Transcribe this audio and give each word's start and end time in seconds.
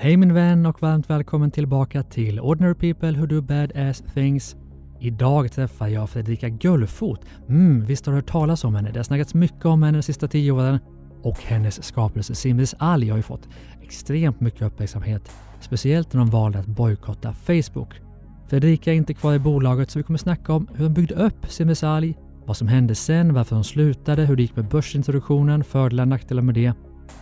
Hej 0.00 0.16
min 0.16 0.34
vän 0.34 0.66
och 0.66 0.82
varmt 0.82 1.10
välkommen 1.10 1.50
tillbaka 1.50 2.02
till 2.02 2.40
Ordinary 2.40 2.74
People 2.74 3.12
Who 3.12 3.26
Do 3.26 3.42
Badass 3.42 4.02
Things. 4.14 4.56
Idag 5.00 5.52
träffar 5.52 5.88
jag 5.88 6.10
Fredrika 6.10 6.48
Gullfot. 6.48 7.20
Mm, 7.48 7.84
visst 7.84 8.06
har 8.06 8.12
du 8.12 8.16
hört 8.18 8.30
talas 8.30 8.64
om 8.64 8.74
henne? 8.74 8.90
Det 8.90 8.98
har 8.98 9.04
snackats 9.04 9.34
mycket 9.34 9.64
om 9.64 9.82
henne 9.82 9.98
de 9.98 10.02
sista 10.02 10.28
tio 10.28 10.52
åren. 10.52 10.78
Och 11.22 11.38
hennes 11.42 11.84
skapelse 11.84 12.34
Simris 12.34 12.74
Ali 12.78 13.08
har 13.08 13.16
ju 13.16 13.22
fått 13.22 13.48
extremt 13.82 14.40
mycket 14.40 14.62
uppmärksamhet. 14.62 15.30
Speciellt 15.60 16.12
när 16.12 16.20
de 16.20 16.30
valde 16.30 16.58
att 16.58 16.66
bojkotta 16.66 17.32
Facebook. 17.32 18.00
Fredrika 18.48 18.92
är 18.92 18.96
inte 18.96 19.14
kvar 19.14 19.34
i 19.34 19.38
bolaget 19.38 19.90
så 19.90 19.98
vi 19.98 20.02
kommer 20.02 20.18
snacka 20.18 20.52
om 20.52 20.68
hur 20.74 20.84
de 20.84 20.94
byggde 20.94 21.14
upp 21.14 21.46
Simris 21.48 21.84
Ali, 21.84 22.16
vad 22.46 22.56
som 22.56 22.68
hände 22.68 22.94
sen, 22.94 23.34
varför 23.34 23.54
hon 23.54 23.64
slutade, 23.64 24.24
hur 24.24 24.36
det 24.36 24.42
gick 24.42 24.56
med 24.56 24.68
börsintroduktionen, 24.68 25.64
fördelar 25.64 26.04
och 26.04 26.08
nackdelar 26.08 26.42
med 26.42 26.54
det 26.54 26.72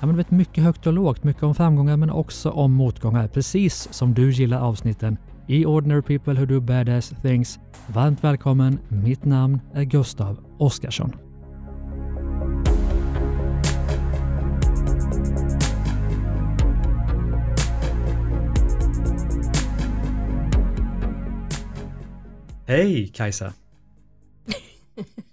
Ja, 0.01 0.07
men 0.07 0.09
du 0.09 0.17
vet 0.17 0.31
mycket 0.31 0.65
högt 0.65 0.87
och 0.87 0.93
lågt, 0.93 1.25
mycket 1.25 1.43
om 1.43 1.55
framgångar 1.55 1.97
men 1.97 2.11
också 2.11 2.51
om 2.51 2.73
motgångar. 2.73 3.29
Precis 3.29 3.89
som 3.93 4.15
du 4.15 4.31
gillar 4.31 4.61
avsnitten 4.61 5.17
i 5.47 5.67
Ordinary 5.67 6.03
People 6.03 6.35
Who 6.35 6.47
Do 6.47 6.61
Badass 6.61 7.15
Things. 7.23 7.59
Varmt 7.87 8.25
välkommen, 8.25 8.79
mitt 8.89 9.25
namn 9.25 9.61
är 9.75 9.85
Gustav 9.85 10.39
Oskarsson. 10.59 11.13
Hej 22.67 23.09
Kajsa! 23.09 23.53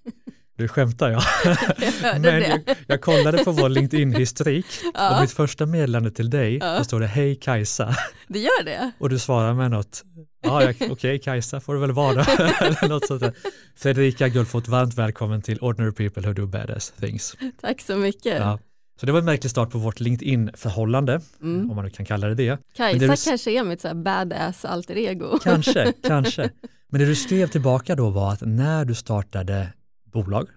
Du 0.58 0.68
skämtar 0.68 1.10
jag. 1.12 1.24
Jag 2.04 2.22
Men 2.22 2.42
jag, 2.42 2.62
jag 2.88 3.02
kollade 3.02 3.44
på 3.44 3.52
vår 3.52 3.70
LinkedIn-historik 3.70 4.66
Ja. 4.94 5.16
och 5.16 5.22
mitt 5.22 5.32
första 5.32 5.66
meddelande 5.66 6.12
till 6.12 6.30
dig, 6.30 6.58
Ja. 6.58 6.78
då 6.78 6.84
står 6.84 7.00
det 7.00 7.08
Hej 7.08 7.36
Kajsa 7.36 7.96
Det 8.28 8.40
gör 8.40 8.64
det? 8.66 8.92
och 9.00 9.10
du 9.10 9.20
svarar 9.20 9.54
med 9.54 9.72
något, 9.72 10.04
ja 10.44 10.72
okej 10.90 11.20
Kajsa 11.20 11.60
får 11.60 11.74
det 11.74 11.80
väl 11.80 11.92
vara. 11.92 12.24
Eller 12.62 12.90
något 12.90 13.08
sånt 13.08 13.22
där. 13.22 13.34
Fredrika 13.76 14.28
Gullfot, 14.28 14.68
varmt 14.68 14.94
välkommen 14.94 15.42
till 15.42 15.60
Ordinary 15.60 15.92
People 15.92 16.28
Who 16.28 16.34
Do 16.34 16.46
Badass 16.48 16.92
Things. 17.00 17.36
Tack 17.62 17.82
så 17.82 17.96
mycket. 17.96 18.38
Ja. 18.40 18.60
Så 19.00 19.06
det 19.06 19.12
var 19.12 19.20
en 19.20 19.26
märklig 19.26 19.52
start 19.52 19.70
på 19.72 19.78
vårt 19.78 20.00
LinkedIn-förhållande, 20.00 21.22
Mm. 21.42 21.70
om 21.70 21.76
man 21.76 21.86
nu 21.86 21.92
kan 21.92 22.06
kalla 22.06 22.28
det 22.28 22.36
det. 22.36 22.58
Kajsa 22.78 23.00
det 23.00 23.08
du- 23.08 23.16
kanske 23.26 23.52
är 23.52 23.64
mitt 23.64 23.82
så 23.82 23.88
här 23.88 23.96
badass 23.96 24.66
alter 24.66 24.96
ego. 24.98 25.40
Kanske, 25.44 25.94
kanske. 26.08 26.50
Men 26.90 27.00
det 27.00 27.06
du 27.08 27.16
skrev 27.16 27.48
tillbaka 27.48 27.96
då 27.96 28.10
var 28.10 28.34
att 28.34 28.42
när 28.42 28.86
du 28.86 28.96
startade 28.96 29.68
bolag 30.14 30.48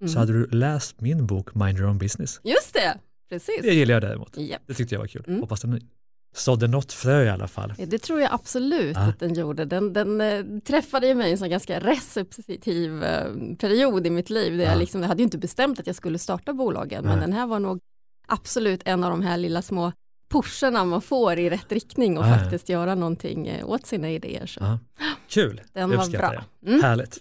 Mm. 0.00 0.12
så 0.12 0.18
hade 0.18 0.32
du 0.32 0.46
läst 0.46 1.00
min 1.00 1.26
bok 1.26 1.54
Mind 1.54 1.78
Your 1.78 1.88
Own 1.90 1.98
Business. 1.98 2.40
Just 2.44 2.74
det, 2.74 2.98
precis. 3.30 3.62
Det 3.62 3.74
gillar 3.74 3.94
jag 3.94 4.02
däremot. 4.02 4.36
Japp. 4.36 4.62
Det 4.66 4.74
tyckte 4.74 4.94
jag 4.94 5.00
var 5.00 5.06
kul. 5.06 5.24
Mm. 5.26 5.40
Hoppas 5.40 5.60
den 5.60 5.80
sådde 6.34 6.66
något 6.66 6.92
frö 6.92 7.24
i 7.24 7.28
alla 7.30 7.48
fall. 7.48 7.74
Ja, 7.78 7.86
Det 7.86 7.98
tror 7.98 8.20
jag 8.20 8.32
absolut 8.32 8.96
Ja. 8.96 9.02
att 9.02 9.18
den 9.20 9.34
gjorde. 9.34 9.64
Den, 9.64 9.92
den 9.92 10.20
eh, 10.20 10.44
träffade 10.64 11.06
ju 11.06 11.14
mig 11.14 11.28
i 11.28 11.32
en 11.32 11.38
sån 11.38 11.50
ganska 11.50 11.80
receptiv 11.80 13.04
eh, 13.04 13.32
period 13.58 14.06
i 14.06 14.10
mitt 14.10 14.30
liv. 14.30 14.56
Där 14.58 14.64
Ja. 14.64 14.70
jag, 14.70 14.78
liksom, 14.78 15.00
jag 15.00 15.08
hade 15.08 15.18
ju 15.22 15.24
inte 15.24 15.38
bestämt 15.38 15.80
att 15.80 15.86
jag 15.86 15.96
skulle 15.96 16.18
starta 16.18 16.52
bolagen, 16.52 17.04
men 17.04 17.18
Nej. 17.18 17.20
den 17.26 17.32
här 17.32 17.46
var 17.46 17.58
nog 17.58 17.78
absolut 18.28 18.80
en 18.84 19.04
av 19.04 19.10
de 19.10 19.22
här 19.22 19.36
lilla 19.36 19.62
små 19.62 19.92
pusherna 20.30 20.84
man 20.84 21.02
får 21.02 21.38
i 21.38 21.50
rätt 21.50 21.72
riktning 21.72 22.18
och 22.18 22.24
ja. 22.26 22.38
faktiskt 22.38 22.68
göra 22.68 22.94
någonting 22.94 23.46
eh, 23.48 23.68
åt 23.68 23.86
sina 23.86 24.10
idéer. 24.10 24.46
Så 24.46 24.60
Ja. 24.62 24.78
Kul, 25.28 25.60
den 25.72 25.90
det 25.90 25.96
var 25.96 26.04
uppskattar 26.04 26.28
bra. 26.32 26.44
jag. 26.60 26.68
Mm. 26.72 26.82
Härligt. 26.84 27.18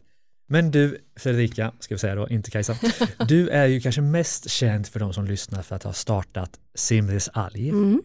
Men 0.48 0.72
du, 0.72 0.98
Fredrika, 1.16 1.72
ska 1.80 1.96
vi 1.96 2.00
säga 2.00 2.16
då, 2.16 2.28
inte 2.30 2.52
Kajsa. 2.52 2.76
Du 3.28 3.50
är 3.50 3.66
ju 3.66 3.80
kanske 3.82 4.02
mest 4.02 4.50
känd 4.50 4.88
för 4.88 5.00
de 5.00 5.14
som 5.14 5.26
lyssnar 5.26 5.62
för 5.62 5.76
att 5.76 5.84
ha 5.84 5.94
startat 5.94 6.60
Simris 6.76 7.30
Alg. 7.34 7.70
Mm. 7.70 8.02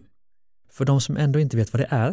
För 0.70 0.84
de 0.84 1.00
som 1.00 1.16
ändå 1.16 1.38
inte 1.40 1.56
vet 1.56 1.72
vad 1.72 1.80
det 1.82 1.86
är, 1.90 2.08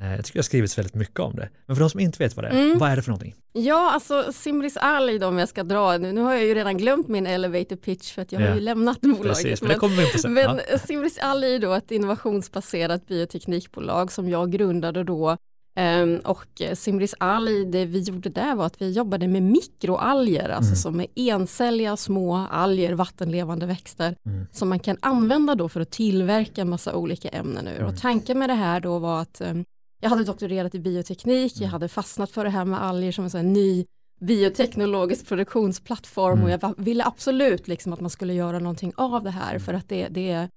eh, 0.00 0.10
jag 0.16 0.24
tycker 0.24 0.34
det 0.34 0.38
har 0.38 0.42
skrivits 0.42 0.78
väldigt 0.78 0.94
mycket 0.94 1.20
om 1.20 1.36
det, 1.36 1.48
men 1.66 1.76
för 1.76 1.80
de 1.80 1.90
som 1.90 2.00
inte 2.00 2.18
vet 2.18 2.36
vad 2.36 2.44
det 2.44 2.48
är, 2.48 2.64
Mm. 2.64 2.78
vad 2.78 2.90
är 2.90 2.96
det 2.96 3.02
för 3.02 3.10
någonting? 3.10 3.34
Ja, 3.52 3.90
alltså 3.92 4.32
Simris 4.32 4.78
då 5.20 5.26
om 5.26 5.38
jag 5.38 5.48
ska 5.48 5.62
dra, 5.64 5.98
nu, 5.98 6.12
nu 6.12 6.20
har 6.20 6.32
jag 6.34 6.44
ju 6.44 6.54
redan 6.54 6.76
glömt 6.78 7.08
min 7.08 7.26
elevator 7.26 7.76
pitch 7.76 8.12
för 8.12 8.22
att 8.22 8.32
jag 8.32 8.42
Ja. 8.42 8.48
har 8.48 8.54
ju 8.54 8.60
lämnat 8.60 9.00
bolaget. 9.00 9.22
Precis, 9.26 9.62
men 9.62 9.68
det 9.68 9.74
kommer 9.78 9.96
vi 9.96 10.02
in 10.02 10.08
på 10.12 10.18
sen. 10.18 10.32
men 10.32 10.60
Ja. 10.70 10.78
Simris 10.78 11.18
Ali 11.18 11.54
är 11.54 11.58
då 11.58 11.72
ett 11.72 11.90
innovationsbaserat 11.90 13.06
bioteknikbolag 13.06 14.12
som 14.12 14.28
jag 14.28 14.52
grundade 14.52 15.04
då. 15.04 15.36
Ehm, 15.74 16.18
och 16.24 16.62
Simris 16.74 17.14
Ali, 17.18 17.64
det 17.64 17.84
vi 17.84 18.00
gjorde 18.00 18.28
där 18.28 18.54
var 18.54 18.66
att 18.66 18.82
vi 18.82 18.90
jobbade 18.90 19.28
med 19.28 19.42
mikroalger, 19.42 20.48
alltså 20.48 20.68
Mm. 20.70 20.76
som 20.76 21.00
är 21.00 21.06
encelliga 21.14 21.96
små 21.96 22.36
alger, 22.50 22.92
vattenlevande 22.92 23.66
växter, 23.66 24.16
Mm. 24.26 24.46
som 24.52 24.68
man 24.68 24.78
kan 24.78 24.96
använda 25.00 25.54
då 25.54 25.68
för 25.68 25.80
att 25.80 25.90
tillverka 25.90 26.60
en 26.60 26.68
massa 26.68 26.94
olika 26.96 27.28
ämnen 27.28 27.68
ur. 27.68 27.76
Mm. 27.80 27.86
Och 27.94 28.00
tanken 28.00 28.38
med 28.38 28.48
det 28.50 28.54
här 28.54 28.80
då 28.80 28.98
var 28.98 29.20
att 29.22 29.40
ehm, 29.40 29.64
jag 30.02 30.10
hade 30.10 30.24
doktorerat 30.24 30.74
i 30.74 30.78
bioteknik, 30.78 31.52
jag 31.56 31.60
Mm. 31.62 31.70
hade 31.72 31.88
fastnat 31.88 32.30
för 32.30 32.44
det 32.44 32.50
här 32.50 32.64
med 32.64 32.82
alger 32.82 33.12
som 33.12 33.24
en 33.24 33.30
sån 33.30 33.52
ny 33.52 33.84
bioteknologisk 34.20 35.26
produktionsplattform 35.28 36.32
Mm. 36.32 36.44
och 36.44 36.50
jag 36.50 36.58
va- 36.60 36.74
ville 36.76 37.04
absolut 37.04 37.68
liksom 37.68 37.92
att 37.92 38.00
man 38.00 38.10
skulle 38.10 38.34
göra 38.34 38.58
någonting 38.58 38.92
av 38.96 39.22
det 39.24 39.30
här 39.30 39.58
för 39.58 39.74
att 39.74 39.88
det, 39.88 40.08
det, 40.08 40.48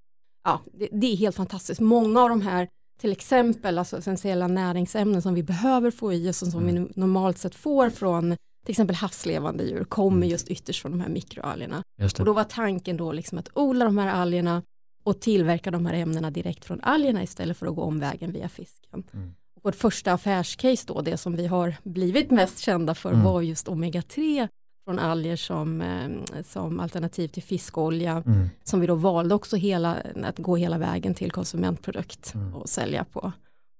ja, 0.44 0.62
det, 0.74 0.88
det 0.92 1.08
är 1.12 1.16
helt 1.16 1.36
fantastiskt. 1.36 1.82
Många 1.82 2.22
av 2.22 2.30
de 2.30 2.42
här 2.42 2.68
till 2.98 3.12
exempel 3.12 3.78
alltså 3.78 3.98
essentiella 3.98 4.48
näringsämnen 4.48 5.22
som 5.22 5.34
vi 5.34 5.44
behöver 5.44 5.92
få 5.92 6.14
i 6.14 6.30
oss 6.30 6.42
och 6.42 6.48
som 6.48 6.64
Mm. 6.70 6.84
vi 6.86 6.92
normalt 6.96 7.38
sett 7.38 7.56
får 7.56 7.90
från 7.90 8.38
till 8.66 8.72
exempel 8.72 8.96
havslevande 8.96 9.64
djur 9.64 9.84
kommer 9.84 10.18
Mm. 10.18 10.30
just 10.30 10.48
ytterst 10.48 10.82
från 10.82 10.92
de 10.92 11.02
här 11.02 11.10
mikroalgerna. 11.10 11.84
Och 12.20 12.26
då 12.26 12.34
var 12.34 12.44
tanken 12.44 12.98
då 12.98 13.12
liksom 13.12 13.38
att 13.38 13.50
odla 13.54 13.86
de 13.86 13.98
här 13.98 14.08
algerna 14.08 14.62
och 15.04 15.20
tillverka 15.20 15.72
de 15.72 15.86
här 15.86 15.94
ämnena 15.94 16.32
direkt 16.32 16.66
från 16.66 16.80
algerna 16.84 17.24
istället 17.24 17.58
för 17.58 17.68
att 17.68 17.76
gå 17.76 17.82
omvägen 17.82 18.32
via 18.32 18.50
fisken. 18.50 19.04
Mm. 19.14 19.32
Vårt 19.64 19.76
första 19.76 20.14
affärscase 20.14 20.84
då, 20.88 21.02
det 21.02 21.18
som 21.18 21.36
vi 21.36 21.48
har 21.48 21.76
blivit 21.84 22.32
mest 22.32 22.60
kända 22.60 22.96
för 22.96 23.12
Mm. 23.12 23.24
var 23.24 23.42
just 23.42 23.68
omega-3 23.68 24.48
från 24.86 25.00
alger 25.00 25.36
som, 25.36 25.82
eh, 25.82 26.44
som 26.44 26.80
alternativ 26.80 27.28
till 27.28 27.44
fiskolja 27.44 28.24
Mm. 28.26 28.50
som 28.64 28.80
vi 28.80 28.88
då 28.88 28.96
valde 28.96 29.36
också 29.36 29.56
hela, 29.56 29.98
att 30.24 30.38
gå 30.40 30.56
hela 30.56 30.78
vägen 30.78 31.14
till 31.14 31.32
konsumentprodukt 31.32 32.34
Mm. 32.36 32.56
och 32.56 32.70
sälja 32.70 33.04
på, 33.04 33.32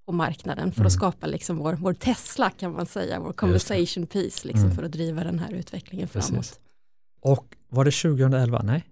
på 0.06 0.12
marknaden 0.12 0.72
för 0.72 0.80
Mm. 0.80 0.86
att 0.86 0.92
skapa 0.92 1.26
liksom 1.26 1.58
vår, 1.58 1.72
vår 1.72 1.94
Tesla 1.94 2.50
kan 2.50 2.72
man 2.72 2.86
säga, 2.86 3.20
vår 3.20 3.32
conversation 3.32 4.06
piece 4.06 4.44
liksom 4.48 4.64
Mm. 4.64 4.76
för 4.76 4.82
att 4.82 4.92
driva 4.92 5.24
den 5.24 5.38
här 5.38 5.52
utvecklingen 5.52 6.08
Precis. 6.08 6.30
framåt. 6.30 6.60
Och 7.20 7.56
var 7.68 7.84
det 7.84 7.90
2011? 7.90 8.62
Nej? 8.64 8.84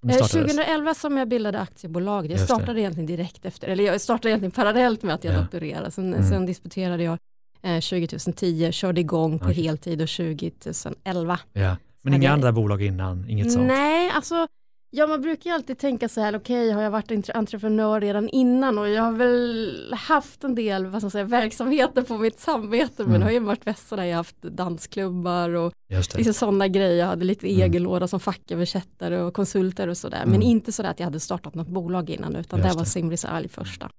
Som 0.00 0.08
det 0.08 0.14
Eh, 0.14 0.24
startades? 0.24 0.52
2011 0.56 0.94
som 0.94 1.16
jag 1.16 1.28
bildade 1.28 1.60
aktiebolag, 1.60 2.26
jag 2.30 2.40
startade 2.40 2.80
egentligen 2.80 3.06
direkt 3.06 3.44
efter, 3.44 3.68
eller 3.68 3.84
jag 3.84 4.00
startade 4.00 4.28
egentligen 4.30 4.50
parallellt 4.52 5.02
med 5.02 5.14
att 5.14 5.24
jag 5.24 5.34
Ja. 5.34 5.40
doktorerade, 5.40 5.90
sen, 5.90 6.14
Mm. 6.14 6.28
sen 6.28 6.46
disputerade 6.46 7.02
jag 7.02 7.18
eh, 7.62 7.80
2010, 7.80 8.72
körde 8.72 9.00
igång 9.00 9.38
på 9.38 9.44
Okej. 9.44 9.62
heltid 9.64 10.02
och 10.02 10.08
2011. 10.08 11.38
Ja. 11.52 11.76
Men 12.02 12.14
inga 12.14 12.32
andra 12.32 12.52
bolag 12.52 12.82
innan, 12.82 13.28
inget 13.28 13.52
sånt? 13.52 13.66
Nej, 13.66 14.10
alltså 14.14 14.46
Ja, 14.92 15.06
man 15.06 15.20
brukar 15.22 15.50
ju 15.50 15.54
alltid 15.54 15.78
tänka 15.78 16.08
så 16.08 16.20
här, 16.20 16.36
okej, 16.36 16.70
har 16.70 16.82
jag 16.82 16.90
varit 16.90 17.10
entre- 17.10 17.32
entreprenör 17.34 18.00
redan 18.00 18.28
innan 18.28 18.78
och 18.78 18.88
jag 18.88 19.02
har 19.02 19.12
väl 19.12 19.94
haft 19.98 20.44
en 20.44 20.54
del 20.54 20.86
vad 20.86 21.02
ska 21.02 21.10
säga, 21.10 21.24
verksamheter 21.24 22.02
på 22.02 22.18
mitt 22.18 22.40
samvete, 22.40 22.92
men 22.96 23.06
Mm. 23.06 23.20
det 23.20 23.26
har 23.26 23.32
ju 23.32 23.38
varit 23.40 23.66
vässar 23.66 23.96
där 23.96 24.04
jag 24.04 24.10
har 24.10 24.16
haft 24.16 24.42
dansklubbar 24.42 25.50
och 25.50 25.72
liksom 26.16 26.34
sådana 26.34 26.68
grejer. 26.68 26.96
Jag 26.98 27.06
hade 27.06 27.24
lite 27.24 27.46
Mm. 27.50 27.62
egen 27.62 27.82
låda 27.82 28.08
som 28.08 28.20
facköversättare 28.20 29.20
och 29.20 29.34
konsulter 29.34 29.88
och 29.88 29.96
sådär, 29.96 30.16
Mm. 30.22 30.30
men 30.30 30.42
inte 30.42 30.72
sådär 30.72 30.90
att 30.90 30.98
jag 31.00 31.06
hade 31.06 31.20
startat 31.20 31.54
något 31.54 31.68
bolag 31.68 32.10
innan, 32.10 32.36
utan 32.36 32.58
Just 32.60 32.70
det 32.72 32.78
var. 32.78 32.84
Simris 32.84 33.24
Ali 33.24 33.48
första. 33.48 33.90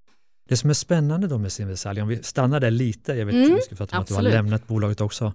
Det 0.52 0.58
som 0.58 0.70
är 0.70 0.74
spännande 0.74 1.28
då 1.28 1.38
med 1.38 1.52
Simrisal, 1.52 2.00
om 2.00 2.08
vi 2.08 2.24
stannar 2.24 2.60
där 2.60 2.72
lite, 2.72 3.14
jag 3.14 3.26
vet 3.26 3.36
Mm, 3.36 3.52
att 3.52 3.58
vi 3.58 3.62
ska 3.62 3.76
prata 3.76 3.98
om 3.98 4.02
att 4.02 4.08
du 4.08 4.14
har 4.14 4.22
lämnat 4.22 4.68
bolaget 4.68 5.02
också, 5.02 5.34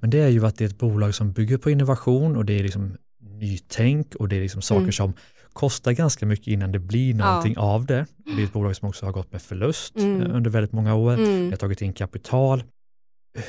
men 0.00 0.10
det 0.10 0.18
är 0.18 0.28
ju 0.28 0.46
att 0.46 0.56
det 0.56 0.64
är 0.64 0.68
ett 0.68 0.78
bolag 0.78 1.14
som 1.14 1.32
bygger 1.32 1.58
på 1.58 1.70
innovation 1.70 2.36
och 2.36 2.44
det 2.44 2.52
är 2.58 2.62
liksom 2.62 2.96
nytänk 3.20 4.14
och 4.14 4.28
det 4.28 4.36
är 4.36 4.40
liksom 4.40 4.62
saker 4.62 4.80
Mm. 4.80 4.92
som 4.92 5.12
kostar 5.52 5.92
ganska 5.92 6.26
mycket 6.26 6.46
innan 6.46 6.72
det 6.72 6.78
blir 6.78 7.14
någonting 7.14 7.58
av 7.58 7.86
det. 7.86 8.06
Det 8.36 8.42
är 8.42 8.44
ett 8.44 8.52
bolag 8.52 8.76
som 8.76 8.88
också 8.88 9.06
har 9.06 9.12
gått 9.12 9.32
med 9.32 9.42
förlust 9.42 9.96
Mm. 9.96 10.22
eh, 10.22 10.34
under 10.36 10.50
väldigt 10.50 10.72
många 10.72 10.94
år. 10.94 11.14
Mm. 11.14 11.50
har 11.50 11.56
tagit 11.56 11.82
in 11.82 11.92
kapital. 11.92 12.62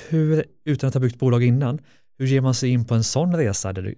Hur, 0.10 0.44
utan 0.66 0.88
att 0.88 0.94
ha 0.94 1.02
byggt 1.02 1.20
bolag 1.20 1.44
innan, 1.44 1.80
hur 2.18 2.26
ger 2.28 2.42
man 2.42 2.54
sig 2.54 2.70
in 2.70 2.86
på 2.86 2.96
en 2.96 3.04
sån 3.04 3.36
resa 3.36 3.74
där 3.74 3.82
du 3.82 3.96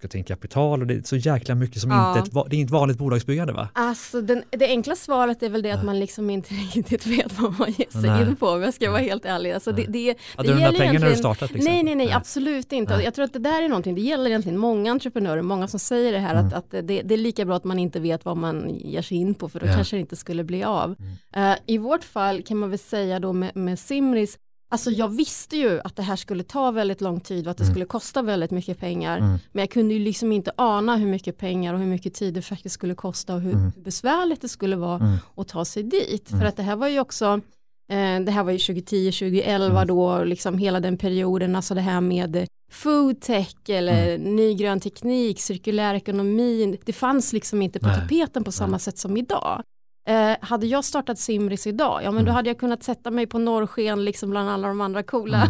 ska 0.00 0.08
ta 0.08 0.18
in 0.18 0.24
kapital 0.24 0.80
och 0.80 0.86
det 0.86 0.94
är 0.94 1.02
så 1.02 1.16
jäkla 1.16 1.54
mycket 1.54 1.80
som 1.82 1.90
Ja. 1.90 2.18
inte, 2.18 2.30
ett, 2.40 2.50
det 2.50 2.56
är 2.56 2.60
inte 2.60 2.72
vanligt 2.72 2.98
bolagsbyggande 2.98 3.52
va? 3.52 3.68
Alltså 3.72 4.20
den, 4.20 4.42
det 4.50 4.66
enkla 4.66 4.96
svaret 4.96 5.42
är 5.42 5.48
väl 5.50 5.62
det 5.62 5.70
att 5.70 5.84
man 5.84 6.00
liksom 6.00 6.30
inte 6.30 6.54
riktigt 6.74 7.06
vet 7.06 7.38
vad 7.40 7.58
man 7.58 7.70
ger 7.78 7.90
sig 8.00 8.10
Nej. 8.10 8.22
in 8.28 8.36
på, 8.36 8.48
om 8.48 8.62
jag 8.62 8.74
ska 8.74 8.90
vara 8.90 9.00
helt 9.00 9.24
ärlig. 9.24 9.52
Alltså 9.52 9.72
det, 9.72 9.82
Nej. 9.82 9.86
det, 10.14 10.18
Hade 10.36 10.48
det 10.48 10.54
du 10.54 10.60
gäller 10.60 10.78
pengar 10.78 11.00
när 11.00 11.10
du 11.10 11.16
startade? 11.16 11.52
till 11.52 11.64
Nej, 11.64 11.82
nej, 11.82 11.94
nej, 11.94 12.12
absolut 12.12 12.72
inte. 12.72 12.96
Nej. 12.96 13.04
Jag 13.04 13.14
tror 13.14 13.24
att 13.24 13.32
det 13.32 13.38
där 13.38 13.62
är 13.62 13.68
någonting, 13.68 13.94
det 13.94 14.00
gäller 14.00 14.26
egentligen 14.30 14.58
många 14.58 14.90
entreprenörer, 14.90 15.42
många 15.42 15.68
som 15.68 15.80
säger 15.80 16.12
det 16.12 16.18
här, 16.18 16.34
Mm. 16.34 16.46
att, 16.46 16.52
att 16.54 16.70
det, 16.70 17.02
det 17.02 17.14
är 17.14 17.18
lika 17.18 17.44
bra 17.44 17.56
att 17.56 17.64
man 17.64 17.78
inte 17.78 18.00
vet 18.00 18.24
vad 18.24 18.36
man 18.36 18.70
ger 18.78 19.02
sig 19.02 19.16
in 19.16 19.34
på, 19.34 19.48
för 19.48 19.60
då 19.60 19.66
Ja. 19.66 19.74
kanske 19.74 19.96
det 19.96 20.00
inte 20.00 20.16
skulle 20.16 20.44
bli 20.44 20.64
av. 20.64 20.96
Mm. 21.34 21.52
Eh, 21.52 21.58
I 21.66 21.78
vårt 21.78 22.04
fall 22.04 22.42
kan 22.42 22.56
man 22.56 22.70
väl 22.70 22.78
säga 22.78 23.18
då 23.20 23.32
med, 23.32 23.56
med 23.56 23.78
Simris, 23.78 24.38
Alltså 24.72 24.90
jag 24.90 25.08
visste 25.08 25.56
ju 25.56 25.80
att 25.84 25.96
det 25.96 26.02
här 26.02 26.16
skulle 26.16 26.42
ta 26.42 26.70
väldigt 26.70 27.00
lång 27.00 27.20
tid 27.20 27.46
och 27.46 27.50
att 27.50 27.56
det 27.56 27.64
Mm. 27.64 27.74
skulle 27.74 27.84
kosta 27.84 28.22
väldigt 28.22 28.50
mycket 28.50 28.78
pengar. 28.78 29.18
Mm. 29.18 29.38
Men 29.52 29.62
jag 29.62 29.70
kunde 29.70 29.94
ju 29.94 30.00
liksom 30.00 30.32
inte 30.32 30.52
ana 30.56 30.96
hur 30.96 31.06
mycket 31.06 31.38
pengar 31.38 31.74
och 31.74 31.80
hur 31.80 31.86
mycket 31.86 32.14
tid 32.14 32.34
det 32.34 32.42
faktiskt 32.42 32.74
skulle 32.74 32.94
kosta 32.94 33.34
och 33.34 33.40
hur 33.40 33.52
Mm. 33.52 33.72
besvärligt 33.76 34.40
det 34.40 34.48
skulle 34.48 34.76
vara 34.76 34.96
Mm. 34.96 35.16
att 35.36 35.48
ta 35.48 35.64
sig 35.64 35.82
dit. 35.82 36.30
Mm. 36.30 36.40
För 36.40 36.48
att 36.48 36.56
det 36.56 36.62
här 36.62 36.76
var 36.76 36.88
ju 36.88 37.00
också, 37.00 37.24
eh, 37.90 38.20
det 38.20 38.30
här 38.30 38.42
var 38.44 38.52
ju 38.52 38.58
2010, 38.58 39.12
2011 39.12 39.82
Mm. 39.82 39.86
då, 39.88 40.24
liksom 40.24 40.58
hela 40.58 40.80
den 40.80 40.96
perioden, 40.98 41.56
alltså 41.56 41.74
det 41.74 41.80
här 41.80 42.00
med 42.00 42.36
eh, 42.36 42.44
food 42.72 43.20
tech 43.20 43.54
eller 43.68 44.14
Mm. 44.14 44.36
ny 44.36 44.54
grön 44.54 44.80
teknik, 44.80 45.40
cirkulär 45.40 45.94
ekonomi, 45.94 46.78
det 46.84 46.92
fanns 46.92 47.32
liksom 47.32 47.62
inte 47.62 47.78
på 47.80 47.86
Nej. 47.86 47.96
tapeten 48.00 48.44
på 48.44 48.52
samma 48.52 48.70
Nej. 48.70 48.80
sätt 48.80 48.98
som 48.98 49.16
idag. 49.16 49.62
Eh, 50.10 50.36
hade 50.40 50.66
jag 50.66 50.84
startat 50.84 51.18
Simris 51.18 51.66
idag, 51.66 52.00
ja 52.04 52.10
men 52.10 52.24
då 52.24 52.28
Mm. 52.28 52.34
hade 52.34 52.50
jag 52.50 52.58
kunnat 52.58 52.82
sätta 52.82 53.10
mig 53.10 53.26
på 53.26 53.38
norrsken 53.38 54.04
liksom 54.04 54.30
bland 54.30 54.48
alla 54.50 54.68
de 54.68 54.80
andra 54.80 55.02
coola 55.02 55.48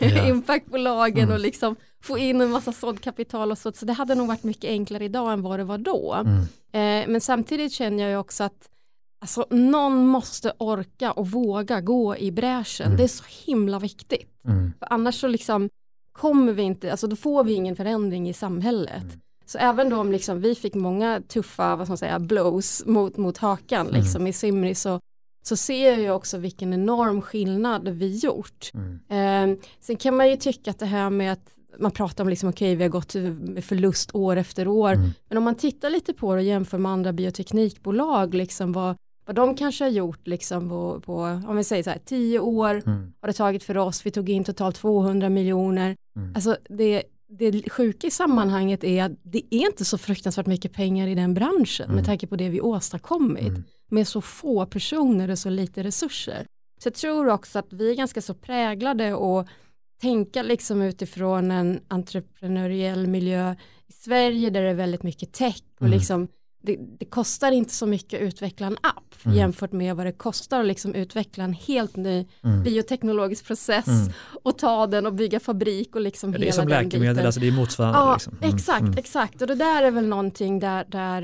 Mm. 0.00 0.26
Impactbolagen 0.30 1.22
Mm. 1.24 1.34
och 1.34 1.40
liksom 1.40 1.76
få 2.02 2.18
in 2.18 2.40
en 2.40 2.50
massa 2.50 2.72
såddkapital 2.72 3.50
och 3.50 3.58
så, 3.58 3.72
så 3.72 3.84
det 3.86 3.92
hade 3.92 4.14
nog 4.14 4.26
varit 4.28 4.42
mycket 4.44 4.70
enklare 4.70 5.04
idag 5.04 5.32
än 5.32 5.42
vad 5.42 5.58
det 5.60 5.64
var 5.64 5.78
då. 5.78 6.14
Mm. 6.14 6.38
Eh, 6.72 7.08
men 7.12 7.20
samtidigt 7.20 7.72
känner 7.72 8.02
jag 8.02 8.10
ju 8.10 8.16
också 8.16 8.44
att 8.44 8.68
alltså, 9.20 9.46
någon 9.50 10.06
måste 10.06 10.52
orka 10.58 11.12
och 11.12 11.30
våga 11.30 11.80
gå 11.80 12.16
i 12.16 12.30
bräschen. 12.30 12.86
Mm. 12.86 12.96
Det 12.96 13.04
är 13.04 13.08
så 13.08 13.24
himla 13.46 13.78
viktigt. 13.78 14.30
Mm. 14.48 14.72
För 14.78 14.88
annars 14.92 15.20
så 15.20 15.26
liksom 15.28 15.68
kommer 16.12 16.52
vi 16.52 16.62
inte, 16.62 16.90
alltså 16.90 17.06
då 17.06 17.16
får 17.16 17.44
vi 17.44 17.52
ingen 17.52 17.76
förändring 17.76 18.28
i 18.28 18.32
samhället. 18.32 19.04
Så 19.46 19.58
även 19.58 19.88
då 19.88 19.96
om 19.96 20.12
liksom 20.12 20.40
vi 20.40 20.54
fick 20.54 20.74
många 20.74 21.22
tuffa, 21.28 21.76
vad 21.76 21.86
ska 21.86 21.90
man 21.90 21.98
säga, 21.98 22.18
blows 22.18 22.82
mot, 22.86 23.16
mot 23.16 23.38
hakan 23.38 23.86
Mm. 23.88 24.00
liksom 24.00 24.26
i 24.26 24.32
Simri 24.32 24.74
så, 24.74 25.00
så 25.44 25.56
ser 25.56 25.90
jag 25.90 26.00
ju 26.00 26.10
också 26.10 26.38
vilken 26.38 26.72
enorm 26.74 27.22
skillnad 27.22 27.88
vi 27.88 28.16
gjort. 28.16 28.70
Mm. 28.74 29.50
Eh, 29.52 29.58
sen 29.80 29.96
kan 29.96 30.16
man 30.16 30.30
ju 30.30 30.36
tycka 30.36 30.70
att 30.70 30.78
det 30.78 30.86
här 30.86 31.10
med 31.10 31.32
att 31.32 31.50
man 31.78 31.90
pratar 31.90 32.24
om 32.24 32.30
liksom 32.30 32.48
okej 32.48 32.74
vi 32.76 32.82
har 32.82 32.90
gått 32.90 33.14
med 33.14 33.64
förlust 33.64 34.14
år 34.14 34.36
efter 34.36 34.68
år. 34.68 34.92
Mm. 34.92 35.10
Men 35.28 35.38
om 35.38 35.44
man 35.44 35.54
tittar 35.54 35.90
lite 35.90 36.12
på 36.12 36.34
det 36.34 36.38
och 36.40 36.44
jämför 36.46 36.78
med 36.78 36.92
andra 36.92 37.12
bioteknikbolag 37.12 38.34
liksom 38.34 38.72
vad, 38.72 38.96
vad 39.26 39.36
de 39.36 39.54
kanske 39.54 39.84
har 39.84 39.90
gjort 39.90 40.26
liksom 40.26 40.68
på, 40.68 41.00
på 41.00 41.14
om 41.46 41.56
vi 41.56 41.64
säger 41.64 41.82
så 41.82 41.90
här 41.90 42.00
tio 42.04 42.38
år 42.38 42.82
Mm. 42.86 43.12
har 43.20 43.26
det 43.28 43.32
tagit 43.32 43.64
för 43.64 43.76
oss. 43.78 44.06
Vi 44.06 44.10
tog 44.10 44.28
in 44.28 44.44
totalt 44.44 44.76
200 44.76 45.28
miljoner. 45.28 45.96
Mm. 46.16 46.32
Alltså 46.34 46.56
det, 46.68 47.02
det 47.38 47.70
sjuka 47.70 48.06
i 48.06 48.10
sammanhanget 48.10 48.84
är 48.84 49.04
att 49.04 49.12
det 49.22 49.42
är 49.50 49.66
inte 49.66 49.84
så 49.84 49.98
fruktansvärt 49.98 50.46
mycket 50.46 50.72
pengar 50.72 51.06
i 51.08 51.14
den 51.14 51.34
branschen 51.34 51.84
Mm. 51.84 51.96
med 51.96 52.04
tanke 52.04 52.26
på 52.26 52.36
det 52.36 52.48
vi 52.48 52.60
åstadkommit 52.60 53.48
Mm. 53.48 53.64
med 53.90 54.08
så 54.08 54.20
få 54.20 54.66
personer 54.66 55.30
och 55.30 55.38
så 55.38 55.50
lite 55.50 55.82
resurser. 55.82 56.46
Så 56.82 56.86
jag 56.86 56.94
tror 56.94 57.28
också 57.28 57.58
att 57.58 57.72
vi 57.72 57.90
är 57.90 57.94
ganska 57.94 58.22
så 58.22 58.34
präglade 58.34 59.14
och 59.14 59.46
tänka 60.00 60.42
liksom 60.42 60.82
utifrån 60.82 61.50
en 61.50 61.80
entreprenöriell 61.88 63.06
miljö 63.06 63.54
i 63.86 63.92
Sverige 63.92 64.50
där 64.50 64.62
det 64.62 64.70
är 64.70 64.74
väldigt 64.74 65.02
mycket 65.02 65.32
tech 65.32 65.62
och 65.80 65.86
Mm. 65.86 65.98
liksom 65.98 66.28
det, 66.66 66.76
det 66.98 67.04
kostar 67.04 67.52
inte 67.52 67.74
så 67.74 67.86
mycket 67.86 68.20
att 68.22 68.26
utveckla 68.26 68.66
en 68.66 68.76
app 68.82 69.00
Mm. 69.24 69.36
jämfört 69.38 69.72
med 69.72 69.96
vad 69.96 70.06
det 70.06 70.12
kostar 70.12 70.60
att 70.60 70.66
liksom 70.66 70.94
utveckla 70.94 71.44
en 71.44 71.52
helt 71.52 71.96
ny 71.96 72.26
Mm. 72.44 72.62
bioteknologisk 72.62 73.46
process 73.46 73.86
Mm. 73.86 74.12
och 74.42 74.58
ta 74.58 74.86
den 74.86 75.06
och 75.06 75.14
bygga 75.14 75.40
fabrik 75.40 75.94
och 75.94 76.00
liksom 76.00 76.30
Ja, 76.32 76.38
hela 76.38 76.44
det 76.44 76.48
är 76.48 76.52
som 76.52 76.68
den 76.68 76.84
läkemedel, 76.84 77.26
alltså 77.26 77.40
det 77.40 77.48
är 77.48 77.52
motsvarande. 77.52 77.98
Ja, 77.98 78.12
liksom. 78.12 78.38
Mm. 78.42 78.54
exakt, 78.54 78.80
Mm. 78.80 78.94
exakt. 78.98 79.40
Och 79.42 79.48
det 79.48 79.54
där 79.54 79.82
är 79.82 79.90
väl 79.90 80.06
någonting 80.06 80.58
där, 80.58 80.84
där 80.88 81.22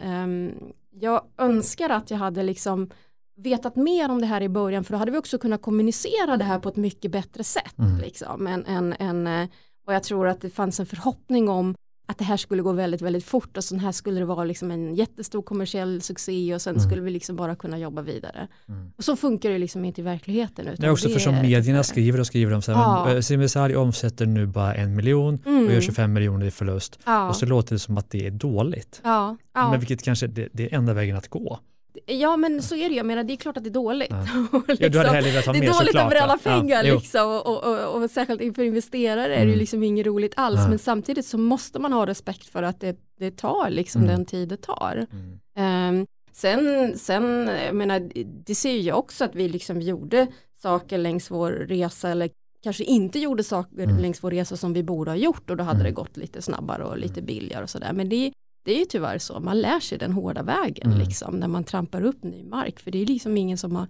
ehm, 0.00 0.52
jag 0.90 1.22
önskar 1.38 1.90
att 1.90 2.10
jag 2.10 2.18
hade 2.18 2.42
liksom 2.42 2.90
vetat 3.36 3.76
mer 3.76 4.10
om 4.10 4.20
det 4.20 4.26
här 4.26 4.40
i 4.40 4.48
början 4.48 4.84
för 4.84 4.92
då 4.92 4.98
hade 4.98 5.10
vi 5.12 5.18
också 5.18 5.38
kunnat 5.38 5.62
kommunicera 5.62 6.36
det 6.36 6.44
här 6.44 6.58
på 6.58 6.68
ett 6.68 6.76
mycket 6.76 7.10
bättre 7.10 7.44
sätt. 7.44 7.78
Mm. 7.78 7.98
Liksom, 8.00 8.46
än, 8.46 8.64
än, 8.66 8.92
än, 8.98 9.26
eh, 9.26 9.48
och 9.86 9.94
jag 9.94 10.02
tror 10.02 10.28
att 10.28 10.40
det 10.40 10.50
fanns 10.50 10.80
en 10.80 10.86
förhoppning 10.86 11.48
om 11.48 11.74
att 12.10 12.18
det 12.18 12.24
här 12.24 12.36
skulle 12.36 12.62
gå 12.62 12.72
väldigt, 12.72 13.02
väldigt 13.02 13.24
fort 13.24 13.56
och 13.56 13.64
sen 13.64 13.78
här 13.80 13.92
skulle 13.92 14.18
det 14.20 14.24
vara 14.26 14.44
liksom 14.44 14.70
en 14.70 14.94
jättestor 14.94 15.42
kommersiell 15.42 16.02
succé 16.02 16.54
och 16.54 16.62
sen 16.62 16.76
Mm. 16.76 16.88
skulle 16.88 17.02
vi 17.02 17.10
liksom 17.10 17.36
bara 17.36 17.56
kunna 17.56 17.78
jobba 17.78 18.02
vidare. 18.02 18.48
Mm. 18.68 18.92
Och 18.96 19.04
så 19.04 19.16
funkar 19.16 19.50
det 19.50 19.58
liksom 19.58 19.84
inte 19.84 20.00
i 20.00 20.04
verkligheten. 20.04 20.66
Utan 20.66 20.76
Det 20.80 20.86
är 20.86 20.90
också 20.90 21.08
för 21.08 21.18
som 21.18 21.34
medierna 21.34 21.82
skriver 21.82 22.20
och 22.20 22.26
skriver 22.26 22.52
om 22.54 22.62
så 22.62 22.72
här, 22.72 22.80
Ja. 23.10 23.14
eh, 23.14 23.20
Simrishamn 23.20 23.76
omsätter 23.76 24.26
nu 24.26 24.46
bara 24.46 24.74
en 24.74 24.96
miljon 24.96 25.38
Mm. 25.46 25.66
och 25.66 25.72
gör 25.72 25.80
25 25.80 26.12
miljoner 26.12 26.46
i 26.46 26.50
förlust. 26.50 26.98
Ja, 27.06 27.28
Och 27.28 27.36
så 27.36 27.46
låter 27.46 27.74
det 27.74 27.78
som 27.78 27.98
att 27.98 28.10
det 28.10 28.26
är 28.26 28.30
dåligt. 28.30 29.00
ja, 29.04 29.36
ja. 29.54 29.70
Men 29.70 29.80
vilket 29.80 30.02
kanske 30.02 30.26
det, 30.26 30.48
det 30.52 30.72
är 30.72 30.76
enda 30.78 30.92
vägen 30.94 31.16
att 31.16 31.28
gå. 31.28 31.58
Ja 32.06 32.36
men 32.36 32.62
så 32.62 32.76
är 32.76 32.88
det 32.88 32.94
jag 32.94 33.06
menar 33.06 33.24
det 33.24 33.32
är 33.32 33.36
klart 33.36 33.56
att 33.56 33.64
det 33.64 33.70
är 33.70 33.72
dåligt. 33.72 34.08
Ja. 34.10 34.46
Och 34.58 34.64
Ja, 34.78 34.88
du 34.88 34.98
hade 34.98 35.10
liksom, 35.10 35.14
hellre 35.14 35.30
velat 35.30 35.46
ha 35.46 35.52
det 35.52 35.58
är 35.66 35.72
dåligt 35.72 35.96
att 35.96 36.10
bränna 36.10 36.38
ja. 36.44 36.50
pengar 36.50 36.84
jo. 36.84 36.94
liksom 36.94 37.28
och, 37.30 37.46
och, 37.46 37.64
och, 37.94 38.02
och 38.02 38.10
särskilt 38.10 38.40
inför 38.40 38.62
investerare 38.62 39.24
är 39.24 39.28
det 39.28 39.34
Mm. 39.36 39.48
ju 39.48 39.56
liksom 39.56 39.82
inget 39.82 40.06
roligt 40.06 40.32
alls 40.36 40.60
Nej. 40.60 40.68
men 40.68 40.78
samtidigt 40.78 41.26
så 41.26 41.38
måste 41.38 41.78
man 41.78 41.92
ha 41.92 42.06
respekt 42.06 42.46
för 42.46 42.62
att 42.62 42.80
det, 42.80 42.96
det 43.18 43.30
tar 43.36 43.70
liksom 43.70 44.02
Mm. 44.02 44.14
den 44.14 44.26
tid 44.26 44.48
det 44.48 44.56
tar. 44.56 45.06
Mm. 45.12 45.38
Ehm, 45.56 46.06
sen, 46.32 46.92
sen, 46.98 47.50
jag 47.66 47.74
menar, 47.74 48.10
det 48.46 48.54
ser 48.54 48.72
ju 48.72 48.80
jag 48.80 48.98
också 48.98 49.24
att 49.24 49.34
vi 49.34 49.48
liksom 49.48 49.80
gjorde 49.80 50.26
saker 50.62 50.98
längs 50.98 51.30
vår 51.30 51.50
resa 51.50 52.08
eller 52.08 52.30
kanske 52.62 52.84
inte 52.84 53.18
gjorde 53.18 53.44
saker 53.44 53.82
Mm. 53.82 53.98
längs 53.98 54.24
vår 54.24 54.30
resa 54.30 54.56
som 54.56 54.72
vi 54.72 54.82
borde 54.82 55.10
ha 55.10 55.16
gjort 55.16 55.50
och 55.50 55.56
då 55.56 55.64
hade 55.64 55.80
Mm. 55.80 55.84
det 55.86 55.94
gått 55.94 56.16
lite 56.16 56.42
snabbare 56.42 56.84
och 56.84 56.98
lite 56.98 57.22
billigare 57.22 57.62
och 57.62 57.70
sådär. 57.70 57.92
Men 57.92 58.08
det, 58.08 58.32
det 58.62 58.72
är 58.74 58.78
ju 58.78 58.84
tyvärr 58.84 59.18
så, 59.18 59.40
man 59.40 59.60
lär 59.60 59.80
sig 59.80 59.98
den 59.98 60.12
hårda 60.12 60.42
vägen 60.42 60.86
Mm. 60.92 60.98
liksom 60.98 61.36
när 61.36 61.48
man 61.48 61.64
trampar 61.64 62.02
upp 62.04 62.22
ny 62.24 62.44
mark 62.44 62.80
för 62.80 62.90
det 62.90 63.02
är 63.02 63.06
liksom 63.06 63.36
ingen 63.36 63.58
som 63.58 63.76
har, 63.76 63.86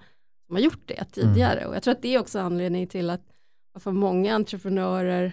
som 0.46 0.56
har 0.56 0.62
gjort 0.62 0.82
det 0.86 0.94
Mm. 0.94 1.06
tidigare 1.34 1.66
och 1.66 1.74
jag 1.76 1.82
tror 1.82 1.92
att 1.92 2.02
det 2.02 2.14
är 2.14 2.18
också 2.20 2.38
anledningen 2.38 2.88
till 2.88 3.10
att 3.10 3.22
för 3.78 3.92
många 3.92 4.34
entreprenörer 4.34 5.32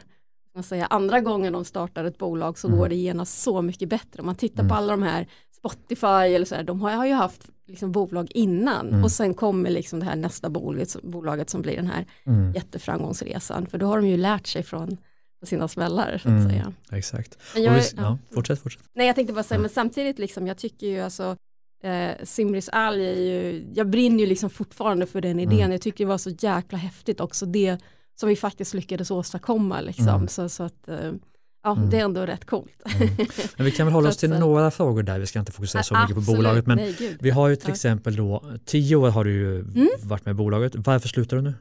man 0.56 0.63
säga, 0.63 0.86
andra 0.86 1.22
gången 1.22 1.54
de 1.54 1.66
startar 1.66 2.06
ett 2.06 2.18
bolag 2.18 2.57
så 2.60 2.68
Mm. 2.68 2.80
går 2.80 2.89
det 2.89 2.95
genast 2.95 3.42
så 3.42 3.62
mycket 3.62 3.89
bättre. 3.89 4.19
Om 4.19 4.25
man 4.25 4.36
tittar 4.36 4.60
Mm. 4.63 4.69
på 4.69 4.75
alla 4.75 4.92
de 4.94 5.04
här 5.04 5.28
Spotify 5.51 6.07
eller 6.36 6.45
så 6.45 6.56
här, 6.56 6.63
de 6.63 6.81
har, 6.81 6.92
har 6.92 7.06
ju 7.06 7.13
haft 7.13 7.50
liksom 7.68 7.92
bolag 7.92 8.28
innan 8.33 8.88
Mm. 8.90 9.04
och 9.04 9.12
sen 9.12 9.33
kommer 9.33 9.69
liksom 9.69 10.00
det 10.00 10.06
här 10.06 10.16
nästa 10.16 10.50
bolaget, 10.50 11.04
bolaget 11.04 11.50
som 11.50 11.62
blir 11.62 11.75
den 11.75 11.88
här 11.88 12.06
Mm. 12.25 12.54
jätteframgångsresan. 12.54 13.66
För 13.66 13.78
då 13.78 13.86
har 13.86 13.98
de 14.01 14.07
ju 14.07 14.18
lärt 14.18 14.48
sig 14.48 14.63
från 14.63 14.98
sina 15.44 15.68
smällar 15.68 16.18
så 16.24 16.30
att 16.30 16.34
Mm. 16.34 16.50
säga. 16.50 16.74
Exakt. 16.92 17.38
Men 17.54 17.63
jag, 17.63 17.74
vi, 17.74 17.81
ja, 17.98 18.18
fortsätt, 18.34 18.60
fortsätt. 18.62 18.84
Nej 18.95 19.07
jag 19.07 19.16
tänkte 19.16 19.34
bara 19.34 19.44
säga, 19.44 19.57
Ja. 19.57 19.62
men 19.62 19.69
samtidigt 19.69 20.19
liksom, 20.19 20.48
jag 20.48 20.57
tycker 20.57 20.88
ju 20.88 21.00
alltså 21.00 21.36
eh, 21.84 22.12
Simris 22.24 22.69
Al 22.69 23.00
är 23.00 23.22
ju, 23.22 23.66
jag 23.74 23.89
brinner 23.89 24.19
ju 24.19 24.25
liksom 24.25 24.50
fortfarande 24.50 25.06
för 25.06 25.22
den 25.22 25.39
idén. 25.39 25.60
Mm. 25.60 25.72
Jag 25.72 25.81
tycker 25.81 26.04
det 26.06 26.10
var 26.10 26.18
så 26.18 26.30
jäkla 26.39 26.78
häftigt 26.78 27.19
också 27.19 27.45
det 27.45 27.78
som 28.19 28.30
vi 28.30 28.36
faktiskt 28.36 28.74
lyckades 28.74 29.12
åstadkomma 29.12 29.81
liksom. 29.81 30.07
Mm. 30.10 30.28
Så, 30.28 30.50
så 30.50 30.63
att, 30.63 30.88
eh, 30.88 31.12
ja 31.63 31.72
Mm. 31.78 31.90
det 31.90 31.98
är 32.00 32.04
ändå 32.06 32.22
rätt 32.25 32.45
coolt. 32.45 32.81
Mm. 32.95 33.10
Men 33.57 33.66
vi 33.66 33.72
kan 33.72 33.86
väl 33.86 33.94
hålla 33.94 34.10
oss 34.10 34.18
till 34.18 34.30
några 34.30 34.72
frågor 34.72 35.04
där, 35.04 35.19
vi 35.19 35.25
ska 35.25 35.40
inte 35.40 35.51
fokusera 35.51 35.83
så 35.83 35.98
mycket 36.00 36.16
på 36.16 36.22
bolaget. 36.22 36.66
Men 36.68 36.78
nej, 36.78 37.18
vi 37.19 37.30
har 37.30 37.48
ju 37.48 37.56
till 37.56 37.68
Ja. 37.69 37.74
exempel 37.74 38.16
då, 38.16 38.44
tio 38.66 38.95
år 38.95 39.10
har 39.10 39.24
du 39.25 39.31
ju 39.33 39.60
Mm. 39.60 39.88
varit 40.04 40.25
med 40.25 40.31
i 40.31 40.36
bolaget. 40.36 40.72
Varför 40.75 41.07
slutar 41.07 41.38
du 41.38 41.44
nu? 41.44 41.54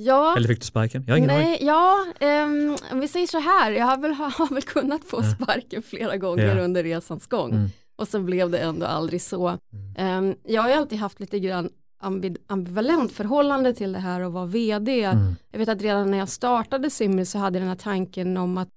Ja, 0.00 0.36
Eller 0.36 0.48
fick 0.48 0.60
du 0.60 0.66
sparken? 0.66 1.04
Jag 1.06 1.12
har 1.14 1.18
ingen 1.18 1.30
aning. 1.30 1.44
nej, 1.44 1.58
ja 1.60 2.06
ehm, 2.20 2.76
om 2.92 3.00
vi 3.00 3.08
säger 3.08 3.26
så 3.26 3.38
här, 3.38 3.70
jag 3.72 3.86
har 3.86 3.96
väl, 3.98 4.12
har 4.38 4.54
väl 4.54 4.62
kunnat 4.62 5.04
få 5.04 5.22
sparken 5.22 5.82
flera 5.82 6.16
gånger 6.16 6.56
Ja. 6.56 6.62
under 6.64 6.82
resans 6.82 7.26
gång. 7.26 7.50
Mm. 7.50 7.68
Och 7.96 8.08
sen 8.08 8.24
blev 8.26 8.50
det 8.50 8.58
ändå 8.58 8.86
aldrig 8.86 9.22
så. 9.22 9.48
Mm. 9.48 9.58
Ehm, 9.96 10.34
jag 10.44 10.62
har 10.62 10.68
ju 10.68 10.74
alltid 10.74 10.98
haft 10.98 11.20
lite 11.20 11.38
grann 11.38 11.70
ambi- 12.02 12.36
ambivalent 12.46 13.12
förhållande 13.12 13.74
till 13.74 13.92
det 13.92 13.98
här 13.98 14.20
att 14.20 14.32
vara 14.32 14.46
vd. 14.46 15.04
Mm. 15.04 15.34
Jag 15.52 15.58
vet 15.58 15.68
att 15.68 15.82
redan 15.82 16.10
när 16.10 16.18
jag 16.18 16.28
startade 16.28 16.90
Simri 16.90 17.26
så 17.26 17.38
hade 17.38 17.58
jag 17.58 17.62
den 17.62 17.68
här 17.68 17.76
tanken 17.76 18.36
om 18.36 18.58
att 18.58 18.68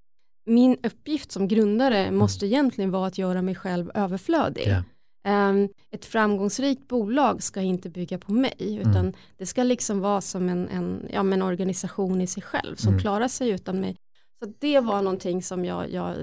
min 0.46 0.76
uppgift 0.82 1.32
som 1.32 1.48
grundare 1.48 2.10
måste 2.10 2.46
egentligen 2.46 2.90
vara 2.90 3.06
att 3.06 3.18
göra 3.18 3.42
mig 3.42 3.54
själv 3.54 3.90
överflödig. 3.94 4.64
Ja. 4.66 4.82
Ehm, 5.24 5.68
ett 5.90 6.04
framgångsrikt 6.04 6.88
bolag 6.88 7.42
ska 7.42 7.60
inte 7.60 7.88
bygga 7.88 8.18
på 8.18 8.32
mig 8.32 8.54
utan 8.58 8.96
Mm. 8.96 9.12
det 9.38 9.46
ska 9.46 9.62
liksom 9.62 10.00
vara 10.00 10.20
som 10.20 10.48
en, 10.48 10.68
en, 10.68 11.06
ja, 11.12 11.20
en 11.20 11.42
organisation 11.42 12.20
i 12.20 12.26
sig 12.26 12.42
själv 12.42 12.76
som 12.76 12.88
Mm. 12.88 13.00
klarar 13.00 13.28
sig 13.28 13.48
utan 13.50 13.80
mig. 13.80 13.96
Så 14.44 14.52
det 14.58 14.80
var 14.80 15.02
någonting 15.02 15.42
som 15.42 15.64
jag, 15.64 15.90
jag 15.92 16.16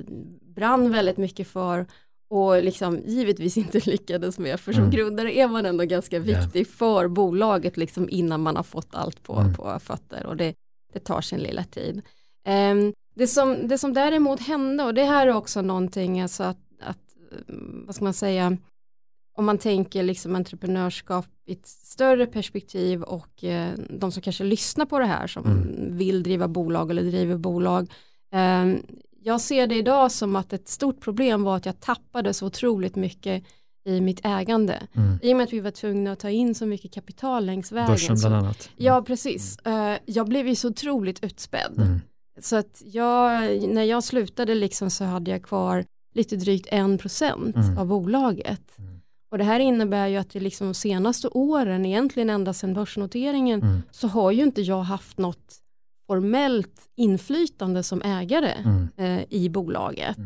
brann 0.56 0.92
väldigt 0.92 1.18
mycket 1.18 1.48
för 1.48 1.86
och 2.30 2.64
liksom 2.64 3.00
givetvis 3.06 3.58
inte 3.58 3.80
lyckades 3.90 4.40
med 4.40 4.60
för 4.60 4.74
som 4.74 4.82
Mm. 4.84 4.96
grundare 4.96 5.38
är 5.38 5.48
man 5.48 5.66
ändå 5.66 5.84
ganska 5.84 6.20
viktig 6.20 6.68
för 6.68 7.08
bolaget 7.08 7.78
liksom 7.78 8.10
innan 8.10 8.42
man 8.42 8.56
har 8.56 8.64
fått 8.64 8.96
allt 8.96 9.24
på, 9.24 9.34
Mm. 9.34 9.54
på 9.54 9.80
fötter 9.80 10.26
och 10.26 10.38
det, 10.38 10.54
det 10.94 11.00
tar 11.00 11.22
sin 11.22 11.40
lilla 11.40 11.64
tid. 11.64 12.02
Ehm, 12.46 12.94
det, 13.16 13.28
som, 13.28 13.68
det 13.68 13.78
som 13.78 13.94
däremot 13.94 14.40
hände 14.40 14.84
och 14.84 14.94
det 14.94 15.04
här 15.04 15.28
är 15.28 15.36
också 15.36 15.62
någonting 15.62 16.22
alltså 16.22 16.44
att, 16.44 16.58
att 16.82 17.00
mm, 17.50 17.84
vad 17.86 17.96
ska 17.96 18.04
man 18.04 18.14
säga 18.14 18.58
om 19.40 19.46
man 19.46 19.58
tänker 19.58 20.04
liksom 20.04 20.36
entreprenörskap 20.36 21.26
i 21.46 21.52
ett 21.54 21.68
större 21.68 22.26
perspektiv 22.26 23.04
och 23.04 23.44
eh, 23.44 23.74
de 23.90 24.12
som 24.12 24.22
kanske 24.22 24.44
lyssnar 24.44 24.86
på 24.86 25.00
det 25.00 25.06
här 25.06 25.28
som 25.28 25.46
Mm. 25.46 25.98
vill 25.98 26.24
driva 26.24 26.48
bolag 26.48 26.92
eller 26.92 27.04
driver 27.04 27.38
bolag. 27.38 27.92
Eh, 28.34 28.66
jag 29.24 29.42
ser 29.42 29.68
det 29.68 29.76
idag 29.76 30.12
som 30.12 30.36
att 30.36 30.54
ett 30.54 30.68
stort 30.68 31.00
problem 31.02 31.44
var 31.44 31.56
att 31.58 31.66
jag 31.66 31.80
tappade 31.80 32.34
så 32.34 32.46
otroligt 32.46 32.96
mycket 32.96 33.44
i 33.86 34.02
mitt 34.02 34.20
ägande. 34.26 34.88
Mm. 34.96 35.20
I 35.22 35.34
och 35.34 35.38
med 35.38 35.44
att 35.44 35.54
vi 35.54 35.60
var 35.60 35.72
tvungna 35.72 36.12
att 36.12 36.20
ta 36.20 36.30
in 36.30 36.56
så 36.56 36.66
mycket 36.66 36.94
kapital 36.94 37.46
längs 37.46 37.72
vägen. 37.72 37.88
Börsen 37.92 38.18
så, 38.18 38.28
bland 38.30 38.46
annat. 38.46 38.70
ja, 38.78 39.02
precis. 39.02 39.58
Eh, 39.60 39.98
jag 40.06 40.28
blev 40.28 40.48
ju 40.48 40.56
så 40.56 40.68
otroligt 40.70 41.24
utspädd. 41.24 41.74
Mm. 41.78 42.00
Så 42.42 42.56
att 42.56 42.82
jag, 42.86 43.32
när 43.70 43.84
jag 43.84 44.04
slutade 44.04 44.56
liksom 44.56 44.90
så 44.90 45.04
hade 45.04 45.32
jag 45.32 45.44
kvar 45.44 45.86
lite 46.14 46.36
drygt 46.36 46.68
en 46.72 46.98
procent 46.98 47.56
Mm. 47.56 47.78
av 47.78 47.88
bolaget. 47.88 48.62
Mm. 49.30 49.32
Och 49.32 49.38
det 49.38 49.44
här 49.44 49.60
innebär 49.60 50.08
ju 50.08 50.18
att 50.18 50.30
det 50.30 50.40
liksom 50.40 50.68
de 50.68 50.74
senaste 50.74 51.28
åren, 51.28 51.86
egentligen 51.86 52.30
ända 52.30 52.54
sedan 52.54 52.74
börsnoteringen, 52.74 53.62
Mm. 53.62 53.82
så 53.92 54.08
har 54.08 54.32
ju 54.32 54.44
inte 54.44 54.62
jag 54.62 54.82
haft 54.82 55.18
något 55.18 55.58
formellt 56.08 56.90
inflytande 56.98 57.84
som 57.84 58.02
ägare 58.02 58.54
Mm. 58.66 58.88
eh, 58.98 59.26
i 59.30 59.50
bolaget. 59.50 60.18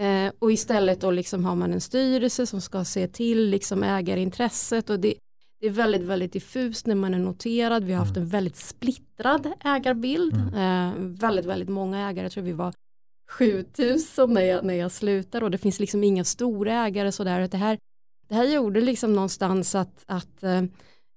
Eh, 0.00 0.32
och 0.38 0.52
istället 0.52 1.00
då 1.00 1.10
liksom 1.10 1.44
har 1.44 1.54
man 1.56 1.72
en 1.72 1.80
styrelse 1.80 2.46
som 2.46 2.60
ska 2.60 2.84
se 2.84 3.08
till 3.08 3.50
liksom 3.50 3.82
ägarintresset 3.82 4.90
och 4.90 5.00
det, 5.00 5.14
det 5.60 5.66
är 5.66 5.70
väldigt, 5.70 6.02
väldigt 6.02 6.32
diffust 6.32 6.86
när 6.86 6.94
man 6.94 7.14
är 7.14 7.18
noterad. 7.18 7.84
Vi 7.84 7.92
har 7.92 8.04
haft 8.04 8.16
en 8.16 8.28
väldigt 8.28 8.56
splittrad 8.56 9.52
ägarbild. 9.64 10.34
Eh, 10.34 10.92
väldigt, 10.98 11.46
väldigt 11.46 11.68
många 11.68 12.08
ägare, 12.10 12.24
jag 12.24 12.32
tror 12.32 12.44
vi 12.44 12.52
var 12.52 12.72
7000 13.30 14.32
när 14.34 14.40
jag, 14.42 14.64
när 14.64 14.74
jag 14.74 14.92
slutar 14.92 15.42
och 15.42 15.50
det 15.50 15.58
finns 15.58 15.80
liksom 15.80 16.04
inga 16.04 16.24
stora 16.24 16.72
ägare 16.86 17.12
sådär. 17.12 17.48
Det 17.48 17.56
här, 17.56 17.78
det 18.28 18.34
här 18.34 18.44
gjorde 18.44 18.80
liksom 18.80 19.12
någonstans 19.12 19.74
att, 19.74 20.04
att 20.06 20.42
eh, 20.42 20.62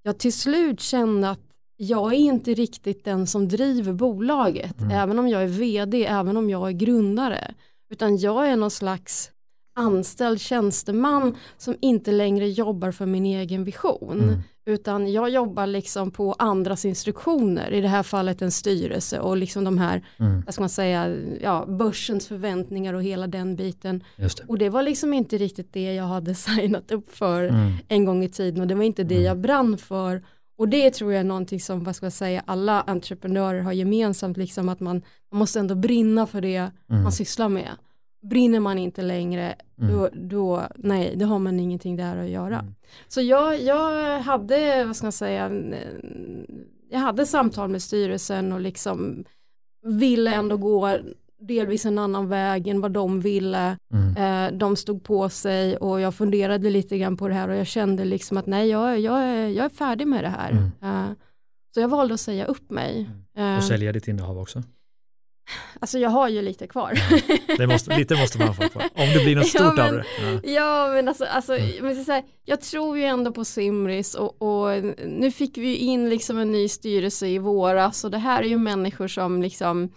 jag 0.03 0.17
till 0.19 0.33
slut 0.33 0.79
kände 0.79 1.29
att 1.29 1.39
jag 1.77 2.13
är 2.13 2.17
inte 2.17 2.53
riktigt 2.53 3.03
den 3.05 3.27
som 3.27 3.47
driver 3.47 3.93
bolaget, 3.93 4.81
Mm. 4.81 4.91
även 4.91 5.19
om 5.19 5.27
jag 5.27 5.43
är 5.43 5.47
vd, 5.47 6.05
även 6.05 6.37
om 6.37 6.49
jag 6.49 6.67
är 6.67 6.71
grundare, 6.71 7.53
utan 7.89 8.17
jag 8.17 8.47
är 8.49 8.55
någon 8.55 8.71
slags 8.71 9.31
anställd 9.73 10.41
tjänsteman 10.41 11.35
som 11.57 11.75
inte 11.81 12.11
längre 12.11 12.47
jobbar 12.49 12.91
för 12.91 13.05
min 13.05 13.25
egen 13.25 13.63
vision, 13.63 14.21
Mm. 14.21 14.39
utan 14.65 15.11
jag 15.11 15.29
jobbar 15.29 15.67
liksom 15.67 16.11
på 16.11 16.33
andras 16.39 16.85
instruktioner, 16.85 17.71
i 17.71 17.81
det 17.81 17.87
här 17.87 18.03
fallet 18.03 18.41
en 18.41 18.51
styrelse 18.51 19.19
och 19.19 19.37
liksom 19.37 19.63
de 19.63 19.77
här, 19.77 20.05
Mm. 20.19 20.41
vad 20.45 20.53
ska 20.53 20.61
man 20.61 20.69
säga, 20.69 21.15
ja, 21.41 21.65
börsens 21.67 22.27
förväntningar 22.27 22.93
och 22.93 23.03
hela 23.03 23.27
den 23.27 23.55
biten. 23.55 24.03
Det. 24.17 24.39
Och 24.47 24.57
det 24.57 24.69
var 24.69 24.83
liksom 24.83 25.13
inte 25.13 25.37
riktigt 25.37 25.73
det 25.73 25.93
jag 25.93 26.03
hade 26.05 26.35
signat 26.49 26.91
upp 26.91 27.15
för 27.15 27.43
Mm. 27.43 27.71
en 27.87 28.05
gång 28.05 28.23
i 28.23 28.29
tiden 28.29 28.61
och 28.61 28.67
det 28.67 28.75
var 28.75 28.83
inte 28.83 29.03
det 29.03 29.15
Mm. 29.15 29.25
jag 29.25 29.37
brann 29.39 29.77
för. 29.77 30.23
Och 30.57 30.67
det 30.69 30.91
tror 30.91 31.11
jag 31.13 31.19
är 31.19 31.23
någonting 31.23 31.59
som, 31.59 31.83
vad 31.83 31.95
ska 31.95 32.05
jag 32.05 32.13
säga, 32.13 32.43
alla 32.45 32.81
entreprenörer 32.81 33.59
har 33.61 33.71
gemensamt, 33.71 34.37
liksom 34.37 34.69
att 34.69 34.79
man, 34.79 35.01
man 35.31 35.39
måste 35.39 35.59
ändå 35.59 35.75
brinna 35.75 36.27
för 36.27 36.41
det 36.41 36.55
Mm. 36.89 37.03
man 37.03 37.11
sysslar 37.11 37.49
med. 37.49 37.69
Brinner 38.21 38.59
man 38.59 38.77
inte 38.77 39.01
längre, 39.01 39.55
Mm. 39.81 39.93
då, 39.93 40.09
då, 40.13 40.67
nej, 40.75 41.13
då 41.15 41.25
har 41.25 41.39
man 41.39 41.59
ingenting 41.59 41.95
där 41.95 42.17
att 42.17 42.29
göra. 42.29 42.59
Mm. 42.59 42.75
Så 43.07 43.21
jag, 43.21 43.61
jag 43.61 44.19
hade, 44.19 44.85
vad 44.85 44.95
ska 44.95 45.05
man 45.05 45.11
säga, 45.11 45.51
jag 46.91 46.99
hade 46.99 47.25
samtal 47.25 47.69
med 47.69 47.81
styrelsen 47.81 48.51
och 48.53 48.59
liksom 48.61 49.23
ville 49.85 50.33
ändå 50.33 50.57
gå 50.57 50.97
delvis 51.39 51.85
en 51.85 51.97
annan 51.97 52.29
väg 52.29 52.67
än 52.67 52.81
vad 52.81 52.91
de 52.91 53.21
ville. 53.21 53.77
Mm. 53.93 54.17
Eh, 54.51 54.57
de 54.57 54.75
stod 54.75 55.03
på 55.03 55.29
sig 55.29 55.77
och 55.77 56.01
jag 56.01 56.15
funderade 56.15 56.69
lite 56.69 56.97
grann 56.97 57.17
på 57.17 57.27
det 57.27 57.33
här 57.33 57.49
och 57.49 57.55
jag 57.55 57.67
kände 57.67 58.05
liksom 58.05 58.37
att 58.37 58.45
nej, 58.45 58.69
jag, 58.69 58.99
jag, 58.99 59.19
är, 59.23 59.47
jag 59.47 59.65
är 59.65 59.69
färdig 59.69 60.07
med 60.07 60.23
det 60.23 60.29
här. 60.29 60.51
Mm. 60.51 60.63
Eh, 60.83 61.11
så 61.73 61.79
jag 61.79 61.87
valde 61.87 62.13
att 62.13 62.19
säga 62.19 62.45
upp 62.45 62.71
mig. 62.71 63.09
Eh, 63.37 63.55
Och 63.57 63.63
sälja 63.63 63.91
ditt 63.91 64.07
innehav 64.07 64.39
också. 64.39 64.63
Alltså 65.79 66.00
jag 66.00 66.10
har 66.10 66.29
ju 66.29 66.41
lite 66.41 66.67
kvar. 66.67 66.93
Det 67.57 67.67
måste, 67.67 67.98
lite 67.98 68.15
måste 68.15 68.38
man 68.39 68.53
få 68.55 68.69
kvar. 68.69 68.83
Om 68.83 69.07
det 69.13 69.24
blir 69.24 69.36
något 69.36 69.45
Ja, 69.53 69.60
stort 69.60 69.75
men- 69.77 69.86
av 69.88 69.93
det. 69.93 70.03
Ja. 70.51 70.51
Ja 70.53 70.93
men 70.93 71.07
alltså, 71.07 71.25
alltså 71.25 71.57
Mm. 71.57 71.69
men 71.81 71.95
så 71.95 72.03
säga, 72.03 72.24
jag 72.45 72.62
tror 72.62 72.98
ju 72.98 73.03
ändå 73.03 73.31
på 73.31 73.45
Simris 73.45 74.15
och, 74.15 74.41
och 74.41 74.83
nu 75.07 75.31
fick 75.31 75.57
vi 75.57 75.75
in 75.75 76.10
liksom 76.10 76.38
en 76.38 76.51
ny 76.51 76.67
styrelse 76.67 77.27
i 77.27 77.38
våras 77.38 78.03
och 78.03 78.12
det 78.12 78.17
här 78.17 78.43
är 78.43 78.48
ju 78.48 78.57
människor 78.57 79.07
som 79.07 79.41
liksom 79.41 79.89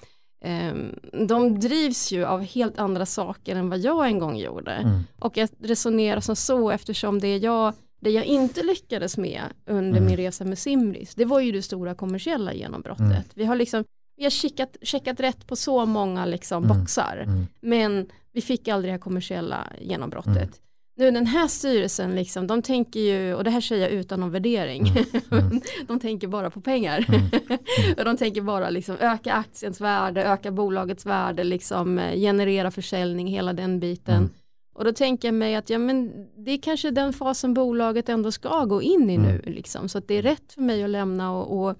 ehm, 0.44 0.98
de 1.28 1.60
drivs 1.60 2.12
ju 2.12 2.24
av 2.24 2.40
helt 2.42 2.78
andra 2.78 3.06
saker 3.06 3.56
än 3.56 3.70
vad 3.70 3.78
jag 3.78 4.06
en 4.06 4.18
gång 4.18 4.36
gjorde. 4.36 4.72
Mm. 4.72 5.00
Och 5.18 5.36
jag 5.36 5.48
resonerar 5.62 6.20
som 6.20 6.36
så 6.36 6.70
eftersom 6.70 7.18
det 7.20 7.36
jag, 7.36 7.72
det 8.00 8.10
jag 8.10 8.24
inte 8.24 8.62
lyckades 8.62 9.16
med 9.16 9.42
under 9.66 9.90
Mm. 9.98 10.04
min 10.04 10.16
resa 10.16 10.44
med 10.44 10.58
Simris, 10.58 11.14
det 11.14 11.24
var 11.24 11.40
ju 11.40 11.52
det 11.52 11.62
stora 11.62 11.94
kommersiella 11.94 12.52
genombrottet. 12.54 13.00
Mm. 13.06 13.22
Vi 13.34 13.44
har 13.44 13.56
liksom, 13.56 13.84
vi 14.16 14.22
har 14.22 14.30
checkat, 14.30 14.76
checkat 14.82 15.20
rätt 15.20 15.46
på 15.46 15.56
så 15.56 15.86
många 15.86 16.24
liksom 16.26 16.64
Mm. 16.64 16.78
boxar, 16.78 17.22
Mm. 17.26 17.46
men 17.60 18.06
vi 18.32 18.40
fick 18.40 18.68
aldrig 18.68 18.88
det 18.88 18.92
här 18.94 18.98
kommersiella 19.00 19.66
genombrottet. 19.80 20.36
Mm. 20.36 20.50
Nu 20.96 21.10
den 21.10 21.26
här 21.26 21.48
styrelsen, 21.48 22.14
liksom, 22.14 22.46
de 22.46 22.62
tänker 22.62 23.00
ju, 23.00 23.34
och 23.34 23.44
det 23.44 23.50
här 23.50 23.60
säger 23.60 23.82
jag 23.82 23.90
utan 23.92 24.20
någon 24.20 24.30
värdering, 24.30 24.86
Mm. 25.30 25.60
de 25.86 26.00
tänker 26.00 26.28
bara 26.28 26.50
på 26.50 26.60
pengar. 26.60 27.06
Mm. 27.08 27.58
och 27.98 28.04
de 28.04 28.16
tänker 28.16 28.40
bara 28.42 28.70
liksom 28.70 28.96
öka 29.00 29.32
aktiens 29.34 29.80
värde, 29.80 30.24
öka 30.24 30.50
bolagets 30.50 31.06
värde, 31.06 31.44
liksom, 31.44 31.98
eh, 31.98 32.14
generera 32.20 32.70
försäljning, 32.70 33.26
hela 33.26 33.52
den 33.52 33.80
biten. 33.80 34.16
Mm. 34.16 34.30
Och 34.74 34.84
då 34.84 34.92
tänker 34.92 35.28
jag 35.28 35.34
mig 35.34 35.54
att 35.54 35.70
ja, 35.70 35.78
men 35.78 36.12
det 36.44 36.50
är 36.50 36.58
kanske 36.58 36.90
den 36.90 37.12
fasen 37.12 37.54
bolaget 37.54 38.08
ändå 38.08 38.32
ska 38.32 38.64
gå 38.64 38.82
in 38.82 39.10
i 39.10 39.14
Mm. 39.14 39.26
nu. 39.26 39.42
Liksom. 39.52 39.88
Så 39.88 39.98
att 39.98 40.08
det 40.08 40.14
är 40.14 40.22
rätt 40.22 40.52
för 40.52 40.60
mig 40.62 40.84
att 40.84 40.90
lämna 40.90 41.32
och, 41.32 41.66
och 41.68 41.76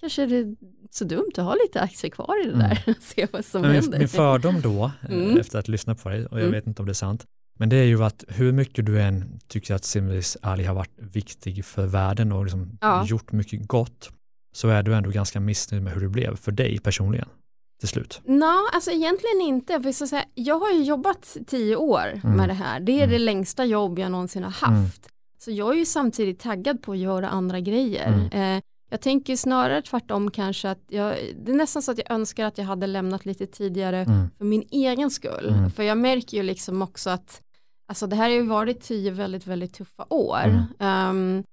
kanske 0.00 0.26
så 0.96 1.04
dumt 1.04 1.30
att 1.36 1.44
ha 1.44 1.54
lite 1.54 1.80
aktier 1.80 2.10
kvar 2.10 2.42
i 2.44 2.46
det 2.46 2.54
Mm. 2.54 2.68
där. 2.68 2.94
Se 3.00 3.26
vad 3.32 3.44
som 3.44 3.60
Men 3.62 3.70
min, 3.72 3.80
händer. 3.82 3.98
min 3.98 4.08
fördom 4.08 4.60
då, 4.60 4.84
eh, 5.02 5.10
Mm. 5.14 5.38
efter 5.40 5.58
att 5.58 5.66
ha 5.66 5.72
lyssnat 5.72 6.02
på 6.02 6.08
dig, 6.08 6.26
och 6.26 6.32
jag 6.38 6.40
Mm. 6.40 6.52
vet 6.52 6.66
inte 6.66 6.82
om 6.82 6.86
det 6.86 6.92
är 6.92 6.94
sant, 6.94 7.24
men 7.58 7.68
det 7.68 7.76
är 7.76 7.84
ju 7.84 8.04
att 8.04 8.24
hur 8.28 8.52
mycket 8.52 8.86
du 8.86 9.00
än 9.02 9.38
tycker 9.48 9.74
att 9.74 9.84
Simris 9.84 10.36
Ali 10.42 10.64
har 10.64 10.74
varit 10.74 10.94
viktig 10.96 11.64
för 11.64 11.86
världen 11.86 12.32
och 12.32 12.44
liksom 12.44 12.78
Ja. 12.80 13.04
gjort 13.06 13.32
mycket 13.32 13.66
gott, 13.68 14.10
så 14.54 14.68
är 14.68 14.82
du 14.82 14.94
ändå 14.94 15.10
ganska 15.10 15.40
missnöjd 15.40 15.82
med 15.82 15.92
hur 15.92 16.00
det 16.00 16.08
blev 16.08 16.36
för 16.36 16.52
dig 16.52 16.78
personligen 16.78 17.28
till 17.80 17.88
slut. 17.88 18.20
Nå, 18.24 18.68
alltså 18.72 18.90
egentligen 18.90 19.40
inte. 19.40 19.80
För 19.82 19.92
så 19.92 20.06
säga, 20.06 20.24
jag 20.34 20.58
har 20.58 20.70
ju 20.70 20.82
jobbat 20.82 21.36
tio 21.46 21.76
år 21.76 22.20
Mm. 22.24 22.36
med 22.36 22.48
det 22.48 22.54
här. 22.54 22.80
Det 22.80 22.92
är 22.92 22.96
Mm. 23.04 23.10
det 23.10 23.18
längsta 23.18 23.64
jobb 23.64 23.98
jag 23.98 24.10
någonsin 24.12 24.42
har 24.44 24.50
haft. 24.50 25.08
Så 25.38 25.50
jag 25.50 25.72
är 25.72 25.78
ju 25.78 25.84
samtidigt 25.86 26.40
taggad 26.40 26.82
på 26.82 26.92
att 26.92 26.98
göra 26.98 27.28
andra 27.28 27.60
grejer. 27.60 28.28
Mm. 28.32 28.56
Eh, 28.56 28.62
jag 28.94 29.00
tänker 29.00 29.36
snarare 29.36 29.82
tvärtom 29.82 30.30
kanske 30.30 30.70
att 30.70 30.82
jag, 30.88 31.16
det 31.44 31.52
är 31.52 31.56
nästan 31.56 31.82
så 31.82 31.90
att 31.92 31.98
jag 31.98 32.10
önskar 32.10 32.46
att 32.46 32.58
jag 32.58 32.64
hade 32.64 32.86
lämnat 32.86 33.26
lite 33.26 33.46
tidigare 33.46 33.98
Mm. 34.00 34.30
för 34.38 34.44
min 34.44 34.64
egen 34.70 35.10
skull. 35.10 35.48
Mm. 35.48 35.70
För 35.70 35.82
jag 35.82 35.98
märker 35.98 36.36
ju 36.36 36.42
liksom 36.42 36.82
också 36.82 37.10
att 37.10 37.42
alltså 37.88 38.06
det 38.06 38.16
här 38.16 38.22
har 38.24 38.30
ju 38.36 38.42
varit 38.46 38.80
tio 38.80 39.10
väldigt, 39.10 39.46
väldigt 39.46 39.74
tuffa 39.74 40.06
år. 40.10 40.44
Mm. 40.44 40.62
Ehm, 40.78 41.44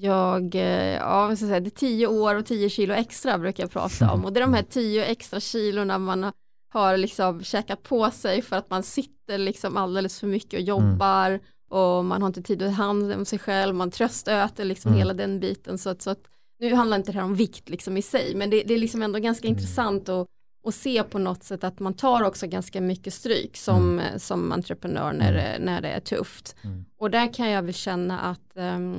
jag, 0.00 0.54
eh, 0.54 0.94
ja, 0.94 1.26
vad 1.26 1.36
ska 1.38 1.44
jag 1.44 1.50
säga, 1.50 1.60
det 1.60 1.68
är 1.68 1.80
tio 1.80 2.06
år 2.06 2.34
och 2.34 2.46
tio 2.46 2.68
kilo 2.70 2.94
extra 2.94 3.38
brukar 3.38 3.62
jag 3.64 3.70
prata 3.70 4.12
om. 4.12 4.24
Och 4.24 4.32
det 4.32 4.40
är 4.40 4.42
de 4.46 4.54
här 4.54 4.62
tio 4.62 5.04
extra 5.04 5.40
kilorna 5.40 5.98
man 5.98 6.32
har 6.72 6.96
liksom 6.96 7.42
käkat 7.42 7.82
på 7.82 8.10
sig 8.10 8.42
för 8.42 8.56
att 8.56 8.70
man 8.70 8.82
sitter 8.82 9.38
liksom 9.38 9.76
alldeles 9.76 10.20
för 10.20 10.26
mycket 10.26 10.54
och 10.60 10.66
jobbar 10.66 11.40
och 11.70 12.04
man 12.04 12.22
har 12.22 12.26
inte 12.26 12.42
tid 12.42 12.62
att 12.62 12.76
ta 12.76 12.82
hand 12.82 13.12
om 13.12 13.24
sig 13.24 13.38
själv, 13.38 13.74
man 13.74 13.90
tröstöter 13.90 14.64
liksom 14.64 14.88
Mm. 14.88 14.98
hela 14.98 15.14
den 15.14 15.40
biten. 15.40 15.78
Så 15.78 15.90
att, 15.90 16.02
så 16.02 16.10
att, 16.10 16.20
nu 16.60 16.74
handlar 16.74 16.96
inte 16.96 17.12
det 17.12 17.18
här 17.18 17.24
om 17.24 17.34
vikt 17.34 17.68
liksom 17.68 17.96
i 17.96 18.02
sig, 18.02 18.34
men 18.34 18.50
det, 18.50 18.62
det 18.62 18.74
är 18.74 18.78
liksom 18.78 19.02
ändå 19.02 19.18
ganska 19.18 19.48
Mm. 19.48 19.58
intressant 19.58 20.08
att, 20.08 20.26
att 20.66 20.74
se 20.74 21.02
på 21.02 21.18
något 21.18 21.44
sätt 21.44 21.64
att 21.64 21.80
man 21.80 21.94
tar 21.94 22.22
också 22.22 22.46
ganska 22.46 22.80
mycket 22.80 23.14
stryk 23.14 23.56
som, 23.56 24.00
som 24.16 24.52
entreprenör 24.52 25.12
när, 25.12 25.32
det, 25.32 25.58
när 25.64 25.80
det 25.80 25.88
är 25.88 26.00
tufft. 26.00 26.56
Mm. 26.64 26.84
Och 26.98 27.10
där 27.10 27.34
kan 27.34 27.50
jag 27.50 27.62
väl 27.62 27.74
känna 27.74 28.20
att, 28.20 28.56
ehm, 28.56 28.96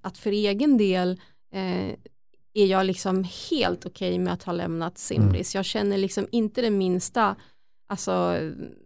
att 0.00 0.18
för 0.18 0.30
egen 0.30 0.78
del 0.78 1.20
eh, 1.54 1.94
är 2.54 2.66
jag 2.66 2.86
liksom 2.86 3.24
helt 3.50 3.86
okej 3.86 4.18
med 4.18 4.32
att 4.32 4.42
ha 4.42 4.52
lämnat 4.52 4.98
Simris. 4.98 5.54
Jag 5.54 5.64
känner 5.64 5.98
liksom 5.98 6.26
inte 6.30 6.60
det 6.62 6.70
minsta 6.70 7.36
alltså, 7.88 8.36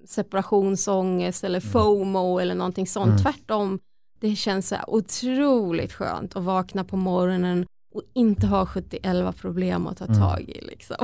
separationsångest 0.07 1.45
eller 1.45 1.61
FOMO 1.61 2.39
eller 2.39 2.55
någonting 2.55 2.87
sånt. 2.87 3.07
Mm. 3.07 3.19
Tvärtom, 3.23 3.79
det 4.21 4.37
känns 4.37 4.69
så 4.69 4.77
otroligt 4.87 5.93
skönt 5.93 6.37
att 6.37 6.43
vakna 6.45 6.85
på 6.85 6.97
morgonen 6.97 7.67
och 7.97 8.03
inte 8.15 8.47
ha 8.47 8.67
71 8.67 9.37
problem 9.41 9.87
att 9.87 9.97
ta 9.99 10.05
Mm. 10.05 10.19
tag 10.19 10.41
i. 10.41 10.61
Liksom. 10.67 10.97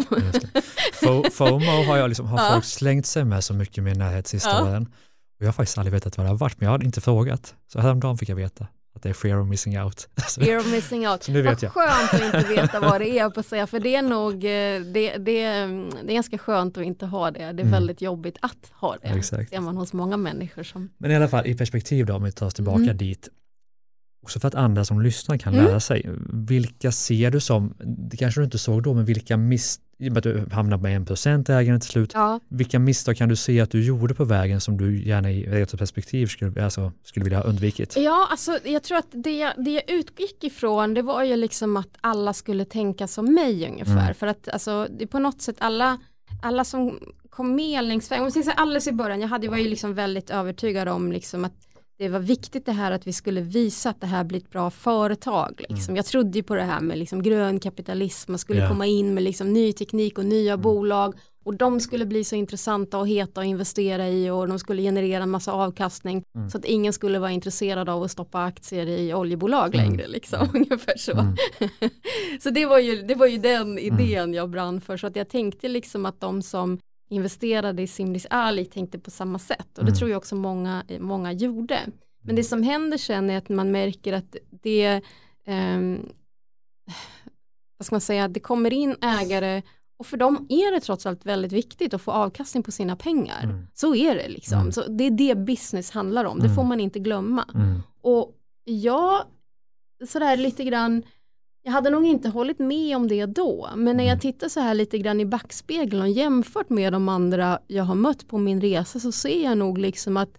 Det. 1.00 1.30
FOMO 1.32 1.84
har, 1.87 1.96
jag 1.96 2.08
liksom, 2.08 2.26
har 2.26 2.38
Ja. 2.38 2.50
folk 2.52 2.64
slängt 2.64 3.06
sig 3.06 3.25
med 3.25 3.44
så 3.44 3.54
mycket 3.54 3.78
i 3.78 3.80
min 3.80 3.99
närhet 3.99 4.26
sista 4.26 4.50
Ja. 4.50 4.62
åren. 4.62 4.82
Och 5.38 5.42
jag 5.42 5.46
har 5.46 5.52
faktiskt 5.52 5.78
aldrig 5.78 5.92
vetat 5.92 6.16
vad 6.18 6.26
det 6.26 6.30
har 6.30 6.37
varit, 6.37 6.61
men 6.61 6.66
jag 6.66 6.72
hade 6.72 6.84
inte 6.84 7.00
frågat. 7.00 7.54
Så 7.72 7.80
häromdagen 7.80 8.18
fick 8.18 8.28
jag 8.28 8.37
veta 8.37 8.66
att 8.94 9.02
det 9.02 9.08
är 9.08 9.12
fear 9.12 9.40
of 9.40 9.49
missing 9.49 9.80
out. 9.82 10.08
Fear 10.40 10.58
of 10.58 10.72
missing 10.72 11.08
out. 11.08 11.28
Nu 11.28 11.42
vet 11.42 11.52
vad 11.52 11.62
jag. 11.62 11.72
skönt 11.72 12.14
att 12.14 12.22
inte 12.37 12.49
veta 12.54 12.80
vad 12.90 13.00
det 13.00 13.18
är 13.18 13.30
på 13.30 13.42
säga, 13.42 13.66
för 13.66 13.80
det 13.80 13.94
är 13.96 14.02
nog, 14.02 14.34
eh, 14.34 14.80
det, 14.92 15.16
det, 15.18 15.42
mm, 15.44 15.90
det 16.04 16.12
är 16.12 16.14
ganska 16.14 16.38
skönt 16.38 16.78
att 16.78 16.84
inte 16.84 17.06
ha 17.06 17.30
det. 17.30 17.38
Det 17.38 17.44
är 17.44 17.50
Mm. 17.52 17.70
väldigt 17.70 18.00
jobbigt 18.02 18.37
att 18.40 18.70
ha 18.72 18.96
det. 19.02 19.08
Exakt. 19.08 19.50
ser 19.50 19.61
man 19.61 19.76
hos 19.76 19.92
många 19.92 20.16
människor 20.16 20.62
som, 20.62 20.88
Men 20.99 21.11
i 21.11 21.16
alla 21.16 21.28
fall 21.28 21.46
i 21.46 21.54
perspektiv 21.54 22.06
då, 22.06 22.14
om 22.14 22.22
vi 22.25 22.32
tar 22.32 22.46
oss 22.46 22.54
tillbaka 22.54 22.82
Mm. 22.82 22.96
dit, 22.96 23.28
också 24.22 24.40
för 24.40 24.48
att 24.48 24.54
andra 24.54 24.84
som 24.84 25.00
lyssnar 25.02 25.38
kan 25.38 25.54
Mm. 25.54 25.64
lära 25.66 25.80
sig, 25.80 26.10
vilka 26.32 26.92
ser 26.92 27.30
du 27.30 27.40
som, 27.40 27.74
det 28.10 28.16
kanske 28.16 28.40
du 28.40 28.44
inte 28.44 28.58
såg 28.58 28.82
då, 28.82 28.94
men 28.94 29.04
vilka 29.04 29.36
miss, 29.36 29.80
i 29.98 30.08
och 30.08 30.12
med 30.12 30.18
att 30.18 30.24
du 30.24 30.48
hamnar 30.52 30.76
med 30.78 30.96
en 30.96 31.06
procent 31.06 31.48
ägande 31.48 31.80
till 31.80 31.90
slut, 31.90 32.10
Ja. 32.14 32.40
vilka 32.48 32.78
misstag 32.78 33.16
kan 33.16 33.28
du 33.28 33.36
se 33.36 33.60
att 33.60 33.70
du 33.70 33.84
gjorde 33.84 34.14
på 34.14 34.24
vägen 34.24 34.60
som 34.60 34.76
du 34.76 35.04
gärna 35.04 35.30
i 35.30 35.44
ett 35.62 35.78
perspektiv 35.78 36.26
skulle, 36.26 36.64
alltså, 36.64 36.92
skulle 37.04 37.24
vilja 37.24 37.38
ha 37.38 37.44
undvikit? 37.44 37.96
Ja, 37.96 38.28
alltså 38.30 38.58
jag 38.64 38.82
tror 38.82 38.98
att 38.98 39.06
det, 39.10 39.52
det 39.58 39.70
jag 39.70 39.90
utgick 39.90 40.44
ifrån 40.44 40.94
det 40.94 41.02
var 41.02 41.22
ju 41.24 41.36
liksom 41.36 41.76
att 41.76 41.88
alla 42.00 42.32
skulle 42.32 42.64
tänka 42.64 43.06
som 43.06 43.34
mig 43.34 43.68
ungefär. 43.70 44.02
Mm. 44.02 44.14
För 44.14 44.26
att 44.26 44.48
alltså, 44.48 44.86
det 44.98 45.04
är 45.04 45.08
på 45.08 45.18
något 45.18 45.42
sätt 45.42 45.56
alla, 45.58 45.98
alla 46.42 46.64
som 46.64 46.98
kom 47.30 47.54
med 47.54 47.84
längs 47.84 48.10
vägen, 48.10 48.24
om 48.26 48.30
jag 48.34 48.54
alldeles 48.56 48.86
i 48.86 48.92
början, 48.92 49.20
jag 49.20 49.28
hade, 49.28 49.48
var 49.48 49.56
ju 49.56 49.68
liksom 49.68 49.94
väldigt 49.94 50.30
övertygad 50.30 50.88
om 50.88 51.12
liksom 51.12 51.44
att 51.44 51.52
det 52.02 52.09
var 52.09 52.18
viktigt 52.21 52.66
det 52.66 52.73
här 52.73 52.92
att 52.92 53.06
vi 53.06 53.12
skulle 53.12 53.40
visa 53.40 53.90
att 53.90 54.00
det 54.00 54.06
här 54.06 54.25
blir 54.25 54.38
ett 54.38 54.50
bra 54.50 54.71
företag. 54.71 55.64
Liksom. 55.68 55.97
Jag 55.97 56.04
trodde 56.06 56.38
ju 56.38 56.42
på 56.42 56.54
det 56.54 56.62
här 56.62 56.80
med 56.80 56.99
liksom 56.99 57.23
grön 57.23 57.61
kapitalism, 57.61 58.32
man 58.32 58.38
skulle 58.38 58.61
Ja. 58.61 58.68
komma 58.68 58.87
in 58.87 59.14
med 59.14 59.23
liksom 59.23 59.52
ny 59.52 59.73
teknik 59.73 60.18
och 60.18 60.25
nya 60.25 60.56
bolag 60.56 61.14
och 61.44 61.54
de 61.54 61.80
skulle 61.80 62.06
bli 62.06 62.25
så 62.25 62.37
intressanta 62.37 62.99
och 62.99 63.09
heta 63.09 63.40
att 63.40 63.47
investera 63.47 64.09
i 64.09 64.30
och 64.30 64.49
de 64.49 64.59
skulle 64.59 64.82
generera 64.82 65.23
en 65.23 65.30
massa 65.30 65.52
avkastning 65.52 66.23
så 66.52 66.59
att 66.59 66.64
ingen 66.64 66.92
skulle 66.92 67.18
vara 67.18 67.30
intresserad 67.30 67.88
av 67.88 68.02
att 68.02 68.11
stoppa 68.11 68.44
aktier 68.44 68.87
i 68.87 69.14
oljebolag 69.14 69.75
längre 69.75 70.09
liksom, 70.09 70.49
ungefär 70.54 70.97
så. 70.99 71.12
Mm. 71.12 71.35
så 72.40 72.50
det 72.50 72.66
var, 72.66 72.78
ju, 72.78 73.02
det 73.02 73.14
var 73.14 73.26
ju 73.26 73.38
den 73.38 73.78
idén 73.78 74.35
jag 74.35 74.50
brann 74.50 74.80
för 74.80 74.97
så 74.97 75.06
att 75.06 75.16
jag 75.16 75.28
tänkte 75.28 75.68
liksom 75.68 76.06
att 76.06 76.21
de 76.21 76.42
som 76.42 76.78
investerade 77.12 77.83
i 77.83 77.87
Simris 77.87 78.26
Ali 78.31 78.64
tänkte 78.64 78.99
på 78.99 79.11
samma 79.11 79.38
sätt 79.38 79.78
och 79.78 79.85
det 79.85 79.90
Mm. 79.90 79.95
tror 79.99 80.11
jag 80.11 80.19
också 80.19 80.35
många, 80.37 80.85
många 81.00 81.33
gjorde. 81.33 81.78
Men 82.25 82.37
det 82.37 82.45
som 82.45 82.62
händer 82.62 82.99
sen 82.99 83.31
är 83.31 83.38
att 83.38 83.49
man 83.49 83.71
märker 83.71 84.12
att 84.12 84.37
det 84.62 85.00
ehm, 85.47 86.09
vad 87.78 87.87
ska 87.87 87.95
man 87.95 88.00
säga, 88.00 88.28
det 88.28 88.40
kommer 88.40 88.73
in 88.73 88.97
ägare 89.02 89.62
och 89.99 90.07
för 90.07 90.16
dem 90.16 90.47
är 90.49 90.73
det 90.75 90.81
trots 90.81 91.07
allt 91.07 91.26
väldigt 91.26 91.52
viktigt 91.52 91.95
att 91.95 92.02
få 92.02 92.11
avkastning 92.11 92.62
på 92.62 92.73
sina 92.73 92.97
pengar. 92.97 93.45
Mm. 93.45 93.66
Så 93.75 93.95
är 93.95 94.14
det 94.14 94.28
liksom. 94.28 94.59
Mm. 94.59 94.73
Så 94.73 94.88
det 94.88 95.04
är 95.04 95.11
det 95.11 95.35
business 95.35 95.90
handlar 95.90 96.25
om, 96.25 96.38
det 96.38 96.45
Mm. 96.45 96.57
får 96.57 96.64
man 96.64 96.81
inte 96.81 96.99
glömma. 96.99 97.45
Mm. 97.54 97.83
Och 98.00 98.33
jag, 98.64 99.23
sådär 100.09 100.37
lite 100.37 100.64
grann, 100.64 101.02
jag 101.62 101.73
hade 101.73 101.90
nog 101.90 102.04
inte 102.07 102.28
hållit 102.28 102.59
med 102.59 102.97
om 102.97 103.09
det 103.09 103.26
då, 103.26 103.69
men 103.76 103.85
när 103.85 104.04
Mm. 104.04 104.07
jag 104.07 104.21
tittar 104.21 104.49
så 104.49 104.61
här 104.61 104.75
lite 104.75 104.99
grann 104.99 105.21
i 105.21 105.26
backspegeln 105.26 106.02
och 106.02 106.09
jämfört 106.09 106.71
med 106.71 106.92
de 106.92 107.09
andra 107.09 107.59
jag 107.66 107.85
har 107.85 107.95
mött 107.95 108.28
på 108.28 108.38
min 108.38 108.61
resa 108.61 109.00
så 109.00 109.12
ser 109.12 109.45
jag 109.45 109.59
nog 109.59 109.78
liksom 109.78 110.16
att 110.16 110.38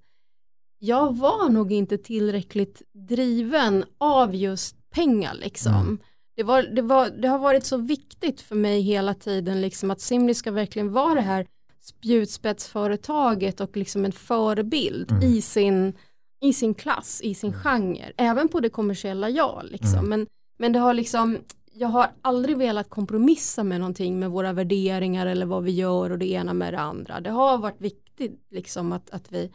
jag 0.80 1.18
var 1.18 1.50
nog 1.50 1.72
inte 1.72 1.98
tillräckligt 1.98 2.82
driven 2.94 3.84
av 3.98 4.36
just 4.36 4.76
pengar 4.92 5.34
liksom. 5.36 5.74
Mm. 5.76 6.00
Det, 6.36 6.44
var, 6.44 6.64
det, 6.64 6.82
var, 6.82 7.10
det 7.10 7.28
har 7.28 7.40
varit 7.40 7.66
så 7.66 7.78
viktigt 7.78 8.42
för 8.42 8.56
mig 8.56 8.82
hela 8.82 9.14
tiden 9.14 9.62
liksom 9.62 9.92
att 9.92 10.02
Simri 10.02 10.34
ska 10.34 10.52
verkligen 10.52 10.92
vara 10.92 11.16
det 11.16 11.22
här 11.22 11.48
spjutspetsföretaget 11.82 13.62
och 13.62 13.78
liksom 13.78 14.06
en 14.06 14.12
förebild 14.12 15.12
Mm. 15.12 15.24
i, 15.24 15.42
sin, 15.42 15.94
i 16.42 16.54
sin 16.54 16.74
klass, 16.74 17.22
i 17.24 17.34
sin 17.36 17.54
genre, 17.54 18.12
även 18.18 18.48
på 18.48 18.60
det 18.60 18.70
kommersiella 18.70 19.30
ja 19.30 19.62
liksom. 19.66 20.00
Mm. 20.00 20.10
Men, 20.10 20.28
men 20.64 20.74
det 20.74 20.80
har 20.80 20.94
liksom, 20.94 21.38
jag 21.74 21.88
har 21.88 22.08
aldrig 22.22 22.58
velat 22.58 22.90
kompromissa 22.90 23.64
med 23.64 23.80
någonting 23.80 24.20
med 24.20 24.30
våra 24.32 24.54
värderingar 24.54 25.26
eller 25.28 25.46
vad 25.46 25.64
vi 25.64 25.72
gör 25.72 26.10
och 26.12 26.18
det 26.18 26.26
ena 26.32 26.54
med 26.54 26.74
det 26.74 26.80
andra. 26.80 27.20
Det 27.22 27.30
har 27.30 27.58
varit 27.58 27.82
viktigt 27.82 28.40
liksom 28.52 28.92
att, 28.92 29.10
att, 29.10 29.32
vi, 29.32 29.52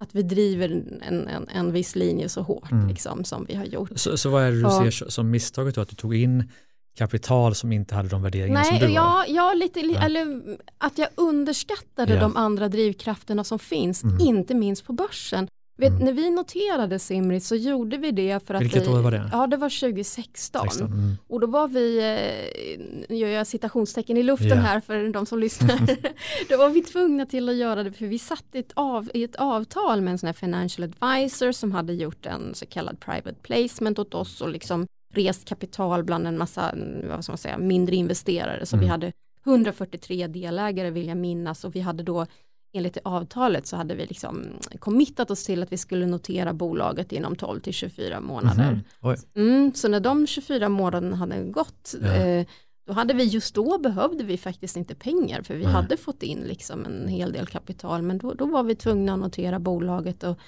att 0.00 0.14
vi 0.14 0.22
driver 0.22 0.68
en, 1.08 1.28
en, 1.28 1.48
en 1.48 1.72
viss 1.72 1.96
linje 1.96 2.28
så 2.28 2.42
hårt 2.42 2.72
Mm. 2.72 2.88
liksom, 2.88 3.24
som 3.24 3.44
vi 3.48 3.54
har 3.54 3.64
gjort. 3.64 3.90
Så, 3.94 4.16
så 4.16 4.30
vad 4.30 4.42
är 4.42 4.50
det 4.50 4.56
du 4.56 4.60
Ja. 4.62 4.90
ser 4.90 5.08
som 5.10 5.30
misstaget 5.30 5.74
då? 5.74 5.80
Att 5.80 5.88
du 5.88 5.96
tog 5.96 6.14
in 6.14 6.50
kapital 6.98 7.54
som 7.54 7.72
inte 7.72 7.94
hade 7.94 8.08
de 8.08 8.22
värderingar 8.22 8.62
som 8.64 8.78
du 8.78 8.86
Nej, 8.86 8.94
har? 8.96 9.18
ja, 9.18 9.24
ja, 9.28 9.54
lite, 9.54 9.80
li- 9.82 9.94
Ja. 9.94 10.02
eller 10.04 10.42
att 10.78 10.98
jag 10.98 11.08
underskattade 11.14 12.14
Ja. 12.14 12.20
de 12.20 12.36
andra 12.36 12.68
drivkrafterna 12.68 13.44
som 13.44 13.58
finns, 13.58 14.04
Mm. 14.04 14.20
inte 14.20 14.54
minst 14.54 14.84
på 14.86 14.92
börsen. 14.92 15.48
Vet, 15.80 15.90
Mm. 15.92 16.04
När 16.04 16.12
vi 16.12 16.30
noterade 16.30 16.98
Simrit 16.98 17.44
så 17.44 17.54
gjorde 17.56 17.96
vi 17.96 18.10
det 18.10 18.46
för 18.46 18.54
att 18.54 18.62
Vilket 18.62 18.86
vi, 18.86 18.90
år 18.90 19.00
var 19.00 19.10
det? 19.10 19.28
Ja, 19.32 19.46
det 19.46 19.56
var 19.56 19.80
2016. 19.80 20.62
16. 20.70 20.86
Mm. 20.92 21.16
Och 21.28 21.40
då 21.40 21.46
var 21.46 21.68
vi, 21.68 21.98
eh, 21.98 22.84
nu 23.08 23.16
gör 23.16 23.28
jag 23.28 23.46
citationstecken 23.46 24.16
i 24.16 24.22
luften 24.22 24.48
Ja. 24.48 24.54
här 24.54 24.80
för 24.80 25.08
de 25.12 25.26
som 25.26 25.38
lyssnar, 25.38 25.78
då 26.48 26.56
var 26.56 26.68
vi 26.68 26.80
tvungna 26.82 27.26
till 27.26 27.48
att 27.48 27.54
göra 27.56 27.82
det 27.82 27.92
för 27.92 28.06
vi 28.06 28.18
satt 28.18 28.44
i 28.52 28.58
ett, 28.58 28.72
av, 28.74 29.10
i 29.14 29.24
ett 29.24 29.36
avtal 29.36 30.00
med 30.00 30.12
en 30.12 30.18
sån 30.18 30.26
här 30.26 30.34
financial 30.34 30.84
advisor 31.00 31.52
som 31.52 31.72
hade 31.72 31.92
gjort 31.92 32.26
en 32.26 32.54
så 32.54 32.66
kallad 32.66 33.00
private 33.00 33.34
placement 33.42 33.98
åt 33.98 34.14
oss 34.14 34.40
och 34.40 34.48
liksom 34.48 34.86
rest 35.14 35.48
kapital 35.48 36.04
bland 36.04 36.26
en 36.26 36.38
massa 36.38 36.74
vad 37.08 37.24
ska 37.24 37.32
man 37.32 37.38
säga, 37.38 37.58
mindre 37.58 37.96
investerare. 37.96 38.66
Så 38.66 38.76
Mm. 38.76 38.84
vi 38.86 38.90
hade 38.90 39.12
143 39.46 40.26
delägare 40.26 40.90
vill 40.90 41.08
jag 41.08 41.16
minnas 41.16 41.64
och 41.64 41.74
vi 41.76 41.80
hade 41.80 42.02
då 42.02 42.26
enligt 42.72 42.98
avtalet 43.04 43.66
så 43.66 43.76
hade 43.76 43.94
vi 43.94 44.06
liksom 44.06 44.46
committat 44.78 45.30
oss 45.30 45.44
till 45.44 45.62
att 45.62 45.72
vi 45.72 45.76
skulle 45.76 46.06
notera 46.06 46.52
bolaget 46.52 47.12
inom 47.12 47.36
12 47.36 47.60
till 47.60 47.72
24 47.72 48.20
månader. 48.20 48.80
Oj. 49.02 49.16
Mm, 49.36 49.72
så 49.74 49.88
när 49.88 50.00
de 50.00 50.26
24 50.26 50.68
månaderna 50.68 51.16
hade 51.16 51.42
gått, 51.42 51.94
Ja. 52.02 52.14
eh, 52.14 52.46
då 52.86 52.92
hade 52.92 53.14
vi 53.14 53.24
just 53.24 53.54
då 53.54 53.78
behövde 53.78 54.24
vi 54.24 54.36
faktiskt 54.38 54.76
inte 54.76 54.94
pengar 54.94 55.42
för 55.42 55.54
vi 55.54 55.64
Nej. 55.64 55.72
hade 55.72 55.96
fått 55.96 56.22
in 56.22 56.38
liksom 56.40 56.84
en 56.84 57.08
hel 57.08 57.32
del 57.32 57.46
kapital 57.46 58.02
men 58.02 58.18
då, 58.18 58.34
då 58.34 58.46
var 58.46 58.62
vi 58.62 58.74
tvungna 58.74 59.12
att 59.14 59.20
notera 59.20 59.58
bolaget 59.58 60.24
och, 60.24 60.38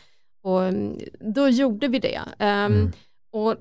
och 0.42 0.62
mm, 0.64 0.98
då 1.34 1.48
gjorde 1.48 1.88
vi 1.88 1.98
det. 1.98 2.20
Ehm, 2.38 2.72
Mm. 2.72 2.92
Och 3.32 3.56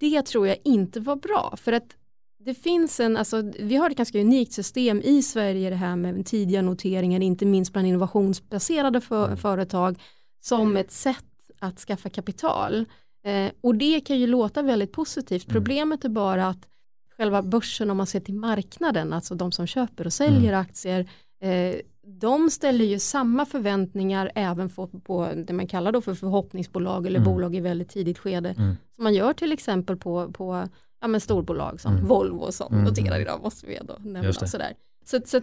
det 0.00 0.22
tror 0.22 0.46
jag 0.48 0.56
inte 0.64 1.00
var 1.00 1.16
bra 1.16 1.54
för 1.56 1.72
att 1.72 1.96
det 2.44 2.54
finns 2.54 3.00
en, 3.00 3.16
alltså 3.16 3.42
vi 3.58 3.76
har 3.76 3.90
ett 3.90 3.96
ganska 3.96 4.20
unikt 4.20 4.52
system 4.52 5.00
i 5.04 5.22
Sverige 5.22 5.70
det 5.70 5.76
här 5.76 5.96
med 5.96 6.26
tidiga 6.26 6.62
noteringar, 6.62 7.20
inte 7.20 7.46
minst 7.46 7.72
bland 7.72 7.86
innovationsbaserade 7.88 9.00
för, 9.00 9.24
Mm. 9.26 9.36
företag 9.36 9.98
som 10.40 10.76
ett 10.76 10.90
sätt 10.90 11.24
att 11.58 11.78
skaffa 11.78 12.08
kapital. 12.08 12.84
Eh, 13.24 13.52
och 13.60 13.74
det 13.74 14.00
kan 14.00 14.18
ju 14.20 14.26
låta 14.26 14.62
väldigt 14.62 14.92
positivt. 14.92 15.48
Mm. 15.48 15.54
Problemet 15.54 16.04
är 16.04 16.08
bara 16.08 16.46
att 16.48 16.68
själva 17.16 17.42
börsen 17.42 17.90
om 17.90 17.96
man 17.96 18.06
ser 18.06 18.20
till 18.20 18.34
marknaden, 18.34 19.12
alltså 19.12 19.34
de 19.34 19.52
som 19.52 19.66
köper 19.66 20.06
och 20.06 20.12
säljer 20.12 20.48
Mm. 20.52 20.60
aktier, 20.60 21.00
eh, 21.42 21.76
de 22.06 22.50
ställer 22.50 22.84
ju 22.84 22.98
samma 22.98 23.46
förväntningar 23.46 24.32
även 24.34 24.68
på, 24.70 24.86
på 24.86 25.28
det 25.46 25.52
man 25.52 25.66
kallar 25.66 25.92
då 25.92 26.00
för 26.00 26.14
förhoppningsbolag 26.14 27.06
eller 27.06 27.18
Mm. 27.20 27.32
bolag 27.32 27.54
i 27.54 27.60
väldigt 27.60 27.88
tidigt 27.88 28.18
skede. 28.18 28.48
Mm. 28.58 28.76
Som 28.94 29.04
man 29.04 29.14
gör 29.14 29.32
till 29.32 29.52
exempel 29.52 29.96
på, 29.96 30.32
på 30.32 30.68
ja, 31.02 31.08
men 31.08 31.20
storbolag 31.20 31.80
som 31.80 31.92
Mm. 31.92 32.06
Volvo 32.06 32.52
som 32.52 32.72
Mm. 32.72 32.84
noterar 32.84 33.20
idag 33.20 33.40
måste 33.42 33.66
vi 33.66 33.78
då 33.82 33.96
nämna. 34.00 34.32
Sådär. 34.32 34.74
Så, 35.04 35.20
så 35.26 35.40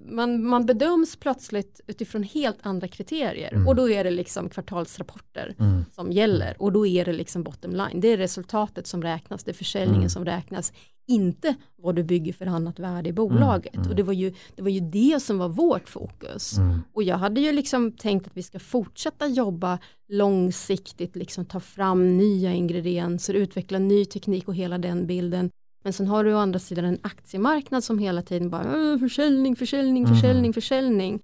man, 0.00 0.44
man 0.44 0.66
bedöms 0.66 1.16
plötsligt 1.16 1.80
utifrån 1.86 2.22
helt 2.22 2.58
andra 2.62 2.88
kriterier 2.88 3.52
Mm. 3.52 3.68
och 3.68 3.76
då 3.76 3.90
är 3.90 4.04
det 4.04 4.10
liksom 4.10 4.48
kvartalsrapporter 4.48 5.54
Mm. 5.58 5.84
som 5.92 6.12
gäller 6.12 6.62
och 6.62 6.72
då 6.72 6.86
är 6.86 7.04
det 7.04 7.12
liksom 7.12 7.42
bottom 7.42 7.70
line. 7.70 8.00
Det 8.00 8.08
är 8.08 8.16
resultatet 8.16 8.86
som 8.86 9.02
räknas, 9.02 9.44
det 9.44 9.50
är 9.50 9.54
försäljningen 9.54 9.96
Mm. 10.00 10.08
som 10.10 10.24
räknas, 10.24 10.72
inte 11.08 11.54
vad 11.76 11.94
du 11.96 12.02
bygger 12.02 12.32
för 12.32 12.46
annat 12.46 12.78
värde 12.78 13.08
i 13.08 13.12
bolaget. 13.12 13.76
mm. 13.76 13.88
Och 13.90 13.96
det 13.96 14.02
var, 14.02 14.12
ju, 14.12 14.32
det 14.56 14.62
var 14.62 14.70
ju 14.70 14.80
det 14.80 15.22
som 15.22 15.38
var 15.38 15.48
vårt 15.48 15.88
fokus. 15.88 16.58
Mm. 16.58 16.78
Och 16.92 17.02
jag 17.02 17.16
hade 17.18 17.40
ju 17.40 17.52
liksom 17.52 17.92
tänkt 17.92 18.26
att 18.26 18.36
vi 18.36 18.42
ska 18.42 18.58
fortsätta 18.58 19.26
jobba 19.26 19.78
långsiktigt, 20.08 21.16
liksom 21.16 21.44
ta 21.44 21.60
fram 21.60 22.16
nya 22.18 22.52
ingredienser, 22.52 23.34
utveckla 23.34 23.78
ny 23.78 24.04
teknik 24.04 24.48
och 24.48 24.54
hela 24.54 24.78
den 24.78 25.06
bilden. 25.06 25.50
Men 25.84 25.92
sen 25.92 26.06
har 26.06 26.24
du 26.24 26.34
å 26.34 26.38
andra 26.38 26.58
sidan 26.58 26.84
en 26.84 26.98
aktiemarknad 27.02 27.84
som 27.84 27.98
hela 27.98 28.22
tiden 28.22 28.50
bara 28.50 28.72
"Åh, 28.76 28.98
försäljning, 28.98 29.56
försäljning, 29.56 30.02
Mhm. 30.02 30.14
försäljning, 30.14 30.52
försäljning. 30.52 31.14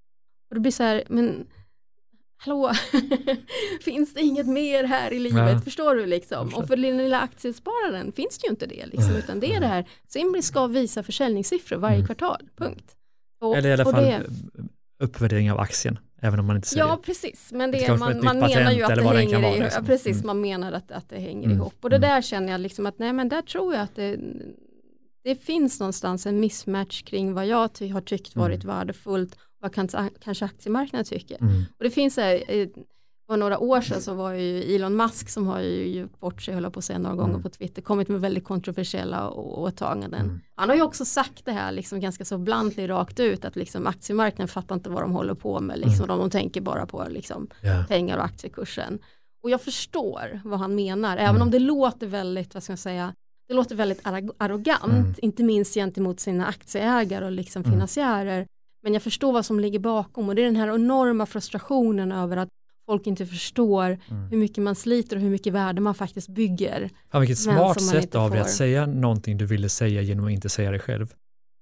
Och 0.50 0.54
det 0.54 0.60
blir 0.60 0.72
så 0.72 0.82
här, 0.82 1.02
men 1.08 1.46
hallå, 2.44 2.72
finns 3.84 4.14
det 4.14 4.20
inget 4.20 4.46
mer 4.46 4.84
här 4.84 5.12
i 5.12 5.18
livet? 5.18 5.52
Ja. 5.52 5.60
Förstår 5.60 5.94
du 5.94 6.06
liksom? 6.06 6.46
förstår. 6.46 6.62
Och 6.62 6.68
för 6.68 6.76
den 6.76 6.96
lilla 6.96 7.20
aktiespararen 7.20 8.12
finns 8.12 8.38
det 8.38 8.46
ju 8.46 8.50
inte 8.50 8.66
det 8.66 8.86
liksom, 8.86 9.16
utan 9.16 9.40
det 9.40 9.54
är 9.54 9.60
det 9.60 9.66
här, 9.66 9.88
Simri 10.08 10.42
ska 10.42 10.66
visa 10.66 11.02
försäljningssiffror 11.02 11.76
varje 11.76 11.94
Mm. 11.96 12.06
kvartal, 12.06 12.48
punkt. 12.56 12.96
Och, 13.40 13.56
Eller 13.56 13.68
i 13.68 13.72
alla 13.72 13.84
fall 13.84 14.04
det- 14.04 14.26
uppvärdering 15.02 15.52
av 15.52 15.58
aktien, 15.60 15.98
även 16.22 16.40
om 16.40 16.46
man 16.46 16.56
inte 16.56 16.68
säljer. 16.68 16.86
Ja, 16.86 16.98
precis. 17.04 17.52
Men 17.52 17.70
Det 17.70 17.78
det, 17.78 17.96
man, 17.96 18.24
man 18.24 18.38
menar 18.38 18.72
ju 18.72 18.82
att 18.82 18.94
det 18.96 19.02
hänger 19.02 19.40
vara, 19.42 19.56
i, 19.56 19.60
liksom. 19.60 19.82
ja, 19.84 19.86
precis, 19.86 20.14
Mm. 20.16 20.26
man 20.26 20.40
menar 20.40 20.72
att, 20.72 20.90
att 20.92 21.08
det 21.08 21.18
hänger 21.18 21.44
Mm. 21.46 21.56
ihop. 21.56 21.74
Och 21.80 21.90
det 21.90 21.96
Mm. 21.96 22.08
där 22.10 22.22
känner 22.22 22.52
jag 22.52 22.60
liksom 22.60 22.86
att 22.86 22.98
nej 22.98 23.12
men 23.12 23.28
där 23.28 23.42
tror 23.42 23.74
jag 23.74 23.82
att 23.82 23.94
det, 23.96 24.16
det 25.24 25.34
finns 25.36 25.80
någonstans 25.80 26.26
en 26.26 26.40
mismatch 26.40 27.02
kring 27.02 27.34
vad 27.34 27.46
jag 27.46 27.72
ty, 27.72 27.88
har 27.88 28.00
tyckt 28.00 28.36
varit 28.36 28.64
värdefullt 28.64 29.34
och 29.34 29.38
vad 29.62 29.74
kanske, 29.74 30.10
kanske 30.20 30.44
aktiemarknaden 30.44 31.04
tycker. 31.04 31.40
Mm. 31.40 31.64
Och 31.78 31.84
det 31.84 31.90
finns 31.90 32.14
så 32.14 32.20
här, 32.20 32.68
för 33.26 33.36
några 33.36 33.58
år 33.58 33.80
sedan 33.80 34.00
så 34.00 34.14
var 34.14 34.32
ju 34.32 34.74
Elon 34.74 34.96
Musk 34.96 35.28
som 35.28 35.46
har 35.46 35.60
ju 35.60 35.86
gjort 35.98 36.20
bort 36.20 36.42
sig, 36.42 36.54
höll 36.54 36.70
på 36.70 36.78
att 36.78 36.84
säga 36.84 36.98
några 36.98 37.16
gånger 37.16 37.30
Mm. 37.30 37.42
på 37.42 37.48
Twitter, 37.48 37.82
kommit 37.82 38.08
med 38.08 38.20
väldigt 38.20 38.44
kontroversiella 38.44 39.30
åtaganden. 39.30 40.20
Mm. 40.20 40.40
Han 40.54 40.68
har 40.68 40.76
ju 40.76 40.82
också 40.82 41.04
sagt 41.04 41.44
det 41.44 41.52
här 41.52 41.72
liksom 41.72 42.00
ganska 42.00 42.24
så 42.24 42.38
bluntly 42.38 42.86
rakt 42.88 43.20
ut 43.20 43.44
att 43.44 43.56
liksom 43.56 43.86
aktiemarknaden 43.86 44.48
fattar 44.48 44.74
inte 44.74 44.90
vad 44.90 45.02
de 45.02 45.12
håller 45.12 45.34
på 45.34 45.60
med, 45.60 45.78
liksom, 45.78 46.06
de, 46.08 46.18
de 46.18 46.30
tänker 46.30 46.60
bara 46.60 46.86
på 46.86 47.06
liksom, 47.10 47.48
Ja. 47.60 47.84
pengar 47.88 48.16
och 48.18 48.24
aktiekursen. 48.24 48.98
Och 49.42 49.50
jag 49.50 49.60
förstår 49.60 50.40
vad 50.44 50.58
han 50.58 50.74
menar, 50.74 51.16
även 51.16 51.30
Mm. 51.30 51.42
om 51.42 51.50
det 51.50 51.58
låter 51.58 52.06
väldigt, 52.06 52.54
vad 52.54 52.62
ska 52.62 52.72
jag 52.72 52.78
säga, 52.78 53.14
det 53.48 53.54
låter 53.54 53.74
väldigt 53.76 54.00
arrogant, 54.38 54.84
mm. 54.92 55.14
inte 55.22 55.42
minst 55.42 55.74
gentemot 55.74 56.20
sina 56.20 56.46
aktieägare 56.46 57.24
och 57.24 57.32
liksom 57.32 57.62
mm. 57.62 57.72
finansiärer. 57.72 58.46
Men 58.82 58.92
jag 58.92 59.02
förstår 59.02 59.32
vad 59.32 59.46
som 59.46 59.60
ligger 59.60 59.78
bakom 59.78 60.28
och 60.28 60.34
det 60.34 60.42
är 60.42 60.46
den 60.46 60.56
här 60.56 60.74
enorma 60.74 61.26
frustrationen 61.26 62.12
över 62.12 62.36
att 62.36 62.48
folk 62.86 63.06
inte 63.06 63.26
förstår 63.26 63.84
mm. 63.84 64.30
hur 64.30 64.36
mycket 64.36 64.64
man 64.64 64.74
sliter 64.74 65.16
och 65.16 65.22
hur 65.22 65.30
mycket 65.30 65.52
värde 65.52 65.80
man 65.80 65.94
faktiskt 65.94 66.28
bygger. 66.28 66.90
Ja, 67.10 67.18
vilket 67.18 67.38
smart 67.38 67.82
sätt 67.82 68.14
av 68.14 68.30
dig 68.30 68.40
att 68.40 68.50
säga 68.50 68.86
någonting 68.86 69.38
du 69.38 69.46
ville 69.46 69.68
säga 69.68 70.02
genom 70.02 70.24
att 70.24 70.30
inte 70.30 70.48
säga 70.48 70.70
det 70.70 70.78
själv. 70.78 71.14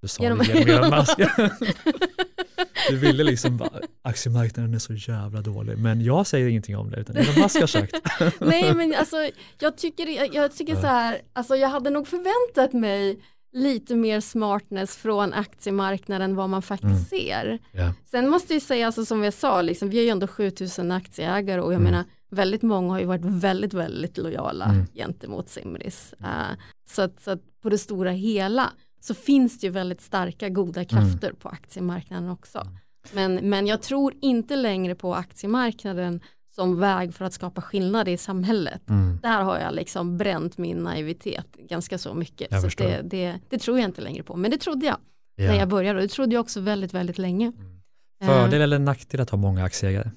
Du 0.03 0.09
sa 0.09 0.23
genom, 0.23 0.39
det 0.39 0.45
genom 0.47 0.69
Elon 0.85 0.99
Musk. 0.99 1.17
du 2.91 2.97
ville 2.97 3.25
liksom 3.25 3.57
bara, 3.57 3.81
aktiemarknaden 4.03 4.75
är 4.75 4.79
så 4.79 4.95
jävla 4.95 5.41
dålig, 5.41 5.79
men 5.79 6.01
jag 6.01 6.27
säger 6.27 6.47
ingenting 6.49 6.77
om 6.77 6.91
det, 6.91 7.01
utan 7.01 7.17
Elon 7.17 7.43
Musk 7.43 7.61
har 7.61 7.67
sagt. 7.67 7.95
Nej, 8.41 8.75
men 8.75 8.95
alltså 8.95 9.17
jag 9.61 9.77
tycker, 9.77 10.07
jag, 10.07 10.35
jag 10.35 10.57
tycker 10.57 10.75
så 10.75 10.87
här, 10.87 11.21
alltså 11.33 11.57
jag 11.57 11.69
hade 11.69 11.91
nog 11.91 12.09
förväntat 12.09 12.73
mig 12.73 13.21
lite 13.53 13.97
mer 13.97 14.21
smartness 14.21 14.97
från 14.97 15.33
aktiemarknaden 15.33 16.37
vad 16.37 16.51
man 16.51 16.63
faktiskt 16.63 17.13
mm. 17.13 17.25
ser. 17.25 17.59
Yeah. 17.73 17.93
Sen 18.11 18.29
måste 18.29 18.53
jag 18.53 18.63
säga, 18.63 18.87
alltså, 18.87 19.05
som 19.05 19.25
jag 19.25 19.35
sa, 19.35 19.63
liksom, 19.63 19.91
vi 19.91 19.97
har 19.97 20.05
ju 20.05 20.11
ändå 20.11 20.27
7000 20.27 20.91
aktieägare 20.93 21.61
och 21.61 21.73
jag 21.73 21.81
mm. 21.81 21.93
menar 21.93 22.05
väldigt 22.31 22.63
många 22.63 22.93
har 22.93 23.01
ju 23.01 23.07
varit 23.07 23.25
väldigt, 23.25 23.75
väldigt 23.75 24.19
lojala 24.19 24.65
mm. 24.65 24.87
gentemot 24.95 25.49
Simris. 25.49 26.15
Uh, 26.21 26.59
så, 26.91 27.03
att, 27.03 27.21
så 27.23 27.31
att 27.31 27.41
på 27.63 27.69
det 27.69 27.79
stora 27.79 28.11
hela 28.11 28.71
så 29.01 29.15
finns 29.15 29.61
det 29.61 29.67
ju 29.67 29.73
väldigt 29.73 30.01
starka 30.01 30.49
goda 30.49 30.85
krafter 30.85 31.29
mm. 31.29 31.41
på 31.41 31.49
aktiemarknaden 31.49 32.31
också. 32.31 32.59
Mm. 32.59 32.75
Men, 33.13 33.51
men 33.51 33.67
jag 33.67 33.83
tror 33.83 34.15
inte 34.21 34.57
längre 34.57 34.95
på 34.95 35.15
aktiemarknaden 35.15 36.21
som 36.61 36.81
väg 36.81 37.15
för 37.15 37.25
att 37.25 37.33
skapa 37.33 37.63
skillnad 37.63 38.09
i 38.09 38.17
samhället. 38.17 38.89
Mm. 38.89 39.19
Där 39.23 39.43
har 39.43 39.59
jag 39.59 39.75
liksom 39.75 40.19
bränt 40.19 40.59
min 40.59 40.79
naivitet 40.79 41.57
ganska 41.57 41.99
så 41.99 42.15
mycket. 42.15 42.49
Jag 42.51 42.73
så 42.73 42.83
det, 42.83 43.01
det, 43.03 43.39
det, 43.49 43.59
tror 43.59 43.79
jag 43.79 43.89
inte 43.89 44.01
längre 44.01 44.23
på. 44.23 44.37
Men 44.37 44.51
det 44.51 44.57
trodde 44.57 44.87
jag 44.87 44.97
ja. 45.37 45.47
när 45.47 45.59
jag 45.59 45.69
började 45.69 45.99
och 45.99 46.03
det 46.03 46.09
trodde 46.09 46.35
jag 46.35 46.41
också 46.41 46.61
väldigt, 46.61 46.95
väldigt 46.95 47.19
länge. 47.19 47.47
Mm. 47.47 47.81
Fördel 48.25 48.61
eller 48.61 48.79
nackdel 48.79 49.21
att 49.21 49.31
ha 49.31 49.39
många 49.39 49.65
aktieägare? 49.65 50.11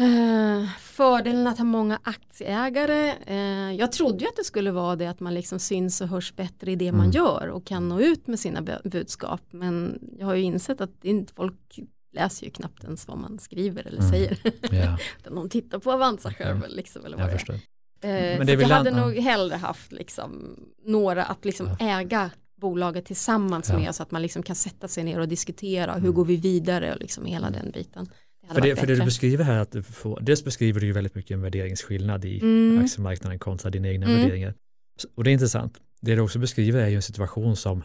Uh, 0.00 0.68
fördelen 0.78 1.46
att 1.46 1.58
ha 1.58 1.64
många 1.64 1.98
aktieägare, 2.02 3.14
uh, 3.30 3.74
jag 3.76 3.92
trodde 3.92 4.18
ju 4.18 4.28
att 4.28 4.36
det 4.36 4.44
skulle 4.44 4.70
vara 4.70 4.96
det 4.96 5.06
att 5.06 5.20
man 5.20 5.34
liksom 5.34 5.58
syns 5.58 6.00
och 6.00 6.08
hörs 6.08 6.36
bättre 6.36 6.72
i 6.72 6.76
det 6.76 6.88
mm. 6.88 6.98
man 6.98 7.10
gör 7.10 7.48
och 7.48 7.66
kan 7.66 7.88
nå 7.88 8.00
ut 8.00 8.26
med 8.26 8.38
sina 8.38 8.62
budskap. 8.84 9.42
Men 9.50 9.98
jag 10.18 10.26
har 10.26 10.34
ju 10.34 10.42
insett 10.42 10.80
att 10.80 11.04
inte 11.04 11.34
folk 11.34 11.78
läser 12.12 12.44
ju 12.44 12.50
knappt 12.50 12.84
ens 12.84 13.08
vad 13.08 13.18
man 13.18 13.38
skriver 13.38 13.86
eller 13.86 13.98
mm. 13.98 14.10
säger. 14.10 14.38
Yeah. 14.72 14.98
Utan 15.18 15.34
de 15.34 15.48
tittar 15.48 15.78
på 15.78 15.92
Avanza-skärmen 15.92 16.70
liksom. 16.70 17.04
Eller 17.04 17.16
vad 17.16 17.26
jag 17.26 17.32
förstår. 17.32 17.54
Eh, 17.54 17.58
Men 18.00 18.46
det 18.46 18.56
så 18.56 18.62
jag 18.62 18.68
hade 18.68 18.90
nog 18.90 19.14
hellre 19.14 19.56
haft 19.56 19.92
liksom, 19.92 20.56
några 20.84 21.24
att 21.24 21.44
liksom 21.44 21.76
ja. 21.78 22.00
äga 22.00 22.30
bolaget 22.60 23.04
tillsammans 23.04 23.68
ja. 23.68 23.78
med 23.78 23.94
så 23.94 24.02
att 24.02 24.10
man 24.10 24.22
liksom 24.22 24.42
kan 24.42 24.56
sätta 24.56 24.88
sig 24.88 25.04
ner 25.04 25.20
och 25.20 25.28
diskutera 25.28 25.92
hur 25.92 26.00
mm. 26.00 26.14
går 26.14 26.24
vi 26.24 26.36
vidare 26.36 26.94
och 26.94 27.00
liksom 27.00 27.26
hela 27.26 27.46
mm. 27.46 27.60
den 27.60 27.70
biten. 27.70 28.08
Det 28.48 28.54
för, 28.54 28.60
det, 28.60 28.76
för 28.76 28.86
det 28.86 28.94
du 28.94 29.04
beskriver 29.04 29.44
här, 29.44 29.58
att 29.58 29.86
får, 29.86 30.18
dels 30.20 30.44
beskriver 30.44 30.80
du 30.80 30.86
ju 30.86 30.92
väldigt 30.92 31.14
mycket 31.14 31.34
en 31.34 31.42
värderingsskillnad 31.42 32.24
i 32.24 32.40
mm. 32.40 32.84
aktiemarknaden 32.84 33.38
kontra 33.38 33.70
dina 33.70 33.88
egna 33.88 34.06
mm. 34.06 34.18
värderingar. 34.20 34.54
Och 35.14 35.24
det 35.24 35.30
är 35.30 35.32
intressant. 35.32 35.80
Det 36.00 36.14
du 36.14 36.20
också 36.20 36.38
beskriver 36.38 36.80
är 36.80 36.88
ju 36.88 36.96
en 36.96 37.02
situation 37.02 37.56
som 37.56 37.82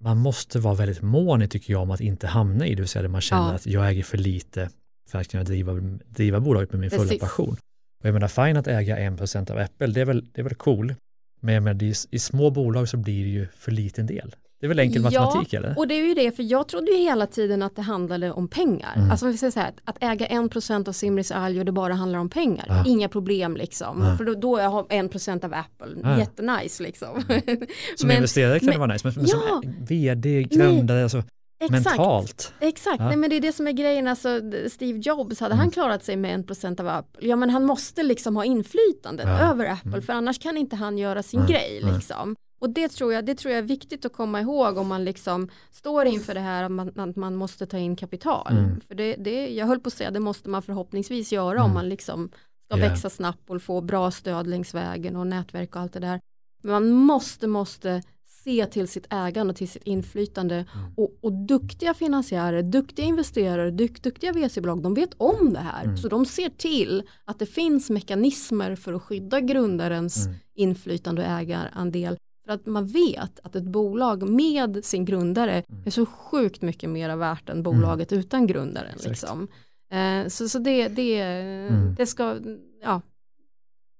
man 0.00 0.18
måste 0.18 0.58
vara 0.58 0.74
väldigt 0.74 1.02
mån 1.02 1.48
tycker 1.48 1.72
jag 1.72 1.82
om 1.82 1.90
att 1.90 2.00
inte 2.00 2.26
hamna 2.26 2.66
i, 2.66 2.74
det 2.74 2.82
vill 2.82 2.88
säga 2.88 3.02
där 3.02 3.08
man 3.08 3.20
känner 3.20 3.48
ja. 3.48 3.54
att 3.54 3.66
jag 3.66 3.88
äger 3.88 4.02
för 4.02 4.18
lite 4.18 4.70
för 5.10 5.18
att 5.18 5.28
kunna 5.28 5.44
driva, 5.44 5.72
driva 6.08 6.40
bolaget 6.40 6.72
med 6.72 6.80
min 6.80 6.90
fulla 6.90 7.02
Precis. 7.02 7.20
passion. 7.20 7.56
Och 8.00 8.06
jag 8.06 8.12
menar, 8.12 8.28
fine 8.28 8.56
att 8.56 8.66
äga 8.66 8.98
en 8.98 9.16
procent 9.16 9.50
av 9.50 9.58
Apple, 9.58 9.86
det 9.86 10.00
är 10.00 10.04
väl, 10.04 10.24
det 10.32 10.40
är 10.40 10.44
väl 10.44 10.54
cool, 10.54 10.94
men 11.40 11.54
jag 11.54 11.62
menar, 11.62 11.82
i, 11.82 11.94
i 12.10 12.18
små 12.18 12.50
bolag 12.50 12.88
så 12.88 12.96
blir 12.96 13.24
det 13.24 13.30
ju 13.30 13.46
för 13.56 13.72
liten 13.72 14.06
del. 14.06 14.34
Det 14.60 14.66
är 14.66 14.68
väl 14.68 14.78
enkel 14.78 15.02
matematik 15.02 15.52
ja, 15.52 15.58
eller? 15.58 15.78
och 15.78 15.88
det 15.88 15.94
är 15.94 16.06
ju 16.08 16.14
det, 16.14 16.36
för 16.36 16.42
jag 16.42 16.68
trodde 16.68 16.90
ju 16.90 16.98
hela 16.98 17.26
tiden 17.26 17.62
att 17.62 17.76
det 17.76 17.82
handlade 17.82 18.32
om 18.32 18.48
pengar. 18.48 18.92
Mm. 18.96 19.10
Alltså 19.10 19.26
vi 19.26 19.36
säger 19.36 19.50
så 19.50 19.60
här, 19.60 19.72
att 19.84 19.96
äga 20.00 20.26
en 20.26 20.48
procent 20.48 20.88
av 20.88 20.92
Simris 20.92 21.32
Aljo, 21.32 21.64
det 21.64 21.72
bara 21.72 21.94
handlar 21.94 22.18
om 22.18 22.28
pengar. 22.28 22.64
Ja. 22.68 22.84
Inga 22.86 23.08
problem 23.08 23.56
liksom. 23.56 24.02
Ja. 24.02 24.16
För 24.16 24.24
då, 24.24 24.34
då 24.34 24.58
har 24.58 24.86
en 24.88 25.08
procent 25.08 25.44
av 25.44 25.54
Apple, 25.54 26.00
ja. 26.02 26.18
jättenice 26.18 26.82
liksom. 26.82 27.24
Mm. 27.28 27.42
Som 27.96 28.08
men, 28.08 28.16
investerare 28.16 28.58
kan 28.58 28.66
men, 28.66 28.72
det 28.72 28.78
vara 28.78 28.92
nice, 28.92 29.06
men, 29.06 29.14
men 29.16 29.26
som 29.26 29.62
vd, 29.88 30.42
grundare, 30.42 31.02
alltså 31.02 31.22
Exakt, 31.60 31.84
mentalt. 31.84 32.52
Exakt, 32.60 33.00
ja. 33.00 33.08
Nej, 33.08 33.16
men 33.16 33.30
det 33.30 33.36
är 33.36 33.40
det 33.40 33.52
som 33.52 33.66
är 33.66 33.72
grejen, 33.72 34.08
alltså 34.08 34.40
Steve 34.70 34.98
Jobs, 34.98 35.40
hade 35.40 35.54
mm. 35.54 35.58
han 35.58 35.70
klarat 35.70 36.04
sig 36.04 36.16
med 36.16 36.34
en 36.34 36.44
procent 36.44 36.80
av 36.80 36.88
Apple, 36.88 37.28
ja 37.28 37.36
men 37.36 37.50
han 37.50 37.64
måste 37.64 38.02
liksom 38.02 38.36
ha 38.36 38.44
inflytande 38.44 39.22
över 39.22 39.66
Apple, 39.66 39.90
mm. 39.90 40.02
för 40.02 40.12
annars 40.12 40.38
kan 40.38 40.56
inte 40.56 40.76
han 40.76 40.98
göra 40.98 41.22
sin 41.22 41.46
grej 41.46 41.80
liksom. 41.94 42.36
Och 42.58 42.70
det 42.70 42.88
tror, 42.88 43.12
jag, 43.12 43.24
det 43.24 43.34
tror 43.34 43.52
jag 43.54 43.58
är 43.58 43.68
viktigt 43.68 44.04
att 44.04 44.12
komma 44.12 44.40
ihåg 44.40 44.78
om 44.78 44.88
man 44.88 45.04
liksom 45.04 45.48
står 45.70 46.06
inför 46.06 46.34
det 46.34 46.40
här 46.40 46.64
att 46.64 46.70
man, 46.70 47.00
att 47.00 47.16
man 47.16 47.36
måste 47.36 47.66
ta 47.66 47.78
in 47.78 47.96
kapital. 47.96 48.56
Mm. 48.56 48.80
För 48.80 48.94
det, 48.94 49.16
det, 49.16 49.48
jag 49.48 49.66
höll 49.66 49.80
på 49.80 49.88
att 49.88 49.94
säga, 49.94 50.10
det 50.10 50.20
måste 50.20 50.48
man 50.48 50.62
förhoppningsvis 50.62 51.32
göra 51.32 51.58
mm. 51.58 51.64
om 51.64 51.74
man 51.74 51.88
liksom 51.88 52.30
ska 52.64 52.78
yeah. 52.78 52.90
växa 52.90 53.10
snabbt 53.10 53.50
och 53.50 53.62
få 53.62 53.80
bra 53.80 54.10
stöd 54.10 54.46
längs 54.46 54.74
vägen 54.74 55.16
och 55.16 55.26
nätverk 55.26 55.76
och 55.76 55.82
allt 55.82 55.92
det 55.92 56.00
där. 56.00 56.20
Men 56.62 56.72
man 56.72 56.90
måste, 56.90 57.46
måste 57.46 58.02
se 58.44 58.66
till 58.66 58.88
sitt 58.88 59.06
ägande 59.10 59.50
och 59.50 59.56
till 59.56 59.68
sitt 59.68 59.82
inflytande. 59.82 60.54
Mm. 60.54 60.92
Och, 60.96 61.18
och, 61.20 61.32
duktiga 61.32 61.94
finansiärer, 61.94 62.62
duktiga 62.62 63.06
investerare, 63.06 63.70
dukt, 63.70 64.02
duktiga 64.02 64.32
VC-bolag, 64.32 64.82
de 64.82 64.94
vet 64.94 65.14
om 65.16 65.52
det 65.52 65.60
här. 65.60 65.84
Mm. 65.84 65.96
Så 65.96 66.08
de 66.08 66.26
ser 66.26 66.48
till 66.48 67.02
att 67.24 67.38
det 67.38 67.46
finns 67.46 67.90
mekanismer 67.90 68.76
för 68.76 68.92
att 68.92 69.02
skydda 69.02 69.40
grundarens 69.40 70.26
mm. 70.26 70.38
inflytande 70.54 71.22
och 71.22 71.28
ägarandel 71.28 72.18
för 72.48 72.54
att 72.54 72.66
man 72.66 72.86
vet 72.86 73.40
att 73.42 73.56
ett 73.56 73.64
bolag 73.64 74.28
med 74.28 74.84
sin 74.84 75.04
grundare 75.04 75.52
mm. 75.52 75.82
är 75.86 75.90
så 75.90 76.06
sjukt 76.06 76.62
mycket 76.62 76.90
mer 76.90 77.16
värt 77.16 77.48
än 77.48 77.62
bolaget 77.62 78.12
mm. 78.12 78.20
utan 78.20 78.46
grundaren. 78.46 78.98
Liksom. 79.04 79.48
Eh, 79.90 80.28
så 80.28 80.48
så 80.48 80.58
det, 80.58 80.88
det, 80.88 81.20
mm. 81.20 81.94
det 81.94 82.06
ska, 82.06 82.36
ja, 82.82 83.00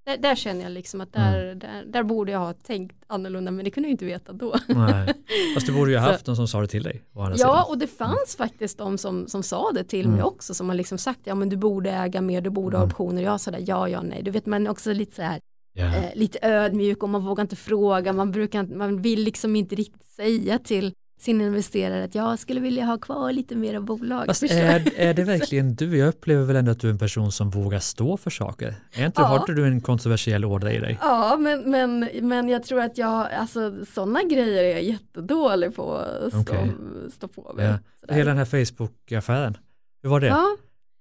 där, 0.07 0.17
där, 0.17 0.35
känner 0.35 0.63
jag 0.63 0.73
liksom 0.73 1.01
att 1.01 1.13
där, 1.13 1.45
mm. 1.45 1.59
där, 1.59 1.85
där, 1.87 2.03
borde 2.03 2.33
jag 2.33 2.39
ha 2.39 2.53
tänkt 2.53 2.97
annorlunda 3.07 3.51
men 3.51 3.65
det 3.65 3.71
kunde 3.71 3.89
jag 3.89 3.93
inte 3.93 4.05
veta 4.05 4.33
då. 4.33 4.55
Nej. 4.67 5.15
Fast 5.55 5.67
du 5.67 5.73
borde 5.73 5.91
ju 5.91 5.99
ha 5.99 6.07
haft 6.13 6.27
någon 6.27 6.37
som 6.37 6.49
sa 6.49 6.61
det 6.61 6.67
till 6.67 6.83
dig. 6.83 7.05
Ja 7.13 7.37
sidan. 7.37 7.65
och 7.69 7.79
det 7.79 7.87
fanns 7.87 8.37
faktiskt 8.39 8.79
de 8.79 8.99
som, 8.99 9.29
som 9.29 9.43
sa 9.43 9.71
det 9.75 9.85
till 9.85 10.09
mig 10.09 10.19
mm. 10.19 10.27
också 10.27 10.55
som 10.55 10.69
har 10.69 10.77
liksom 10.77 10.99
sagt 10.99 11.21
ja 11.25 11.35
men 11.35 11.49
du 11.49 11.57
borde 11.57 11.91
äga 11.91 12.21
mer, 12.21 12.41
du 12.41 12.51
borde 12.51 12.77
ha 12.77 12.85
mm. 12.85 12.93
optioner. 12.93 13.23
Jag 13.23 13.41
sa 13.41 13.51
det 13.51 13.59
ja, 13.59 13.89
ja, 13.89 14.03
nej. 14.03 14.23
Du 14.23 14.31
vet 14.31 14.47
är 14.47 14.69
också 14.69 14.93
lite 14.93 15.15
så 15.15 15.23
här 15.23 15.41
Yeah. 15.79 16.05
Eh, 16.05 16.11
lite 16.15 16.39
ödmjuk 16.43 17.03
och 17.03 17.09
man 17.09 17.25
vågar 17.25 17.43
inte 17.43 17.57
fråga, 17.57 18.13
man, 18.13 18.31
brukar, 18.31 18.63
man 18.63 19.03
vill 19.03 19.25
liksom 19.25 19.57
inte 19.57 19.75
riktigt 19.75 20.05
säga 20.05 20.59
till 20.59 20.93
sin 21.21 21.41
investerare 21.41 22.05
att 22.05 22.15
jag 22.15 22.39
skulle 22.39 22.61
vilja 22.61 22.85
ha 22.85 22.99
kvar 22.99 23.33
lite 23.33 23.57
mer 23.57 23.75
av 23.75 23.85
bolaget. 23.85 24.27
Fast 24.27 24.43
är, 24.43 24.93
är 24.97 25.15
det 25.15 25.25
verkligen 25.25 25.75
du? 25.75 25.99
Jag 25.99 26.09
upplever 26.09 26.45
väl 26.45 26.57
ändå 26.57 26.73
att 26.73 26.81
du 26.81 26.87
är 26.87 26.93
en 26.93 26.99
person 26.99 27.33
som 27.33 27.51
vågar 27.51 27.79
stå 27.79 28.17
för 28.17 28.31
saker. 28.31 28.75
Är 28.93 29.07
inte, 29.07 29.21
ja. 29.21 29.27
Har 29.27 29.37
inte 29.39 29.53
du 29.53 29.67
en 29.67 29.81
kontroversiell 29.81 30.45
ådra 30.45 30.73
i 30.73 30.79
dig? 30.79 30.99
Ja, 31.01 31.37
men, 31.41 31.71
men, 31.71 32.09
men 32.23 32.49
jag 32.49 32.63
tror 32.63 32.81
att 32.81 32.99
jag, 32.99 33.33
alltså 33.33 33.85
sådana 33.95 34.23
grejer 34.23 34.65
är 34.65 34.71
jag 34.71 34.83
jättedålig 34.83 35.77
på 35.77 35.95
att 35.95 36.33
stå, 36.33 36.41
okay. 36.41 36.69
stå 37.13 37.29
på 37.29 37.53
med. 37.57 37.79
Ja. 38.09 38.15
Hela 38.15 38.31
den 38.31 38.39
här 38.39 38.45
Facebook-affären, 38.45 39.57
hur 40.03 40.11
var 40.11 40.21
det? 40.21 40.27
Ja. 40.27 40.57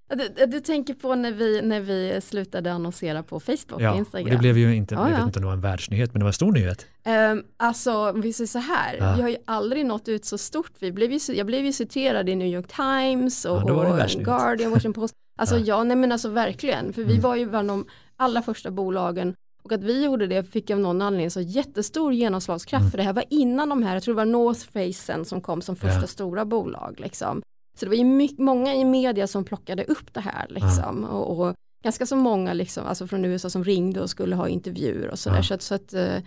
Du, 0.10 0.46
du, 0.46 0.60
tänker 0.60 0.94
på 0.94 1.16
när 1.16 1.32
vi, 1.32 1.62
när 1.62 1.82
vi 1.82 2.22
slutade 2.22 2.74
annonsera 2.74 3.24
på 3.24 3.40
Facebook 3.40 3.82
ja, 3.82 3.92
och 3.92 3.98
Instagram? 3.98 4.30
det 4.30 4.38
blev 4.38 4.58
ju 4.58 4.76
inte, 4.76 4.96
ja, 4.96 5.10
jag 5.10 5.18
vet 5.18 5.26
inte 5.26 5.40
om 5.40 5.42
det 5.42 5.48
var 5.48 5.54
en 5.54 5.62
världsnyhet, 5.62 6.14
men 6.14 6.20
det 6.20 6.24
var 6.24 6.30
en 6.30 6.34
stor 6.34 6.52
nyhet. 6.52 6.86
Um, 7.06 7.44
alltså, 7.58 8.12
vi 8.12 8.34
säger 8.34 8.48
så 8.48 8.60
här, 8.60 8.98
ja. 9.00 9.14
vi 9.16 9.22
har 9.22 9.30
ju 9.30 9.38
aldrig 9.46 9.86
nått 9.86 10.08
ut 10.08 10.26
så 10.26 10.38
stort. 10.38 10.72
Vi 10.80 10.92
blev 10.92 11.12
ju, 11.12 11.20
jag 11.34 11.46
blev 11.46 11.66
ju 11.66 11.74
citerad 11.74 12.30
i 12.30 12.36
New 12.36 12.48
York 12.48 12.68
Times 12.68 13.46
och, 13.46 13.58
ja, 13.66 13.74
och 13.74 14.24
Guardian, 14.24 14.72
Washington 14.72 14.94
Post. 14.94 15.14
Alltså 15.40 15.58
ja, 15.58 15.84
nej 15.84 15.98
men 15.98 16.12
alltså 16.12 16.30
verkligen, 16.30 16.94
för 16.94 17.02
vi 17.02 17.12
mm. 17.12 17.22
var 17.22 17.36
ju 17.36 17.50
bland 17.50 17.68
de 17.68 17.86
allra 18.16 18.42
första 18.42 18.72
bolagen 18.72 19.36
och 19.64 19.72
att 19.72 19.84
vi 19.84 20.06
gjorde 20.06 20.28
det 20.28 20.44
fick 20.44 20.70
av 20.70 20.80
någon 20.80 21.02
anledning 21.02 21.32
så 21.32 21.42
jättestor 21.42 22.14
genomslagskraft 22.14 22.82
mm. 22.82 22.92
för 22.92 22.98
det 22.98 23.04
här 23.04 23.14
var 23.14 23.24
innan 23.30 23.70
de 23.70 23.84
här, 23.84 23.94
jag 23.94 24.04
tror 24.04 24.14
det 24.14 24.18
var 24.18 24.26
North 24.26 24.68
Facen 24.74 25.26
som 25.26 25.42
kom 25.42 25.62
som 25.62 25.76
första 25.76 26.08
stora 26.08 26.46
bolag 26.46 26.96
liksom. 27.00 27.42
Så 27.80 27.86
det 27.86 27.90
var 27.90 27.96
ju 27.96 28.04
mycket, 28.04 28.40
många 28.40 28.76
i 28.76 28.86
media 28.86 29.28
som 29.28 29.44
plockade 29.44 29.84
upp 29.84 30.14
det 30.14 30.20
här 30.20 30.46
liksom. 30.50 31.08
Ja. 31.10 31.18
Och, 31.18 31.40
och, 31.40 31.56
ganska 31.84 32.06
så 32.06 32.16
många 32.16 32.54
liksom, 32.54 32.86
alltså 32.86 33.08
från 33.08 33.26
USA 33.26 33.50
som 33.50 33.64
ringde 33.64 34.02
och 34.02 34.10
skulle 34.10 34.36
ha 34.36 34.48
intervjuer 34.48 35.10
och 35.10 35.20
sådär. 35.20 35.38
Ja. 35.38 35.44
Så 35.44 35.54
att, 35.54 35.62
så 35.62 35.76
att 35.76 35.94
uh, 35.94 36.24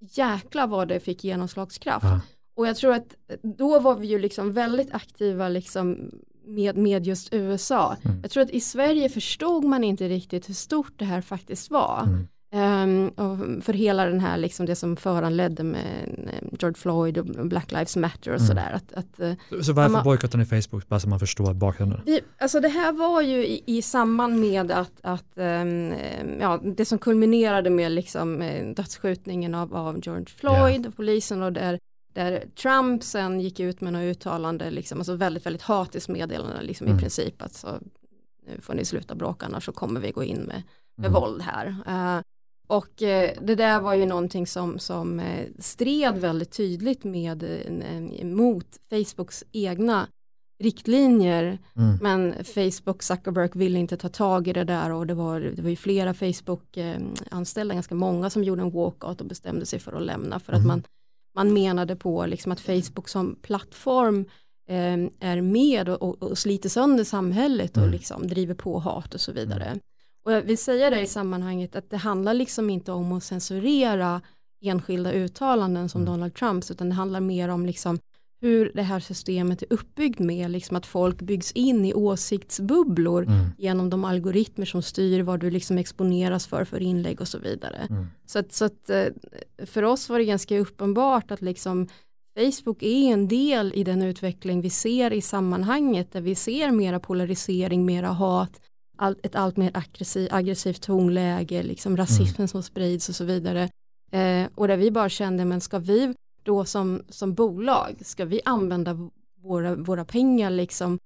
jäkla 0.00 0.66
vad 0.66 0.88
det 0.88 1.00
fick 1.00 1.24
genomslagskraft. 1.24 2.06
Ja. 2.06 2.20
Och 2.56 2.66
jag 2.66 2.76
tror 2.76 2.94
att 2.94 3.14
då 3.42 3.80
var 3.80 3.96
vi 3.96 4.06
ju 4.06 4.18
liksom 4.18 4.52
väldigt 4.52 4.94
aktiva 4.94 5.48
liksom 5.48 6.10
med, 6.44 6.76
med 6.76 7.06
just 7.06 7.34
USA. 7.34 7.96
Mm. 8.02 8.20
Jag 8.22 8.30
tror 8.30 8.42
att 8.42 8.50
i 8.50 8.60
Sverige 8.60 9.08
förstod 9.08 9.64
man 9.64 9.84
inte 9.84 10.08
riktigt 10.08 10.48
hur 10.48 10.54
stort 10.54 10.92
det 10.96 11.04
här 11.04 11.20
faktiskt 11.20 11.70
var. 11.70 12.02
Mm. 12.06 12.28
Um, 12.50 13.10
för 13.62 13.72
hela 13.72 14.04
den 14.04 14.20
här, 14.20 14.36
liksom 14.36 14.66
det 14.66 14.76
som 14.76 14.96
föranledde 14.96 15.62
med 15.62 16.18
eh, 16.32 16.48
George 16.58 16.74
Floyd 16.74 17.18
och 17.18 17.46
Black 17.46 17.72
Lives 17.72 17.96
Matter 17.96 18.30
och 18.30 18.36
mm. 18.36 18.48
sådär. 18.48 18.72
Att, 18.72 18.92
att, 18.92 19.20
eh, 19.20 19.62
så 19.62 19.72
varför 19.72 20.04
bojkottar 20.04 20.38
ni 20.38 20.44
Facebook, 20.44 20.88
bara 20.88 21.00
så 21.00 21.08
man 21.08 21.20
förstår 21.20 21.54
bakgrunden? 21.54 22.00
Vi, 22.06 22.20
alltså 22.38 22.60
det 22.60 22.68
här 22.68 22.92
var 22.92 23.22
ju 23.22 23.46
i, 23.46 23.62
i 23.66 23.82
samband 23.82 24.40
med 24.40 24.70
att, 24.70 24.92
att 25.02 25.32
um, 25.34 25.92
ja, 26.40 26.60
det 26.76 26.84
som 26.84 26.98
kulminerade 26.98 27.70
med 27.70 27.92
liksom, 27.92 28.38
dödsskjutningen 28.76 29.54
av, 29.54 29.76
av 29.76 30.00
George 30.02 30.26
Floyd, 30.26 30.80
yeah. 30.80 30.92
polisen 30.96 31.42
och 31.42 31.52
där, 31.52 31.78
där 32.12 32.44
Trump 32.62 33.02
sen 33.02 33.40
gick 33.40 33.60
ut 33.60 33.80
med 33.80 33.92
något 33.92 34.02
uttalande, 34.02 34.70
liksom, 34.70 34.98
alltså 34.98 35.14
väldigt, 35.14 35.46
väldigt 35.46 35.62
hatiskt 35.62 36.08
meddelande 36.08 36.62
liksom, 36.62 36.86
mm. 36.86 36.98
i 36.98 37.00
princip. 37.00 37.42
Alltså, 37.42 37.80
nu 38.46 38.60
får 38.60 38.74
ni 38.74 38.84
sluta 38.84 39.14
bråka 39.14 39.46
annars 39.46 39.64
så 39.64 39.72
kommer 39.72 40.00
vi 40.00 40.10
gå 40.10 40.24
in 40.24 40.38
med, 40.38 40.62
med 40.96 41.06
mm. 41.06 41.20
våld 41.20 41.42
här. 41.42 41.66
Uh, 41.66 42.22
och 42.68 43.02
eh, 43.02 43.30
det 43.40 43.54
där 43.54 43.80
var 43.80 43.94
ju 43.94 44.06
någonting 44.06 44.46
som, 44.46 44.78
som 44.78 45.20
eh, 45.20 45.46
stred 45.58 46.18
väldigt 46.18 46.50
tydligt 46.50 47.04
med 47.04 47.42
eh, 47.42 48.26
mot 48.26 48.66
Facebooks 48.90 49.44
egna 49.52 50.08
riktlinjer. 50.58 51.58
Mm. 51.76 51.98
Men 52.02 52.44
Facebook, 52.44 53.02
Zuckerberg 53.02 53.50
ville 53.54 53.78
inte 53.78 53.96
ta 53.96 54.08
tag 54.08 54.48
i 54.48 54.52
det 54.52 54.64
där 54.64 54.90
och 54.90 55.06
det 55.06 55.14
var, 55.14 55.40
det 55.40 55.62
var 55.62 55.70
ju 55.70 55.76
flera 55.76 56.14
Facebook-anställda, 56.14 57.74
ganska 57.74 57.94
många 57.94 58.30
som 58.30 58.44
gjorde 58.44 58.62
en 58.62 58.70
walkout 58.70 59.20
och 59.20 59.26
bestämde 59.26 59.66
sig 59.66 59.78
för 59.78 59.92
att 59.92 60.02
lämna 60.02 60.40
för 60.40 60.52
mm. 60.52 60.60
att 60.60 60.66
man, 60.66 60.82
man 61.34 61.52
menade 61.52 61.96
på 61.96 62.26
liksom 62.26 62.52
att 62.52 62.60
Facebook 62.60 63.08
som 63.08 63.36
plattform 63.42 64.24
eh, 64.68 64.96
är 65.20 65.40
med 65.40 65.88
och, 65.88 66.02
och, 66.02 66.22
och 66.22 66.38
sliter 66.38 66.68
sönder 66.68 67.04
samhället 67.04 67.76
mm. 67.76 67.88
och 67.88 67.92
liksom 67.92 68.26
driver 68.26 68.54
på 68.54 68.78
hat 68.78 69.14
och 69.14 69.20
så 69.20 69.32
vidare. 69.32 69.78
Och 70.28 70.34
jag 70.34 70.42
vill 70.42 70.58
säga 70.58 70.90
det 70.90 71.00
i 71.00 71.06
sammanhanget 71.06 71.76
att 71.76 71.90
det 71.90 71.96
handlar 71.96 72.34
liksom 72.34 72.70
inte 72.70 72.92
om 72.92 73.12
att 73.12 73.24
censurera 73.24 74.20
enskilda 74.64 75.12
uttalanden 75.12 75.88
som 75.88 76.02
mm. 76.02 76.12
Donald 76.12 76.34
Trumps 76.34 76.70
utan 76.70 76.88
det 76.88 76.94
handlar 76.94 77.20
mer 77.20 77.48
om 77.48 77.66
liksom 77.66 77.98
hur 78.40 78.72
det 78.74 78.82
här 78.82 79.00
systemet 79.00 79.62
är 79.62 79.72
uppbyggt 79.72 80.18
med 80.18 80.50
liksom 80.50 80.76
att 80.76 80.86
folk 80.86 81.22
byggs 81.22 81.52
in 81.52 81.84
i 81.84 81.94
åsiktsbubblor 81.94 83.22
mm. 83.22 83.46
genom 83.58 83.90
de 83.90 84.04
algoritmer 84.04 84.66
som 84.66 84.82
styr 84.82 85.22
vad 85.22 85.40
du 85.40 85.50
liksom 85.50 85.78
exponeras 85.78 86.46
för 86.46 86.64
för 86.64 86.82
inlägg 86.82 87.20
och 87.20 87.28
så 87.28 87.38
vidare. 87.38 87.86
Mm. 87.90 88.06
Så, 88.26 88.38
att, 88.38 88.52
så 88.52 88.64
att 88.64 88.90
eh, 88.90 89.06
för 89.66 89.82
oss 89.82 90.08
var 90.08 90.18
det 90.18 90.24
ganska 90.24 90.58
uppenbart 90.58 91.30
att 91.30 91.42
liksom 91.42 91.88
Facebook 92.38 92.82
är 92.82 93.12
en 93.12 93.28
del 93.28 93.72
i 93.74 93.84
den 93.84 94.02
utveckling 94.02 94.60
vi 94.60 94.70
ser 94.70 95.12
i 95.12 95.20
sammanhanget 95.20 96.12
där 96.12 96.20
vi 96.20 96.34
ser 96.34 96.70
mera 96.70 97.00
polarisering, 97.00 97.86
mera 97.86 98.08
hat, 98.08 98.60
ett 99.22 99.34
allt 99.34 99.56
mer 99.56 99.70
aggressiv, 99.74 100.28
aggressivt 100.30 100.82
tonläge, 100.82 101.62
liksom 101.62 101.96
rasismen 101.96 102.36
mm. 102.36 102.48
som 102.48 102.62
sprids 102.62 103.08
och 103.08 103.14
så 103.14 103.24
vidare. 103.24 103.68
Eh, 104.10 104.46
och 104.54 104.68
där 104.68 104.76
vi 104.76 104.90
bara 104.90 105.08
kände, 105.08 105.44
men 105.44 105.60
ska 105.60 105.78
vi 105.78 106.14
då 106.42 106.64
som, 106.64 107.02
som 107.08 107.34
bolag, 107.34 107.96
ska 108.00 108.24
vi 108.24 108.40
använda 108.44 109.10
våra, 109.42 109.74
våra 109.74 110.04
pengar 110.04 110.50
liksom 110.50 110.98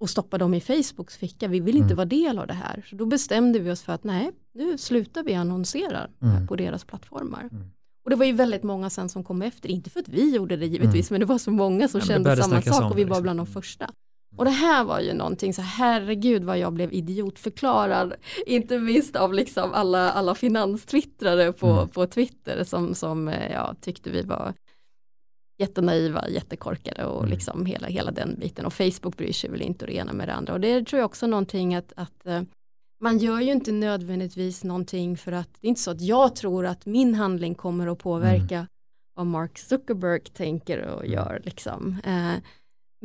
och 0.00 0.10
stoppa 0.10 0.38
dem 0.38 0.54
i 0.54 0.60
Facebooks 0.60 1.16
ficka, 1.16 1.48
vi 1.48 1.60
vill 1.60 1.76
inte 1.76 1.84
mm. 1.84 1.96
vara 1.96 2.06
del 2.06 2.38
av 2.38 2.46
det 2.46 2.54
här. 2.54 2.86
Så 2.90 2.96
då 2.96 3.06
bestämde 3.06 3.58
vi 3.58 3.70
oss 3.70 3.82
för 3.82 3.92
att 3.92 4.04
nej, 4.04 4.30
nu 4.54 4.78
slutar 4.78 5.22
vi 5.22 5.34
annonsera 5.34 6.08
mm. 6.22 6.46
på 6.46 6.56
deras 6.56 6.84
plattformar. 6.84 7.48
Mm. 7.52 7.70
Och 8.04 8.10
det 8.10 8.16
var 8.16 8.24
ju 8.24 8.32
väldigt 8.32 8.62
många 8.62 8.90
sen 8.90 9.08
som 9.08 9.24
kom 9.24 9.42
efter, 9.42 9.68
inte 9.68 9.90
för 9.90 10.00
att 10.00 10.08
vi 10.08 10.34
gjorde 10.34 10.56
det 10.56 10.66
givetvis, 10.66 11.10
mm. 11.10 11.14
men 11.14 11.20
det 11.20 11.32
var 11.32 11.38
så 11.38 11.50
många 11.50 11.88
som 11.88 12.00
ja, 12.00 12.06
kände 12.06 12.36
samma 12.36 12.62
sak 12.62 12.90
och 12.90 12.98
vi 12.98 13.04
var 13.04 13.08
liksom. 13.08 13.22
bland 13.22 13.38
de 13.38 13.46
första. 13.46 13.90
Och 14.36 14.44
det 14.44 14.50
här 14.50 14.84
var 14.84 15.00
ju 15.00 15.12
någonting 15.12 15.54
så 15.54 15.62
herregud 15.62 16.44
vad 16.44 16.58
jag 16.58 16.72
blev 16.72 16.92
idiotförklarad. 16.92 18.14
Inte 18.46 18.78
minst 18.78 19.16
av 19.16 19.34
liksom 19.34 19.72
alla, 19.72 20.12
alla 20.12 20.34
finanstwittrare 20.34 21.52
på, 21.52 21.66
mm. 21.66 21.88
på 21.88 22.06
Twitter 22.06 22.64
som, 22.64 22.94
som 22.94 23.28
eh, 23.28 23.52
ja, 23.52 23.74
tyckte 23.80 24.10
vi 24.10 24.22
var 24.22 24.54
jättenaiva, 25.58 26.28
jättekorkade 26.28 27.04
och 27.04 27.18
mm. 27.18 27.30
liksom 27.30 27.66
hela, 27.66 27.86
hela 27.86 28.10
den 28.10 28.36
biten. 28.38 28.66
Och 28.66 28.72
Facebook 28.72 29.16
bryr 29.16 29.32
sig 29.32 29.50
väl 29.50 29.62
inte 29.62 29.86
det 29.86 29.94
ena 29.94 30.12
med 30.12 30.28
det 30.28 30.34
andra. 30.34 30.52
Och 30.52 30.60
det 30.60 30.86
tror 30.86 30.98
jag 30.98 31.06
också 31.06 31.26
någonting 31.26 31.74
att, 31.74 31.92
att 31.96 32.26
eh, 32.26 32.42
man 33.00 33.18
gör 33.18 33.40
ju 33.40 33.52
inte 33.52 33.72
nödvändigtvis 33.72 34.64
någonting 34.64 35.16
för 35.16 35.32
att 35.32 35.48
det 35.60 35.66
är 35.66 35.68
inte 35.68 35.80
så 35.80 35.90
att 35.90 36.00
jag 36.00 36.36
tror 36.36 36.66
att 36.66 36.86
min 36.86 37.14
handling 37.14 37.54
kommer 37.54 37.86
att 37.86 37.98
påverka 37.98 38.54
mm. 38.54 38.66
vad 39.14 39.26
Mark 39.26 39.58
Zuckerberg 39.58 40.20
tänker 40.20 40.78
och 40.78 41.04
mm. 41.04 41.12
gör 41.12 41.42
liksom. 41.44 41.96
Eh, 42.04 42.34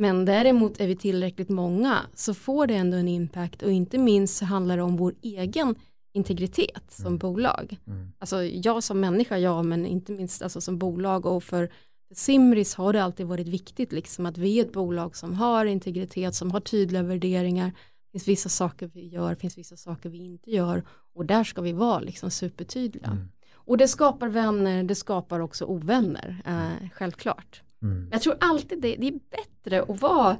men 0.00 0.24
däremot 0.24 0.80
är 0.80 0.86
vi 0.86 0.96
tillräckligt 0.96 1.48
många 1.48 1.98
så 2.14 2.34
får 2.34 2.66
det 2.66 2.74
ändå 2.74 2.96
en 2.96 3.08
impact 3.08 3.62
och 3.62 3.70
inte 3.70 3.98
minst 3.98 4.36
så 4.36 4.44
handlar 4.44 4.76
det 4.76 4.82
om 4.82 4.96
vår 4.96 5.14
egen 5.22 5.74
integritet 6.12 6.84
som 6.88 7.06
mm. 7.06 7.18
bolag. 7.18 7.76
Mm. 7.86 8.12
Alltså 8.18 8.42
jag 8.44 8.82
som 8.82 9.00
människa, 9.00 9.38
ja, 9.38 9.62
men 9.62 9.86
inte 9.86 10.12
minst 10.12 10.42
alltså 10.42 10.60
som 10.60 10.78
bolag 10.78 11.26
och 11.26 11.44
för 11.44 11.70
Simris 12.14 12.74
har 12.74 12.92
det 12.92 13.02
alltid 13.02 13.26
varit 13.26 13.48
viktigt 13.48 13.92
liksom 13.92 14.26
att 14.26 14.38
vi 14.38 14.58
är 14.58 14.64
ett 14.64 14.72
bolag 14.72 15.16
som 15.16 15.34
har 15.34 15.64
integritet, 15.66 16.34
som 16.34 16.50
har 16.50 16.60
tydliga 16.60 17.02
värderingar. 17.02 17.66
Det 17.66 18.12
finns 18.12 18.28
vissa 18.28 18.48
saker 18.48 18.90
vi 18.94 19.08
gör, 19.08 19.34
finns 19.34 19.58
vissa 19.58 19.76
saker 19.76 20.08
vi 20.08 20.18
inte 20.18 20.50
gör 20.50 20.82
och 21.14 21.26
där 21.26 21.44
ska 21.44 21.60
vi 21.62 21.72
vara 21.72 22.00
liksom 22.00 22.30
supertydliga. 22.30 23.06
Mm. 23.06 23.28
Och 23.52 23.78
det 23.78 23.88
skapar 23.88 24.28
vänner, 24.28 24.82
det 24.82 24.94
skapar 24.94 25.40
också 25.40 25.64
ovänner, 25.64 26.42
eh, 26.46 26.88
självklart. 26.90 27.62
Mm. 27.82 28.08
Jag 28.12 28.22
tror 28.22 28.36
alltid 28.40 28.80
det, 28.80 28.96
det 28.96 29.08
är 29.08 29.20
bättre 29.30 29.82
att 29.82 30.00
vara 30.00 30.36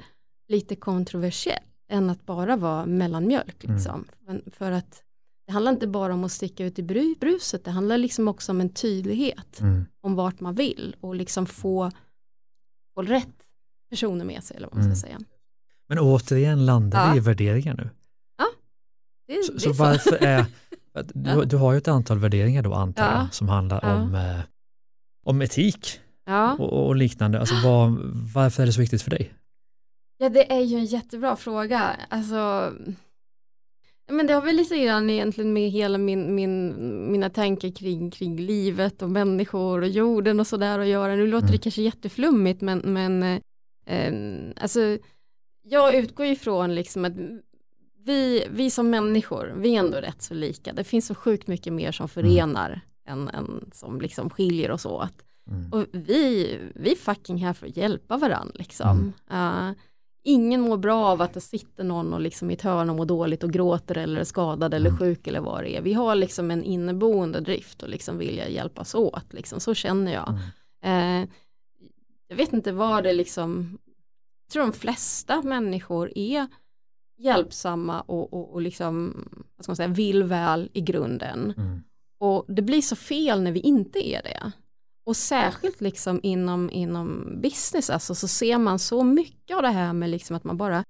lite 0.49 0.77
kontroversiell 0.77 1.63
än 1.91 2.11
att 2.11 2.27
bara 2.27 2.57
vara 2.57 2.87
mellanmjölk. 2.87 3.65
Mm. 3.65 3.77
Liksom. 3.77 4.05
Mm. 4.29 4.43
För 4.53 4.73
att 4.73 5.03
det 5.47 5.53
handlar 5.53 5.73
inte 5.73 5.87
bara 5.87 6.15
om 6.15 6.25
att 6.25 6.33
sticka 6.33 6.65
ut 6.65 6.79
i 6.79 6.83
bruset, 7.21 7.65
det 7.65 7.71
handlar 7.71 7.99
liksom 7.99 8.29
också 8.29 8.53
om 8.53 8.61
en 8.61 8.69
tydlighet 8.69 9.61
mm. 9.61 9.87
om 10.01 10.15
vart 10.15 10.41
man 10.41 10.55
vill 10.55 10.97
och 11.01 11.15
liksom 11.15 11.47
få, 11.47 11.91
få 12.95 13.03
rätt 13.03 13.37
personer 13.91 14.25
med 14.25 14.45
sig 14.45 14.57
eller 14.57 14.67
vad 14.67 14.75
man 14.75 14.83
ska 14.83 15.09
mm. 15.09 15.19
säga. 15.19 15.19
Men 15.89 15.99
återigen 15.99 16.67
landar 16.67 17.07
ja. 17.07 17.13
vi 17.13 17.19
i 17.19 17.21
värderingar 17.21 17.77
nu. 17.77 17.91
Ja, 18.39 18.47
det, 19.27 19.43
så, 19.45 19.53
det 19.53 19.61
så, 19.61 19.75
så 19.75 19.83
varför 19.83 20.17
är, 20.17 20.47
du, 21.15 21.45
du, 21.45 21.57
har 21.57 21.73
ju 21.73 21.79
ett 21.79 21.89
antal 21.89 22.19
värderingar 22.19 22.63
då 22.63 22.75
antar 22.75 23.05
jag, 23.05 23.15
ja. 23.15 23.29
som 23.33 23.49
handlar 23.49 23.81
ja. 23.83 23.95
om, 23.95 24.15
eh, 24.15 24.41
om 25.25 25.43
etik 25.43 26.01
ja. 26.31 26.57
och, 26.59 26.87
och, 26.87 26.97
liknande. 26.97 27.41
Alltså, 27.41 27.55
var, 27.55 27.99
varför 28.35 28.63
är 28.63 28.67
det 28.67 28.73
så 28.73 28.81
viktigt 28.81 29.03
för 29.03 29.11
dig? 29.11 29.33
Ja, 30.19 30.29
det 30.29 30.53
är 30.53 30.61
ju 30.61 30.77
en 30.77 30.85
jättebra 30.85 31.37
fråga. 31.37 31.97
Alltså, 32.09 32.73
men 34.11 34.27
det 34.27 34.35
har 34.35 34.43
väl 34.43 34.57
lite 34.57 34.85
grann 34.85 35.11
egentligen 35.11 35.53
med 35.53 35.71
hela 35.71 35.99
min, 35.99 36.35
min, 36.35 36.75
mina 37.13 37.31
tankar 37.31 37.71
kring, 37.71 38.11
kring 38.11 38.37
livet 38.37 39.03
och 39.03 39.11
människor 39.11 39.83
och 39.83 39.89
jorden 39.89 40.41
och 40.41 40.47
sådär 40.47 40.79
att 40.79 40.87
göra. 40.87 41.15
Nu 41.15 41.27
låter 41.27 41.47
mm. 41.47 41.53
det 41.53 41.59
kanske 41.59 41.83
jätteflummigt 41.83 42.61
men, 42.61 42.79
men 42.79 43.23
eh, 43.87 44.53
alltså, 44.63 44.99
jag 45.63 45.95
utgår 45.95 46.27
ifrån 46.27 46.75
liksom 46.75 47.05
att 47.05 47.13
vi, 48.05 48.47
vi 48.51 48.71
som 48.71 48.91
människor, 48.91 49.55
vi 49.57 49.75
är 49.75 49.79
ändå 49.79 49.99
rätt 49.99 50.23
så 50.23 50.35
lika. 50.35 50.73
Det 50.73 50.85
finns 50.85 51.07
så 51.07 51.15
sjukt 51.15 51.47
mycket 51.47 51.73
mer 51.73 51.93
som 51.93 52.09
förenar 52.09 52.81
mm. 53.07 53.29
än, 53.29 53.35
än 53.35 53.71
som 53.73 54.01
liksom 54.01 54.31
skiljer 54.31 54.71
oss 54.71 54.87
åt. 54.87 55.23
Mm. 55.51 55.73
Och 55.73 55.87
vi, 55.93 56.59
vi 56.75 56.93
är 56.93 56.97
fucking 56.97 57.37
här 57.37 57.53
för 57.53 57.67
att 57.67 57.77
hjälpa 57.77 58.17
varandra 58.17 58.55
liksom. 58.55 59.15
Mm. 59.31 59.69
Uh, 59.69 59.77
ingen 60.25 60.61
mår 60.61 60.77
bra 60.77 61.07
av 61.07 61.23
att 61.23 61.35
det 61.35 61.41
sitter 61.41 61.85
någon 61.85 62.13
och 62.15 62.21
liksom 62.21 62.51
i 62.51 62.55
ett 62.55 62.63
hörn 62.63 62.91
och 62.91 62.97
mår 62.97 63.07
dåligt 63.07 63.45
och 63.45 63.51
gråter 63.51 63.99
eller 63.99 64.21
är 64.21 64.25
skadad 64.25 64.75
eller 64.75 64.91
mm. 64.91 64.99
sjuk 64.99 65.27
eller 65.27 65.41
vad 65.41 65.65
det 65.65 65.77
är. 65.77 65.83
Vi 65.83 65.93
har 65.93 66.15
liksom 66.15 66.51
en 66.51 66.65
inneboende 66.65 67.41
drift 67.41 67.83
och 67.83 67.89
liksom 67.89 68.19
vilja 68.19 68.49
hjälpas 68.49 68.95
åt. 68.95 69.33
Liksom. 69.33 69.61
Så 69.61 69.75
känner 69.75 70.13
jag. 70.13 70.29
Uh, 70.87 71.29
jag 72.29 72.37
vet 72.37 72.53
inte 72.53 72.73
vad 72.73 73.05
det 73.05 73.13
liksom, 73.13 73.79
jag 74.47 74.53
tror 74.53 74.63
de 74.63 74.73
flesta 74.73 75.43
människor 75.43 76.13
är 76.15 76.47
hjälpsamma 77.19 78.01
och, 78.01 78.33
och, 78.33 78.53
och 78.53 78.63
liksom, 78.63 79.25
vad 79.57 79.65
ska 79.65 79.71
man 79.71 79.77
säga, 79.77 79.89
vill 79.89 80.25
väl 80.25 80.71
i 80.73 80.81
grunden. 80.81 81.55
Mm. 81.57 81.83
Och 82.19 82.45
det 82.49 82.63
blir 82.63 82.83
så 82.83 82.97
fel 82.97 83.43
när 83.43 83.53
vi 83.53 83.61
inte 83.61 84.09
är 84.09 84.23
det. 84.23 84.53
Och 85.05 85.17
särskilt 85.17 85.81
liksom 85.81 86.21
inom, 86.23 86.71
inom 86.71 87.39
business 87.43 87.91
alltså, 87.91 88.15
så 88.15 88.29
ser 88.29 88.59
man 88.59 88.79
så 88.79 89.03
mycket 89.03 89.57
av 89.57 89.63
det 89.63 89.69
här 89.69 89.93
med 89.93 90.11
liksom 90.11 90.37
att 90.37 90.45
man 90.45 90.57
bara 90.57 90.85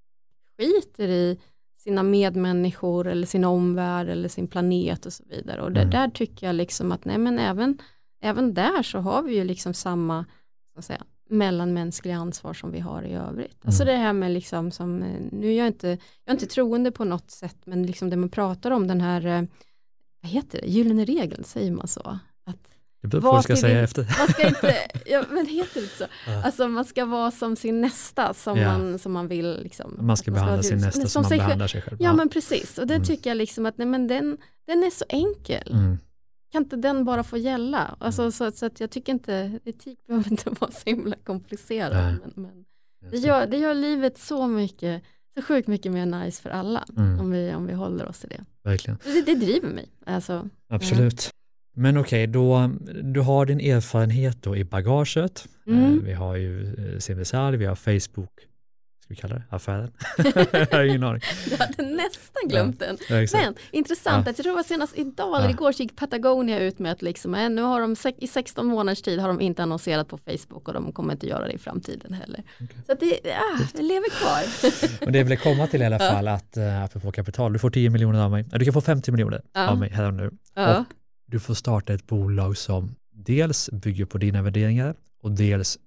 skiter 0.58 1.08
i 1.08 1.38
sina 1.76 2.02
medmänniskor 2.02 3.06
eller 3.06 3.26
sin 3.26 3.44
omvärld 3.44 4.08
eller 4.08 4.28
sin 4.28 4.48
planet 4.48 5.06
och 5.06 5.12
så 5.12 5.24
vidare. 5.26 5.62
Och 5.62 5.72
det, 5.72 5.80
mm. 5.80 5.90
där 5.90 6.08
tycker 6.08 6.46
jag 6.46 6.56
liksom 6.56 6.92
att 6.92 7.04
nej 7.04 7.18
men 7.18 7.38
även, 7.38 7.78
även 8.20 8.54
där 8.54 8.82
så 8.82 8.98
har 8.98 9.22
vi 9.22 9.34
ju 9.34 9.44
liksom 9.44 9.74
samma 9.74 10.24
ska 10.72 10.82
säga, 10.82 11.04
mellanmänskliga 11.28 12.16
ansvar 12.16 12.54
som 12.54 12.72
vi 12.72 12.80
har 12.80 13.02
i 13.02 13.14
övrigt. 13.14 13.64
Mm. 13.64 13.68
Alltså 13.68 13.84
det 13.84 13.96
här 13.96 14.12
med 14.12 14.30
liksom 14.30 14.70
som, 14.70 14.98
nu 15.32 15.52
är 15.52 15.58
jag 15.58 15.66
inte, 15.66 15.88
jag 15.88 15.98
är 16.26 16.32
inte 16.32 16.46
troende 16.46 16.90
på 16.90 17.04
något 17.04 17.30
sätt 17.30 17.56
men 17.64 17.86
liksom 17.86 18.10
det 18.10 18.16
man 18.16 18.28
pratar 18.28 18.70
om 18.70 18.86
den 18.86 19.00
här, 19.00 19.26
eh, 19.26 19.42
vad 20.22 20.30
heter 20.30 20.60
det, 20.60 20.66
gyllene 20.66 21.04
regeln, 21.04 21.44
säger 21.44 21.72
man 21.72 21.88
så? 21.88 22.18
Det 23.00 23.08
beror 23.08 23.20
på 23.20 23.30
vad 23.30 23.44
ska 23.44 23.56
säga 23.56 23.80
efter. 23.80 24.14
Man 24.18 24.28
ska 24.28 24.48
inte, 24.48 24.76
ja, 25.06 25.24
men 25.30 25.46
heter 25.46 25.80
det 25.80 25.86
så? 25.86 26.04
Ja. 26.26 26.42
Alltså 26.44 26.68
man 26.68 26.84
ska 26.84 27.04
vara 27.04 27.30
som 27.30 27.56
sin 27.56 27.80
nästa 27.80 28.34
som, 28.34 28.58
ja. 28.58 28.78
man, 28.78 28.98
som 28.98 29.12
man 29.12 29.28
vill. 29.28 29.60
Liksom, 29.62 29.96
man 30.00 30.16
ska 30.16 30.30
behandla 30.30 30.56
man 30.56 30.62
ska 30.62 30.68
sin 30.68 30.78
nästa 30.78 31.00
som, 31.00 31.08
som 31.08 31.22
man 31.22 31.28
sig 31.28 31.38
behandlar 31.38 31.66
sig 31.66 31.82
själv. 31.82 31.96
Ja, 32.00 32.08
ja 32.08 32.12
men 32.12 32.28
precis 32.28 32.78
och 32.78 32.86
det 32.86 32.94
mm. 32.94 33.06
tycker 33.06 33.30
jag 33.30 33.36
liksom 33.36 33.66
att 33.66 33.78
nej, 33.78 33.86
men 33.86 34.06
den, 34.06 34.38
den 34.66 34.82
är 34.82 34.90
så 34.90 35.04
enkel. 35.08 35.72
Mm. 35.72 35.98
kan 36.52 36.62
inte 36.62 36.76
den 36.76 37.04
bara 37.04 37.24
få 37.24 37.36
gälla? 37.36 37.96
Alltså, 38.00 38.32
så, 38.32 38.52
så 38.52 38.66
att 38.66 38.80
jag 38.80 38.90
tycker 38.90 39.12
inte, 39.12 39.58
etik 39.64 40.06
behöver 40.06 40.30
inte 40.30 40.50
vara 40.60 40.70
så 40.70 40.82
himla 40.84 41.16
komplicerad. 41.24 42.18
Men, 42.20 42.32
men 42.34 42.64
det, 43.10 43.16
gör, 43.16 43.46
det 43.46 43.56
gör 43.56 43.74
livet 43.74 44.18
så 44.18 44.46
mycket, 44.46 45.02
så 45.36 45.42
sjukt 45.42 45.68
mycket 45.68 45.92
mer 45.92 46.06
nice 46.06 46.42
för 46.42 46.50
alla 46.50 46.84
Mm. 46.96 47.20
om, 47.20 47.30
vi, 47.30 47.54
om 47.54 47.66
vi 47.66 47.72
håller 47.72 48.08
oss 48.08 48.18
till 48.18 48.28
det. 48.28 48.44
Verkligen. 48.62 48.98
Det, 49.04 49.22
det 49.22 49.34
driver 49.34 49.68
mig. 49.68 49.88
Alltså, 50.06 50.48
Absolut. 50.68 51.30
Men 51.80 51.96
okej, 51.96 52.26
då, 52.26 52.70
du 53.02 53.20
har 53.20 53.46
din 53.46 53.60
erfarenhet 53.60 54.42
då 54.42 54.56
i 54.56 54.64
bagaget. 54.64 55.44
Mm. 55.66 55.84
Eh, 55.98 56.04
Vi 56.04 56.12
har 56.12 56.36
ju 56.36 56.62
eh, 56.62 56.98
CVSR, 56.98 57.52
vi 57.52 57.66
har 57.66 57.74
Facebook, 57.74 58.30
ska 59.04 59.06
vi 59.08 59.16
kalla 59.16 59.34
det, 59.34 59.42
affären? 59.50 59.90
jag 60.52 60.66
har 60.72 60.84
ingen 60.84 61.02
aning. 61.04 61.22
jag 61.50 61.58
hade 61.58 61.82
nästan 61.82 62.48
glömt 62.48 62.78
den. 62.80 62.98
Ja. 63.08 63.26
Men 63.32 63.54
intressant, 63.72 64.26
Ja. 64.26 64.28
jag 64.28 64.36
tror 64.36 64.44
det 64.52 64.56
var 64.56 64.62
senast 64.62 64.98
idag 64.98 65.36
eller 65.36 65.46
Ja. 65.48 65.50
igår 65.50 65.72
så 65.72 65.82
gick 65.82 65.96
Patagonia 65.96 66.58
ut 66.58 66.78
med 66.78 66.92
att 66.92 67.02
liksom, 67.02 67.34
eh, 67.34 67.50
nu 67.50 67.62
har 67.62 67.80
de 67.80 67.96
i 68.18 68.26
16 68.26 68.66
månaders 68.66 69.02
tid 69.02 69.18
har 69.20 69.28
de 69.28 69.40
inte 69.40 69.62
annonserat 69.62 70.08
på 70.08 70.18
Facebook 70.18 70.68
och 70.68 70.74
de 70.74 70.92
kommer 70.92 71.12
inte 71.12 71.26
göra 71.26 71.46
det 71.46 71.52
i 71.52 71.58
framtiden 71.58 72.12
heller. 72.12 72.42
Okej. 72.56 72.76
Så 72.86 72.92
att 72.92 73.00
det, 73.00 73.20
ah, 73.24 73.58
det 73.74 73.82
lever 73.82 74.10
kvar. 74.10 74.42
Och 75.06 75.12
det 75.12 75.18
jag 75.18 75.24
vill 75.24 75.38
komma 75.38 75.66
till 75.66 75.82
i 75.82 75.84
alla 75.84 75.98
fall 75.98 76.28
att, 76.28 76.56
apropå 76.84 77.12
kapital, 77.12 77.52
du 77.52 77.58
får 77.58 77.70
10 77.70 77.90
miljoner 77.90 78.20
av 78.24 78.30
mig, 78.30 78.44
Ja, 78.52 78.58
du 78.58 78.64
kan 78.64 78.74
få 78.74 78.80
50 78.80 79.12
miljoner 79.12 79.42
Ja. 79.52 79.68
av 79.68 79.78
mig 79.78 79.90
här 79.90 80.04
och 80.06 80.14
nu. 80.14 80.30
ja. 80.54 80.84
Du 81.30 81.40
får 81.40 81.54
starta 81.54 81.92
ett 81.92 82.06
bolag 82.06 82.56
som 82.56 82.94
dels 83.12 83.70
bygger 83.72 84.04
på 84.04 84.18
dina 84.18 84.42
värderingar 84.42 84.94
och 85.22 85.30
dels 85.30 85.78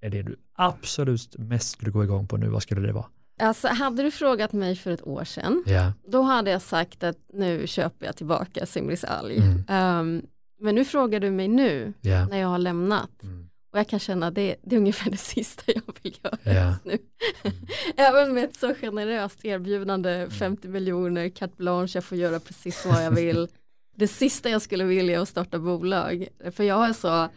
är 0.00 0.10
det 0.10 0.22
du 0.22 0.36
absolut 0.54 1.38
mest 1.38 1.70
skulle 1.70 1.90
gå 1.90 2.04
igång 2.04 2.26
på 2.28 2.36
nu, 2.36 2.48
vad 2.48 2.62
skulle 2.62 2.80
det 2.80 2.92
vara? 2.92 3.06
Alltså, 3.40 3.68
hade 3.68 4.02
du 4.02 4.10
frågat 4.10 4.52
mig 4.52 4.76
för 4.76 4.90
ett 4.90 5.06
år 5.06 5.24
sedan, 5.24 5.64
Ja, 5.66 5.92
då 6.08 6.22
hade 6.22 6.50
jag 6.50 6.62
sagt 6.62 7.02
att 7.04 7.16
nu 7.32 7.66
köper 7.66 8.06
jag 8.06 8.16
tillbaka 8.16 8.66
Simrisalg. 8.66 9.36
Mm. 9.36 9.64
Ehm, 9.68 10.22
men 10.60 10.74
nu 10.74 10.84
frågar 10.84 11.20
du 11.20 11.30
mig 11.30 11.48
nu 11.48 11.92
ja. 12.00 12.26
när 12.26 12.38
jag 12.38 12.48
har 12.48 12.58
lämnat 12.58 13.22
Mm. 13.22 13.48
och 13.72 13.78
jag 13.78 13.88
kan 13.88 13.98
känna 13.98 14.26
att 14.26 14.34
det, 14.34 14.56
det 14.62 14.76
är 14.76 14.80
ungefär 14.80 15.10
det 15.10 15.16
sista 15.16 15.62
jag 15.66 15.82
vill 16.02 16.16
göra 16.24 16.38
Ja. 16.42 16.68
just 16.70 16.84
nu. 16.84 16.98
Mm. 17.42 17.56
Även 17.96 18.34
med 18.34 18.44
ett 18.44 18.56
så 18.56 18.74
generöst 18.74 19.44
erbjudande, 19.44 20.30
50 20.30 20.68
miljoner, 20.68 21.28
carte 21.28 21.54
blanche, 21.56 21.90
jag 21.94 22.04
får 22.04 22.18
göra 22.18 22.40
precis 22.40 22.86
vad 22.86 23.04
jag 23.04 23.10
vill. 23.10 23.48
det 23.96 24.08
sista 24.08 24.48
jag 24.50 24.62
skulle 24.62 24.84
vilja 24.84 25.16
är 25.16 25.22
att 25.22 25.28
starta 25.28 25.58
bolag. 25.58 26.28
För 26.52 26.64
jag 26.64 26.88
är 26.88 26.92
så, 26.92 27.28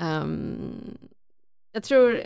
ehm, 0.00 0.98
jag 1.72 1.82
tror, 1.82 2.20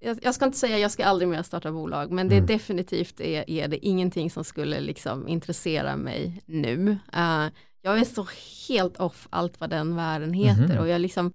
jag, 0.00 0.18
jag 0.22 0.34
ska 0.34 0.44
inte 0.44 0.58
säga 0.58 0.78
jag 0.78 0.90
ska 0.90 1.04
aldrig 1.04 1.28
mer 1.28 1.42
starta 1.42 1.72
bolag, 1.72 2.10
men 2.10 2.28
det 2.28 2.34
Mm. 2.34 2.46
definitivt 2.46 3.20
är, 3.20 3.50
är 3.50 3.68
det 3.68 3.86
ingenting 3.86 4.30
som 4.30 4.44
skulle 4.44 4.80
liksom 4.80 5.28
intressera 5.28 5.96
mig 5.96 6.42
nu. 6.46 6.90
Eh, 7.12 7.46
jag 7.82 7.98
är 8.00 8.04
så 8.04 8.26
helt 8.68 8.96
off 8.96 9.26
allt 9.30 9.60
vad 9.60 9.70
den 9.70 9.96
världen 9.96 10.32
heter 10.32 10.68
Mhm. 10.68 10.78
och 10.78 10.88
jag 10.88 11.00
liksom 11.00 11.32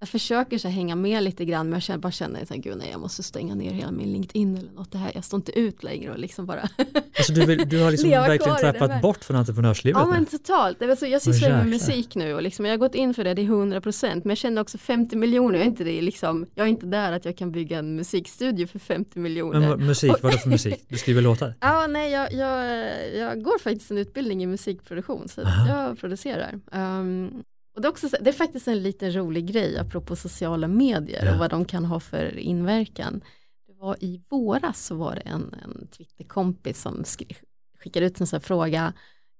jag 0.00 0.08
försöker 0.08 0.58
så 0.58 0.68
hänga 0.68 0.96
med 0.96 1.22
lite 1.22 1.44
grann 1.44 1.66
men 1.66 1.72
jag 1.72 1.82
känner, 1.82 1.98
bara 1.98 2.12
känner 2.12 2.42
att 2.42 2.48
gud 2.48 2.76
nej 2.76 2.88
jag 2.90 3.00
måste 3.00 3.22
stänga 3.22 3.54
ner 3.54 3.70
hela 3.72 3.90
min 3.90 4.12
LinkedIn 4.12 4.56
eller 4.56 4.72
något 4.72 4.92
det 4.92 4.98
här, 4.98 5.12
jag 5.14 5.24
står 5.24 5.38
inte 5.38 5.58
ut 5.58 5.82
längre 5.82 6.12
och 6.12 6.18
liksom 6.18 6.46
bara 6.46 6.60
Alltså 7.18 7.32
du, 7.32 7.46
vill, 7.46 7.68
du 7.68 7.82
har 7.82 7.90
liksom 7.90 8.10
verkligen 8.10 8.56
trappat 8.56 9.02
bort 9.02 9.24
från 9.24 9.36
entreprenörslivet 9.36 10.00
Ja 10.00 10.04
nu. 10.06 10.10
men 10.10 10.26
totalt, 10.26 10.78
Det 10.78 10.86
var 10.86 10.96
så, 10.96 11.06
jag 11.06 11.22
sysslar 11.22 11.50
med 11.50 11.66
musik 11.66 12.14
nu 12.14 12.34
och 12.34 12.42
liksom, 12.42 12.64
jag 12.64 12.72
har 12.72 12.78
gått 12.78 12.94
in 12.94 13.14
för 13.14 13.24
det, 13.24 13.34
det 13.34 13.42
är 13.42 13.46
100% 13.46 14.02
men 14.14 14.28
jag 14.28 14.38
känner 14.38 14.62
också 14.62 14.78
50 14.78 15.16
miljoner, 15.16 15.54
jag 15.58 15.62
är 15.62 15.70
inte, 15.70 15.84
det, 15.84 16.00
liksom, 16.00 16.46
jag 16.54 16.64
är 16.64 16.70
inte 16.70 16.86
där 16.86 17.12
att 17.12 17.24
jag 17.24 17.36
kan 17.36 17.52
bygga 17.52 17.78
en 17.78 17.96
musikstudio 17.96 18.66
för 18.66 18.78
50 18.78 19.18
miljoner. 19.18 19.60
Men 19.60 19.86
musik, 19.86 20.12
vad 20.22 20.32
är 20.32 20.36
det 20.36 20.42
för 20.42 20.50
musik? 20.50 20.84
Du 20.88 20.96
skriver 20.98 21.22
låtar? 21.22 21.54
Ja, 21.60 21.86
nej, 21.86 22.12
jag, 22.12 22.32
jag, 22.32 22.66
jag 23.16 23.42
går 23.42 23.58
faktiskt 23.58 23.90
en 23.90 23.98
utbildning 23.98 24.42
i 24.42 24.46
musikproduktion 24.46 25.28
så 25.28 25.42
Aha. 25.42 25.68
jag 25.68 25.98
producerar. 25.98 26.60
Um, 26.72 27.44
och 27.78 27.82
det, 27.82 27.88
är 27.88 27.90
också, 27.90 28.08
så- 28.08 28.16
det 28.20 28.30
är 28.30 28.34
faktiskt 28.34 28.68
en 28.68 28.82
liten 28.82 29.12
rolig 29.12 29.46
grej 29.46 29.78
apropå 29.78 30.16
sociala 30.16 30.68
medier 30.68 31.24
Ja. 31.26 31.32
och 31.32 31.38
vad 31.38 31.50
de 31.50 31.64
kan 31.64 31.84
ha 31.84 32.00
för 32.00 32.38
inverkan. 32.38 33.20
Det 33.66 33.72
var 33.74 33.96
i 34.00 34.20
våras 34.28 34.86
så 34.86 34.94
var 34.94 35.14
det 35.14 35.20
en, 35.20 35.54
en 35.64 35.86
Twitterkompis 35.86 36.80
som 36.82 37.04
skickade 37.80 38.06
ut 38.06 38.20
en 38.20 38.26
sån 38.26 38.36
här 38.36 38.40
fråga 38.46 38.92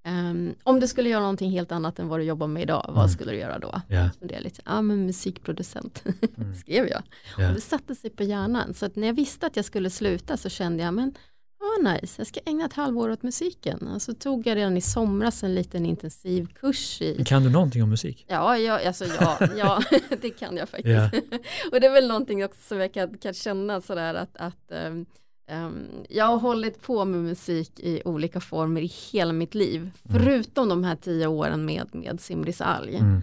ehm, 0.04 0.54
om 0.62 0.80
du 0.80 0.86
skulle 0.88 1.08
göra 1.08 1.20
någonting 1.20 1.50
helt 1.50 1.72
annat 1.72 1.98
än 1.98 2.08
vad 2.08 2.20
du 2.20 2.24
jobbar 2.24 2.46
med 2.46 2.62
idag, 2.62 2.84
vad 2.88 2.96
Mm. 3.04 3.08
skulle 3.08 3.32
du 3.32 3.38
göra 3.38 3.58
då? 3.58 3.80
Är 3.88 4.40
lite, 4.40 4.62
ja 4.64 4.82
men 4.82 5.06
musikproducent 5.06 6.04
Mm. 6.36 6.54
skrev 6.54 6.88
jag. 6.88 7.02
Ja. 7.38 7.48
Och 7.48 7.54
det 7.54 7.60
satte 7.60 7.94
sig 7.94 8.10
på 8.10 8.22
hjärnan. 8.22 8.74
Så 8.74 8.86
att 8.86 8.96
när 8.96 9.06
jag 9.06 9.14
visste 9.14 9.46
att 9.46 9.56
jag 9.56 9.64
skulle 9.64 9.90
sluta 9.90 10.36
så 10.36 10.48
kände 10.48 10.82
jag, 10.82 10.94
men 10.94 11.14
vad 11.58 11.94
nice, 11.94 12.20
jag 12.20 12.26
ska 12.26 12.40
ägna 12.44 12.64
ett 12.64 12.72
halvår 12.72 13.10
åt 13.10 13.22
musiken. 13.22 13.88
Och 13.88 14.02
så 14.02 14.14
tog 14.14 14.46
jag 14.46 14.56
redan 14.56 14.76
i 14.76 14.80
somras 14.80 15.42
en 15.42 15.54
liten 15.54 15.86
intensiv 15.86 16.46
kurs 16.54 17.02
i 17.02 17.24
Kan 17.24 17.42
du 17.42 17.50
någonting 17.50 17.82
om 17.82 17.90
musik? 17.90 18.24
Ja, 18.28 18.58
ja, 18.58 18.86
alltså, 18.86 19.04
ja, 19.04 19.38
ja 19.56 19.82
det 20.20 20.30
kan 20.30 20.56
jag 20.56 20.68
faktiskt. 20.68 21.14
Ja. 21.22 21.38
och 21.72 21.80
det 21.80 21.86
är 21.86 21.92
väl 21.92 22.08
någonting 22.08 22.44
också 22.44 22.60
som 22.62 22.78
jag 22.78 22.92
kan, 22.92 23.18
kan 23.18 23.34
känna 23.34 23.80
sådär 23.80 24.14
att, 24.14 24.36
att 24.36 24.72
ehm, 24.72 25.06
ehm, 25.50 25.86
jag 26.08 26.24
har 26.24 26.38
hållit 26.38 26.82
på 26.82 27.04
med 27.04 27.20
musik 27.20 27.80
i 27.80 28.02
olika 28.04 28.40
former 28.40 28.80
i 28.80 28.92
hela 29.12 29.32
mitt 29.32 29.54
liv. 29.54 29.90
Förutom 30.10 30.68
de 30.68 30.84
här 30.84 30.96
tio 30.96 31.26
åren 31.26 31.64
med, 31.64 31.88
med 31.92 32.20
Simris 32.20 32.60
alg. 32.60 32.96
Mm. 32.96 33.22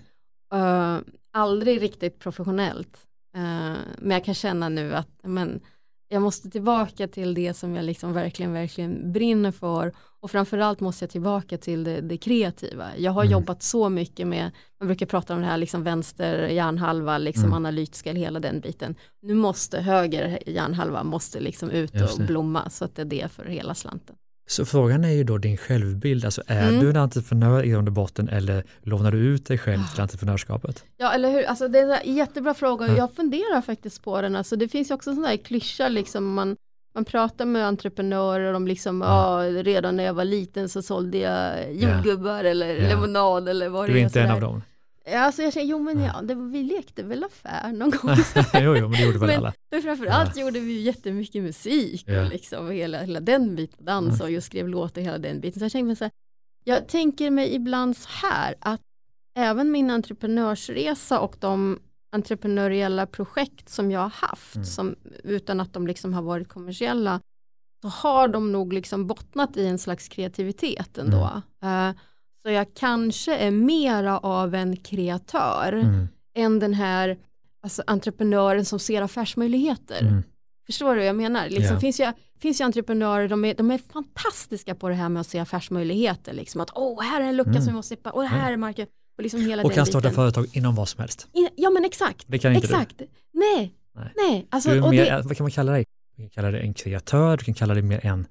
Uh, 0.53 1.01
aldrig 1.33 1.81
riktigt 1.81 2.19
professionellt. 2.19 2.97
Uh, 3.37 3.75
men 3.97 4.11
jag 4.11 4.25
kan 4.25 4.33
känna 4.33 4.69
nu 4.69 4.95
att 4.95 5.09
men, 5.23 5.61
jag 6.15 6.21
måste 6.21 6.49
tillbaka 6.49 7.07
till 7.07 7.33
det 7.33 7.53
som 7.53 7.75
jag 7.75 7.85
liksom 7.85 8.13
verkligen, 8.13 8.53
verkligen 8.53 9.11
brinner 9.11 9.51
för. 9.51 9.93
Och 10.19 10.31
framförallt 10.31 10.79
måste 10.79 11.03
jag 11.05 11.09
tillbaka 11.09 11.57
till 11.57 11.83
det, 11.83 12.01
det 12.01 12.17
kreativa. 12.17 12.85
Jag 12.97 13.11
har 13.11 13.21
Mm. 13.21 13.31
jobbat 13.31 13.63
så 13.63 13.89
mycket 13.89 14.27
med, 14.27 14.51
man 14.79 14.87
brukar 14.87 15.05
prata 15.05 15.33
om 15.33 15.39
det 15.41 15.45
här 15.45 15.57
liksom 15.57 15.83
vänster 15.83 16.47
hjärnhalva, 16.47 17.17
liksom 17.17 17.43
Mm. 17.43 17.53
analytiska, 17.53 18.13
hela 18.13 18.39
den 18.39 18.59
biten. 18.59 18.95
Nu 19.21 19.33
måste 19.33 19.81
höger 19.81 20.39
hjärnhalva 20.45 21.03
måste 21.03 21.39
liksom 21.39 21.69
ut 21.71 21.93
och 22.01 22.19
blomma 22.25 22.69
så 22.69 22.85
att 22.85 22.95
det 22.95 23.01
är 23.01 23.05
det 23.05 23.31
för 23.31 23.45
hela 23.45 23.73
slanten. 23.75 24.15
Så 24.47 24.65
frågan 24.65 25.03
är 25.03 25.09
ju 25.11 25.23
då 25.23 25.37
din 25.37 25.57
självbild, 25.57 26.25
alltså 26.25 26.41
är 26.47 26.67
Mm. 26.69 26.79
du 26.79 26.89
en 26.89 26.97
entreprenör 26.97 27.63
i 27.63 27.69
grund 27.69 27.87
och 27.87 27.93
botten 27.93 28.29
eller 28.29 28.63
lånar 28.81 29.11
du 29.11 29.17
ut 29.17 29.45
dig 29.45 29.57
själv 29.57 29.79
till 29.93 30.01
entreprenörskapet? 30.01 30.83
Ja, 30.97 31.11
eller 31.13 31.31
hur? 31.31 31.43
Alltså, 31.43 31.67
det 31.67 31.79
är 31.79 31.99
en 32.03 32.15
jättebra 32.15 32.53
fråga 32.53 32.85
och 32.85 32.91
Ja. 32.91 32.97
jag 32.97 33.13
funderar 33.15 33.61
faktiskt 33.61 34.03
på 34.03 34.21
den. 34.21 34.35
Alltså, 34.35 34.55
det 34.55 34.67
finns 34.67 34.89
ju 34.91 34.95
också 34.95 35.09
en 35.09 35.15
sån 35.15 35.23
där 35.23 35.37
klyscha, 35.37 35.87
liksom, 35.87 36.33
man, 36.33 36.55
man 36.95 37.05
pratar 37.05 37.45
med 37.45 37.65
entreprenörer 37.67 38.53
om 38.53 38.67
liksom, 38.67 39.01
Ja. 39.01 39.45
ja. 39.45 39.63
redan 39.63 39.97
när 39.97 40.03
jag 40.03 40.13
var 40.13 40.25
liten 40.25 40.69
så 40.69 40.81
sålde 40.81 41.17
jag 41.17 41.73
jordgubbar 41.73 42.43
eller 42.43 42.75
Ja. 42.75 42.87
lemonad 42.89 43.49
eller 43.49 43.69
vad 43.69 43.89
Du 43.89 43.93
det 43.93 43.99
är 43.99 44.01
är. 44.01 44.05
inte 44.05 44.21
en 44.21 44.31
av 44.31 44.41
dem? 44.41 44.61
Ja, 45.07 45.19
alltså, 45.19 45.41
jag 45.43 45.53
känner, 45.53 45.65
jo 45.67 45.79
men 45.79 45.99
Ja. 45.99 46.11
ja, 46.15 46.21
det, 46.21 46.35
vi 46.35 46.63
lekte 46.63 47.03
väl 47.03 47.23
affär 47.23 47.71
någon 47.73 47.91
gång. 48.01 48.15
jo, 48.53 48.75
jo, 48.75 48.87
men 48.87 48.91
det 48.91 49.01
gjorde 49.05 49.19
väl 49.19 49.27
Men- 49.27 49.37
alla. 49.37 49.53
Men 49.71 49.81
framförallt 49.81 50.37
gjorde 50.37 50.59
vi 50.59 50.71
ju 50.73 50.79
jättemycket 50.79 51.43
musik 51.43 52.03
Ja. 52.07 52.21
och 52.23 52.29
liksom 52.29 52.71
hela, 52.71 53.01
hela 53.01 53.19
den 53.19 53.55
biten, 53.55 53.85
dans 53.85 54.21
och 54.21 54.31
jag 54.31 54.43
skrev 54.43 54.67
låtar 54.69 55.01
hela 55.01 55.17
den 55.17 55.39
biten. 55.41 55.59
Så 55.59 55.65
jag 55.65 55.71
tänkte 55.71 55.95
så 55.95 56.03
här, 56.03 56.11
jag 56.63 56.87
tänker 56.87 57.31
mig 57.31 57.55
ibland 57.55 57.97
så 57.97 58.09
här 58.27 58.55
att 58.59 58.81
även 59.37 59.71
min 59.71 59.89
entreprenörsresa 59.91 61.19
och 61.19 61.35
de 61.39 61.79
entreprenöriella 62.11 63.05
projekt 63.05 63.69
som 63.69 63.91
jag 63.91 63.99
har 63.99 64.09
haft, 64.09 64.55
Mm. 64.55 64.65
som, 64.65 64.95
utan 65.23 65.59
att 65.59 65.73
de 65.73 65.87
liksom 65.87 66.13
har 66.13 66.21
varit 66.21 66.49
kommersiella, 66.49 67.19
så 67.81 67.87
har 67.87 68.27
de 68.27 68.51
nog 68.51 68.73
liksom 68.73 69.07
bottnat 69.07 69.57
i 69.57 69.65
en 69.67 69.77
slags 69.79 70.07
kreativitet 70.07 70.97
ändå. 70.97 71.41
Mm. 71.61 71.89
Eh, 71.89 71.95
så 72.45 72.51
jag 72.51 72.67
kanske 72.73 73.35
är 73.35 73.51
mera 73.51 74.17
av 74.19 74.55
en 74.55 74.77
kreatör 74.77 75.73
Mm. 75.73 76.07
än 76.37 76.59
den 76.59 76.73
här 76.73 77.17
alltså, 77.63 77.83
entreprenören 77.87 78.65
som 78.65 78.79
ser 78.79 79.01
affärsmöjligheter. 79.01 80.01
Mm. 80.01 80.23
Förstår 80.65 80.89
du 80.93 80.95
vad 80.99 81.07
jag 81.07 81.15
menar? 81.15 81.49
Liksom, 81.49 81.73
Ja. 81.75 81.79
finns, 81.79 81.99
ju, 81.99 82.11
finns 82.39 82.61
ju 82.61 82.65
entreprenörer, 82.65 83.27
de 83.27 83.45
är, 83.45 83.53
de 83.53 83.71
är 83.71 83.77
fantastiska 83.77 84.75
på 84.75 84.89
det 84.89 84.95
här 84.95 85.09
med 85.09 85.19
att 85.21 85.27
se 85.27 85.39
affärsmöjligheter. 85.39 86.33
Liksom, 86.33 86.61
att 86.61 86.69
åh, 86.75 87.01
här 87.03 87.21
är 87.21 87.25
en 87.25 87.35
lucka 87.37 87.49
Mm. 87.49 87.61
som 87.61 87.73
vi 87.73 87.75
måste 87.75 87.87
släppa, 87.87 88.09
och 88.11 88.23
här 88.23 88.51
är 88.53 88.57
marken. 88.57 88.87
Och, 89.17 89.23
liksom 89.23 89.41
hela 89.41 89.63
Och 89.63 89.71
kan 89.73 89.85
starta 89.85 89.99
biten. 90.09 90.15
företag 90.15 90.47
inom 90.53 90.75
vad 90.75 90.89
som 90.89 90.99
helst. 91.01 91.27
In- 91.33 91.49
Ja 91.55 91.69
men 91.69 91.85
exakt, 91.85 92.23
Det 92.27 92.39
kan 92.39 92.53
inte 92.55 92.67
exakt. 92.67 93.01
Nej, 93.33 93.73
Nej. 93.95 94.11
nej. 94.15 94.47
Alltså, 94.49 94.69
du. 94.69 94.75
du 94.75 94.81
är 94.81 94.85
och 94.85 94.91
mer, 94.91 95.05
det, 95.17 95.21
Vad 95.21 95.37
kan 95.37 95.43
man 95.43 95.51
kalla 95.51 95.71
dig? 95.71 95.85
Du 96.17 96.21
kan 96.23 96.29
kalla 96.29 96.51
dig 96.51 96.61
en 96.61 96.73
kreatör, 96.73 97.37
du 97.37 97.43
kan 97.43 97.53
kalla 97.53 97.73
dig 97.73 97.83
mer 97.83 98.05
en, 98.05 98.27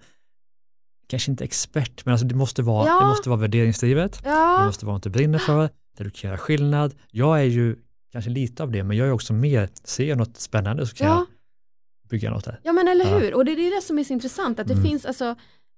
kanske 1.07 1.31
inte 1.31 1.45
expert, 1.45 2.05
men 2.05 2.13
alltså 2.13 2.27
det 2.27 2.35
måste 2.35 2.63
vara, 2.63 2.87
Ja. 2.87 3.01
det 3.01 3.07
måste 3.07 3.29
vara 3.29 3.41
värderingsdrivet, 3.41 4.21
det 4.23 4.29
ja, 4.29 4.67
måste 4.67 4.87
vara 4.87 4.97
något 4.97 5.03
du 5.03 5.11
brinner 5.11 5.39
för, 5.39 5.71
där 5.97 6.05
du 6.05 6.11
kan 6.11 6.29
göra 6.29 6.39
skillnad. 6.39 6.95
Jag 7.11 7.41
är 7.41 7.45
ju 7.45 7.77
kanske 8.13 8.31
lite 8.31 8.63
av 8.63 8.71
det, 8.71 8.83
men 8.85 8.97
jag 8.97 9.09
är 9.09 9.13
också 9.13 9.33
mer, 9.33 9.69
ser 9.85 10.05
jag 10.09 10.19
något 10.19 10.37
spännande 10.41 10.87
så 10.87 10.97
kan 10.97 11.07
ja. 11.07 11.15
jag 11.15 12.09
bygga 12.11 12.31
något 12.31 12.45
där. 12.45 12.61
Ja 12.63 12.73
men 12.73 12.89
eller 12.89 13.21
hur, 13.21 13.35
och 13.35 13.45
det 13.45 13.53
är 13.53 13.77
det 13.77 13.83
som 13.83 13.99
är 13.99 14.05
så 14.05 14.13
intressant, 14.13 14.61
att 14.61 14.67
det 14.67 14.73
Mm. 14.75 14.85
finns 14.85 15.05
alltså 15.07 15.37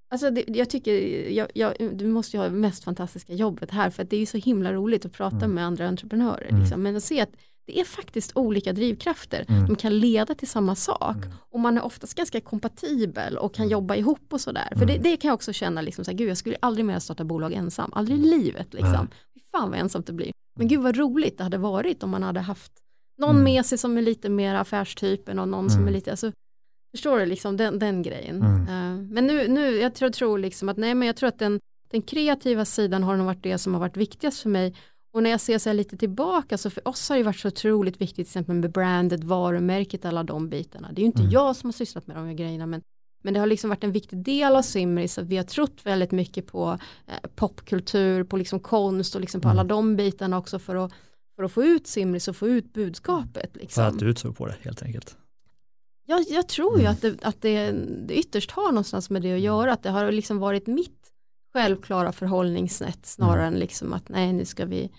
Alltså 0.09 0.31
det, 0.31 0.45
jag 0.49 0.71
tycker, 0.71 0.93
jag, 1.31 1.49
jag, 1.55 1.75
du 1.99 2.07
måste 2.07 2.37
ju 2.37 2.41
ha 2.43 2.49
det 2.49 2.55
mest 2.57 2.85
fantastiska 2.85 3.33
jobbet 3.35 3.71
här 3.71 3.91
för 3.91 4.03
att 4.03 4.11
det 4.11 4.17
är 4.17 4.21
ju 4.21 4.27
så 4.27 4.39
himla 4.39 4.73
roligt 4.73 5.05
att 5.07 5.13
prata 5.13 5.37
Mm. 5.37 5.51
med 5.55 5.65
andra 5.67 5.89
entreprenörer. 5.89 6.47
Mm. 6.49 6.61
Liksom. 6.61 6.83
Men 6.83 6.97
att 6.97 7.05
se 7.05 7.21
att 7.21 7.31
det 7.67 7.81
är 7.81 7.85
faktiskt 7.85 8.33
olika 8.35 8.73
drivkrafter, 8.73 9.45
Mm. 9.49 9.67
de 9.67 9.77
kan 9.77 9.99
leda 9.99 10.35
till 10.35 10.49
samma 10.49 10.75
sak 10.75 11.17
Mm. 11.17 11.31
och 11.51 11.61
man 11.61 11.77
är 11.79 11.85
oftast 11.85 12.15
ganska 12.15 12.41
kompatibel 12.41 13.37
och 13.39 13.55
kan 13.55 13.63
Mm. 13.63 13.73
jobba 13.73 13.97
ihop 13.97 14.33
och 14.33 14.41
sådär. 14.41 14.69
För 14.77 14.87
det, 14.87 14.93
Mm. 14.93 15.03
det 15.03 15.17
kan 15.17 15.29
jag 15.29 15.35
också 15.35 15.53
känna, 15.53 15.81
liksom, 15.81 16.05
så 16.05 16.11
här, 16.11 16.19
gud 16.19 16.29
jag 16.29 16.37
skulle 16.37 16.57
aldrig 16.61 16.85
mer 16.87 16.99
starta 16.99 17.25
bolag 17.25 17.53
ensam, 17.53 17.91
aldrig 17.95 18.19
i 18.19 18.23
livet. 18.23 18.75
Liksom. 18.75 19.09
Fy 19.35 19.41
fan 19.53 19.71
vad 19.71 19.79
ensamt 19.79 20.07
det 20.07 20.13
blir. 20.13 20.31
Men 20.59 20.69
gud 20.69 20.81
vad 20.81 20.97
roligt 20.97 21.39
det 21.39 21.45
hade 21.45 21.59
varit 21.59 22.03
om 22.03 22.11
man 22.11 22.23
hade 22.23 22.41
haft 22.41 22.73
någon 23.19 23.43
med 23.45 23.67
sig 23.67 23.79
som 23.79 23.99
är 23.99 24.03
lite 24.03 24.29
mer 24.29 24.55
affärstypen 24.55 25.39
och 25.39 25.49
någon 25.49 25.71
som 25.71 25.89
är 25.89 25.93
lite, 25.93 26.11
alltså, 26.11 26.33
förstår 26.97 27.19
du 27.19 27.27
liksom 27.27 27.57
den, 27.57 27.79
den 27.79 28.03
grejen. 28.03 28.43
Mm. 28.43 28.61
Uh, 28.61 29.11
men 29.11 29.27
nu, 29.27 29.49
nu, 29.49 29.77
jag 29.77 29.95
tror, 29.95 30.11
tror 30.11 30.39
liksom 30.39 30.69
att 30.69 30.77
nej 30.77 30.95
men 30.95 31.07
jag 31.07 31.17
tror 31.17 31.29
att 31.29 31.39
den, 31.39 31.61
den 31.91 32.03
kreativa 32.03 32.65
sidan 32.65 33.03
har 33.03 33.17
nog 33.17 33.27
varit 33.27 33.43
det 33.43 33.59
som 33.59 33.75
har 33.75 33.81
varit 33.81 33.97
viktigast 33.97 34.41
för 34.41 34.49
mig 34.49 34.75
och 35.17 35.23
när 35.23 35.31
jag 35.31 35.41
ser 35.41 35.59
så 35.59 35.73
lite 35.73 35.97
tillbaka 35.97 36.59
så 36.59 36.71
för 36.71 36.89
oss 36.89 37.09
har 37.09 37.17
det 37.17 37.23
varit 37.23 37.39
så 37.39 37.49
otroligt 37.49 38.01
viktigt 38.01 38.17
till 38.17 38.23
exempel 38.23 38.55
med 38.55 38.73
brandet, 38.73 39.25
varumärket, 39.25 40.05
alla 40.05 40.23
de 40.23 40.49
bitarna. 40.49 40.93
Det 40.93 41.01
är 41.01 41.03
ju 41.03 41.07
inte 41.07 41.21
mm. 41.23 41.33
jag 41.33 41.57
som 41.57 41.69
har 41.69 41.73
sysslat 41.73 42.07
med 42.07 42.17
de 42.17 42.27
här 42.27 42.35
grejerna 42.35 42.67
men, 42.67 42.83
men 43.23 43.35
det 43.35 43.41
har 43.41 43.47
liksom 43.47 43.71
varit 43.71 43.85
en 43.85 43.93
viktig 43.93 44.19
del 44.19 44.57
av 44.57 44.63
Simris 44.63 45.19
att 45.19 45.27
vi 45.27 45.37
har 45.37 45.45
trott 45.45 45.81
väldigt 45.83 46.13
mycket 46.13 46.47
på 46.47 46.79
eh, 47.07 47.31
popkultur, 47.35 48.25
på 48.25 48.37
liksom 48.37 48.61
konst 48.61 49.15
och 49.15 49.21
liksom 49.21 49.41
på 49.41 49.49
mm. 49.49 49.59
alla 49.59 49.69
de 49.69 49.97
bitarna 49.97 50.39
också 50.39 50.59
för 50.59 50.85
att, 50.85 50.93
för 51.37 51.43
att 51.43 51.53
få 51.53 51.65
ut 51.65 51.87
Simris 51.87 52.29
och 52.29 52.37
få 52.37 52.49
ut 52.49 52.73
budskapet. 52.73 53.57
Liksom. 53.57 53.83
För 53.83 53.89
att 53.89 53.99
du 53.99 54.11
utsåg 54.11 54.37
på 54.37 54.47
det 54.47 54.57
helt 54.63 54.83
enkelt. 54.83 55.17
Jag, 56.07 56.25
jag 56.29 56.49
tror 56.49 56.75
mm. 56.75 56.81
ju 56.81 56.87
att, 56.87 57.03
det, 57.03 57.25
att 57.25 57.43
det, 57.43 57.73
det 58.07 58.15
ytterst 58.15 58.51
har 58.51 58.69
någonstans 58.69 59.11
med 59.11 59.23
det 59.23 59.29
att 59.29 59.31
mm. 59.31 59.45
göra, 59.45 59.73
att 59.73 59.83
det 59.83 59.91
har 59.91 60.13
liksom 60.13 60.39
varit 60.39 60.67
mitt 60.67 61.13
självklara 61.53 62.13
förhållningssätt 62.13 63.07
snarare 63.07 63.43
mm. 63.43 63.55
än 63.55 63.61
liksom 63.61 63.93
att 63.93 64.09
nej 64.09 64.33
nu 64.33 64.45
ska 64.45 64.65
vi 64.65 64.91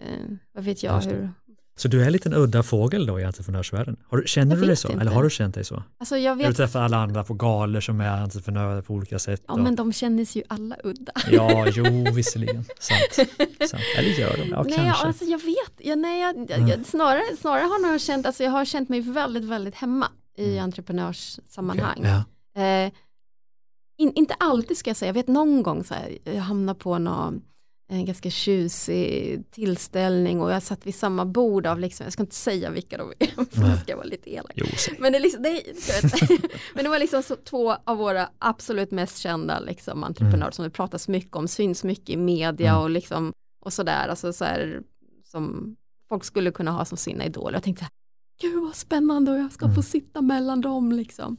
eh, 0.00 0.36
vad 0.54 0.64
vet 0.64 0.82
jag 0.82 1.00
hur. 1.00 1.30
Så 1.76 1.88
du 1.88 2.02
är 2.02 2.06
en 2.06 2.12
liten 2.12 2.34
udda 2.34 2.62
fågel 2.62 3.06
då 3.06 3.20
i 3.20 3.24
entreprenörsvärlden? 3.24 3.96
Har, 4.08 4.22
känner 4.26 4.54
jag 4.56 4.62
du 4.62 4.66
dig 4.66 4.76
så? 4.76 4.88
Inte. 4.88 5.00
Eller 5.00 5.10
har 5.10 5.22
du 5.22 5.30
känt 5.30 5.54
dig 5.54 5.64
så? 5.64 5.82
Alltså 5.98 6.16
jag 6.16 6.36
vet... 6.36 6.46
du 6.46 6.54
träffar 6.54 6.80
alla 6.80 6.96
andra 6.96 7.24
på 7.24 7.34
galor 7.34 7.80
som 7.80 8.00
är 8.00 8.08
entreprenörer 8.08 8.82
på 8.82 8.94
olika 8.94 9.18
sätt. 9.18 9.42
Ja, 9.46 9.54
och... 9.54 9.60
men 9.60 9.76
de 9.76 9.92
känner 9.92 10.36
ju 10.36 10.42
alla 10.48 10.76
udda. 10.84 11.12
Ja, 11.30 11.66
jo, 11.74 12.06
visserligen. 12.14 12.64
Sant. 12.80 13.28
Sant. 13.70 13.82
Eller 13.98 14.10
gör 14.10 14.36
de? 14.36 14.48
Ja, 14.48 14.62
nej, 14.62 14.74
kanske. 14.76 15.06
Alltså, 15.06 15.24
jag 15.24 15.38
vet, 15.38 15.72
ja, 15.78 15.94
nej, 15.94 16.20
jag, 16.20 16.50
jag, 16.50 16.58
mm. 16.58 16.84
snarare, 16.84 17.36
snarare 17.40 17.64
har 17.64 17.92
jag 17.92 18.00
känt, 18.00 18.26
alltså, 18.26 18.44
jag 18.44 18.50
har 18.50 18.64
känt 18.64 18.88
mig 18.88 19.00
väldigt, 19.00 19.44
väldigt 19.44 19.74
hemma 19.74 20.08
i 20.36 20.52
mm. 20.52 20.64
entreprenörssammanhang. 20.64 21.98
Okay. 21.98 22.20
Ja. 22.54 22.62
Eh, 22.62 22.92
in, 23.98 24.12
inte 24.14 24.34
alltid 24.34 24.76
ska 24.76 24.90
jag 24.90 24.96
säga, 24.96 25.08
jag 25.08 25.14
vet 25.14 25.28
någon 25.28 25.62
gång 25.62 25.84
så 25.84 25.94
här, 25.94 26.18
jag 26.24 26.34
hamnar 26.34 26.74
på 26.74 26.98
någon 26.98 27.42
en 27.90 28.04
ganska 28.04 28.30
tjusig 28.30 29.44
tillställning 29.50 30.40
och 30.40 30.52
jag 30.52 30.62
satt 30.62 30.86
vid 30.86 30.94
samma 30.94 31.24
bord 31.24 31.66
av, 31.66 31.78
liksom, 31.78 32.04
jag 32.04 32.12
ska 32.12 32.22
inte 32.22 32.34
säga 32.34 32.70
vilka 32.70 32.98
de 32.98 33.12
är, 33.18 33.26
för 33.50 33.68
det 33.68 33.76
ska 33.76 33.96
vara 33.96 34.06
lite 34.06 34.34
elak. 34.34 34.52
Jo, 34.54 34.66
men, 34.98 35.12
det, 35.12 35.18
liksom, 35.18 35.42
det, 35.42 35.62
men 36.74 36.84
det 36.84 36.90
var 36.90 36.98
liksom 36.98 37.22
så, 37.22 37.36
två 37.36 37.76
av 37.84 37.96
våra 37.96 38.28
absolut 38.38 38.90
mest 38.90 39.18
kända 39.18 39.60
liksom, 39.60 40.04
entreprenörer 40.04 40.42
mm. 40.42 40.52
som 40.52 40.64
det 40.64 40.70
pratas 40.70 41.08
mycket 41.08 41.36
om, 41.36 41.48
syns 41.48 41.84
mycket 41.84 42.10
i 42.10 42.16
media 42.16 42.70
mm. 42.70 42.82
och, 42.82 42.90
liksom, 42.90 43.32
och 43.60 43.72
sådär, 43.72 44.08
alltså 44.08 44.32
så 44.32 44.44
här, 44.44 44.82
som 45.24 45.76
folk 46.08 46.24
skulle 46.24 46.50
kunna 46.50 46.70
ha 46.70 46.84
som 46.84 46.98
sina 46.98 47.24
idoler. 47.24 47.54
Jag 47.54 47.62
tänkte, 47.62 47.88
gud 48.40 48.62
vad 48.62 48.76
spännande 48.76 49.30
och 49.30 49.38
jag 49.38 49.52
ska 49.52 49.64
mm. 49.64 49.74
få 49.74 49.82
sitta 49.82 50.22
mellan 50.22 50.60
dem 50.60 50.92
liksom. 50.92 51.36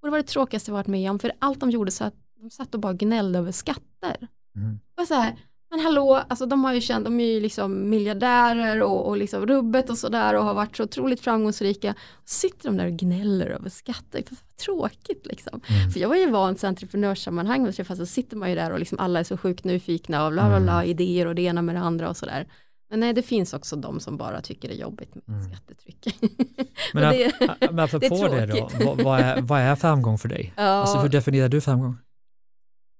Och 0.00 0.06
det 0.06 0.10
var 0.10 0.18
det 0.18 0.26
tråkigaste 0.26 0.70
jag 0.70 0.76
varit 0.76 0.86
med 0.86 1.10
om, 1.10 1.18
för 1.18 1.32
allt 1.38 1.60
de 1.60 1.70
gjorde 1.70 1.90
så 1.90 2.04
att 2.04 2.14
de 2.40 2.50
satt 2.50 2.74
och 2.74 2.80
bara 2.80 2.92
gnällde 2.92 3.38
över 3.38 3.52
skatter. 3.52 4.28
Mm. 4.56 4.78
Och 5.00 5.06
så 5.06 5.14
här, 5.14 5.36
men 5.70 5.80
hallå, 5.80 6.22
alltså 6.28 6.46
de 6.46 6.64
har 6.64 6.72
ju 6.72 6.80
känt, 6.80 7.04
de 7.04 7.20
är 7.20 7.24
ju 7.24 7.40
liksom 7.40 7.90
miljardärer 7.90 8.82
och, 8.82 9.06
och 9.06 9.16
liksom 9.16 9.46
rubbet 9.46 9.90
och 9.90 9.98
sådär 9.98 10.34
och 10.34 10.44
har 10.44 10.54
varit 10.54 10.76
så 10.76 10.84
otroligt 10.84 11.20
framgångsrika. 11.20 11.94
Och 12.12 12.28
sitter 12.28 12.68
de 12.68 12.76
där 12.76 12.86
och 12.86 12.92
gnäller 12.92 13.46
över 13.46 13.70
skatter, 13.70 14.22
tråkigt 14.64 15.26
liksom. 15.26 15.60
Mm. 15.68 15.90
För 15.90 16.00
jag 16.00 16.08
var 16.08 16.16
ju 16.16 16.30
van 16.30 16.54
till 16.54 16.68
entreprenörssammanhang 16.68 17.68
och 17.68 17.74
så 17.74 18.06
sitter 18.06 18.36
man 18.36 18.48
ju 18.48 18.54
där 18.54 18.70
och 18.70 18.78
liksom 18.78 18.98
alla 18.98 19.20
är 19.20 19.24
så 19.24 19.36
sjukt 19.36 19.64
nyfikna 19.64 20.26
och 20.26 20.32
bla 20.32 20.48
bla 20.48 20.60
bla, 20.60 20.82
mm. 20.82 20.90
idéer 20.90 21.26
och 21.26 21.34
det 21.34 21.42
ena 21.42 21.62
med 21.62 21.74
det 21.74 21.80
andra 21.80 22.08
och 22.08 22.16
sådär. 22.16 22.46
Men 22.90 23.00
nej, 23.00 23.12
det 23.12 23.22
finns 23.22 23.54
också 23.54 23.76
de 23.76 24.00
som 24.00 24.16
bara 24.16 24.40
tycker 24.40 24.68
det 24.68 24.74
är 24.74 24.78
jobbigt 24.78 25.14
med 25.14 25.22
mm. 25.28 25.48
skattetryck. 25.48 26.16
Men, 26.92 27.12
det, 27.12 27.32
men 27.60 27.78
apropå 27.78 28.28
det, 28.28 28.46
det 28.46 28.46
då, 28.46 28.70
vad, 28.84 29.02
vad, 29.02 29.20
är, 29.20 29.40
vad 29.42 29.60
är 29.60 29.76
framgång 29.76 30.18
för 30.18 30.28
dig? 30.28 30.52
Ja. 30.56 30.62
Alltså, 30.62 30.98
hur 30.98 31.08
definierar 31.08 31.48
du 31.48 31.60
framgång? 31.60 31.96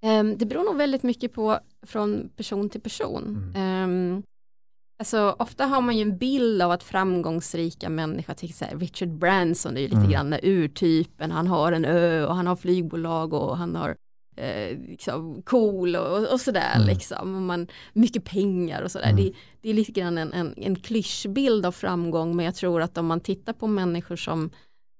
Um, 0.06 0.38
det 0.38 0.46
beror 0.46 0.64
nog 0.64 0.76
väldigt 0.76 1.02
mycket 1.02 1.32
på 1.32 1.58
från 1.86 2.30
person 2.36 2.68
till 2.70 2.80
person. 2.80 3.52
Mm. 3.54 3.90
Um, 3.90 4.22
alltså, 4.98 5.36
ofta 5.38 5.66
har 5.66 5.80
man 5.80 5.96
ju 5.96 6.02
en 6.02 6.18
bild 6.18 6.62
av 6.62 6.70
att 6.70 6.82
framgångsrika 6.82 7.88
människor, 7.88 8.34
till 8.34 8.48
exempel 8.48 8.80
Richard 8.80 9.08
Branson 9.08 9.76
är 9.76 9.80
ju 9.80 9.86
lite 9.86 9.96
mm. 9.96 10.10
grann 10.10 10.34
urtypen, 10.42 11.30
han 11.30 11.46
har 11.46 11.72
en 11.72 11.84
ö 11.84 12.26
och 12.26 12.36
han 12.36 12.46
har 12.46 12.56
flygbolag 12.56 13.32
och 13.32 13.56
han 13.56 13.76
har 13.76 13.96
eh, 14.38 14.78
liksom 14.88 15.42
cool 15.42 15.96
och, 15.96 16.32
och 16.32 16.40
sådär 16.40 16.76
mm. 16.76 16.88
liksom. 16.88 17.34
Och 17.34 17.42
man, 17.42 17.66
mycket 17.92 18.24
pengar 18.24 18.82
och 18.82 18.90
sådär. 18.90 19.10
Mm. 19.10 19.24
Det, 19.24 19.32
det, 19.60 19.70
är 19.70 19.74
lite 19.74 19.92
grann 19.92 20.18
en, 20.18 20.32
en, 20.32 20.54
en 20.56 20.76
klyschbild 20.76 21.66
av 21.66 21.72
framgång 21.72 22.36
men 22.36 22.44
jag 22.44 22.54
tror 22.54 22.82
att 22.82 22.98
om 22.98 23.06
man 23.06 23.20
tittar 23.20 23.52
på 23.52 23.66
människor 23.66 24.16
som 24.16 24.50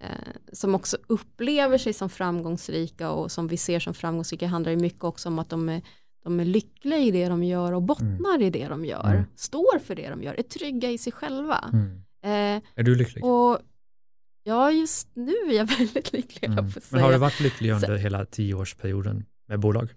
eh, 0.01 0.09
som 0.53 0.75
också 0.75 0.97
upplever 1.07 1.79
sig 1.79 1.93
som 1.93 2.09
framgångsrika 2.09 3.11
och 3.11 3.33
som 3.33 3.49
vi 3.49 3.57
ser 3.57 3.81
som 3.81 3.95
framgångsrika 3.95 4.47
handlar 4.47 4.73
det 4.73 4.83
mycket 4.83 5.05
också 5.05 5.29
om 5.29 5.39
att 5.39 5.51
de 5.51 5.69
är, 5.69 5.83
de 6.25 6.41
är 6.41 6.45
lyckliga 6.45 6.99
i 6.99 7.11
det 7.11 7.29
de 7.29 7.45
gör 7.45 7.73
och 7.73 7.83
bottnar 7.83 8.35
mm. 8.35 8.43
i 8.43 8.51
det 8.51 8.69
de 8.69 8.85
gör, 8.85 9.11
mm. 9.11 9.25
står 9.37 9.79
för 9.79 9.95
det 9.95 10.11
de 10.11 10.23
gör, 10.23 10.35
är 10.39 10.43
trygga 10.43 10.91
i 10.91 10.99
sig 10.99 11.13
själva. 11.13 11.65
Mm. 11.73 12.03
Eh, 12.23 12.63
är 12.75 12.83
du 12.83 12.95
lycklig? 12.95 13.25
Och, 13.25 13.59
ja, 14.49 14.73
just 14.73 15.09
nu 15.15 15.33
är 15.49 15.53
jag 15.53 15.67
väldigt 15.79 16.13
lycklig. 16.13 16.51
Mm. 16.51 16.71
Men 16.91 17.01
har 17.01 17.13
du 17.13 17.19
varit 17.19 17.41
lycklig 17.41 17.71
under 17.71 17.87
Så, 17.87 17.95
hela 17.95 18.25
tioårsperioden 18.25 19.25
med 19.49 19.61
bolag? 19.61 19.89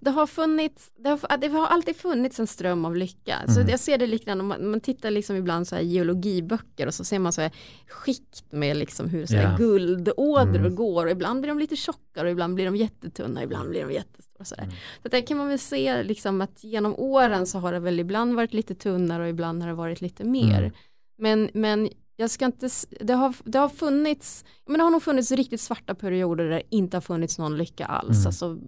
det 0.00 0.10
har 0.10 0.26
funnits, 0.26 0.90
det 0.96 1.08
har, 1.08 1.36
det 1.36 1.48
har 1.48 1.66
alltid 1.66 1.96
funnits 1.96 2.40
en 2.40 2.46
ström 2.46 2.84
av 2.84 2.96
lycka. 2.96 3.36
Mm. 3.36 3.54
Så 3.54 3.70
jag 3.70 3.80
ser 3.80 3.98
det 3.98 4.06
likadant, 4.06 4.44
man, 4.44 4.70
man 4.70 4.80
tittar 4.80 5.10
liksom 5.10 5.36
ibland 5.36 5.68
så 5.68 5.74
här 5.74 5.82
geologiböcker 5.82 6.86
och 6.86 6.94
så 6.94 7.04
ser 7.04 7.18
man 7.18 7.32
så 7.32 7.40
här 7.40 7.50
skikt 7.88 8.52
med 8.52 8.76
liksom 8.76 9.08
hur 9.08 9.26
så 9.26 9.34
här 9.34 9.42
yeah. 9.42 9.58
guldådror 9.58 10.56
mm. 10.56 10.74
går 10.74 11.06
och 11.06 11.12
ibland 11.12 11.40
blir 11.40 11.48
de 11.48 11.58
lite 11.58 11.76
tjockare 11.76 12.26
och 12.26 12.32
ibland 12.32 12.54
blir 12.54 12.64
de 12.64 12.76
jättetunna, 12.76 13.42
ibland 13.42 13.70
blir 13.70 13.80
de 13.86 13.92
jättestora. 13.92 14.44
Så, 14.44 14.54
mm. 14.58 14.70
så 15.02 15.08
där 15.08 15.26
kan 15.26 15.36
man 15.36 15.48
väl 15.48 15.58
se 15.58 16.02
liksom 16.02 16.40
att 16.40 16.64
genom 16.64 16.94
åren 16.94 17.46
så 17.46 17.58
har 17.58 17.72
det 17.72 17.80
väl 17.80 18.00
ibland 18.00 18.34
varit 18.34 18.54
lite 18.54 18.74
tunnare 18.74 19.22
och 19.22 19.28
ibland 19.28 19.62
har 19.62 19.68
det 19.68 19.74
varit 19.74 20.00
lite 20.00 20.24
mer. 20.24 20.58
Mm. 20.58 20.72
Men, 21.18 21.50
men 21.54 21.88
jag 22.20 22.30
ska 22.30 22.44
inte, 22.44 22.68
det 23.00 23.12
har, 23.12 23.34
det 23.44 23.58
har 23.58 23.68
funnits, 23.68 24.44
men 24.66 24.78
det 24.78 24.84
har 24.84 24.90
nog 24.90 25.02
funnits 25.02 25.32
riktigt 25.32 25.60
svarta 25.60 25.94
perioder 25.94 26.44
där 26.44 26.50
det 26.50 26.62
inte 26.70 26.96
har 26.96 27.02
funnits 27.02 27.38
någon 27.38 27.56
lycka 27.56 27.86
alls. 27.86 28.16
Mm. 28.16 28.26
Alltså, 28.26 28.58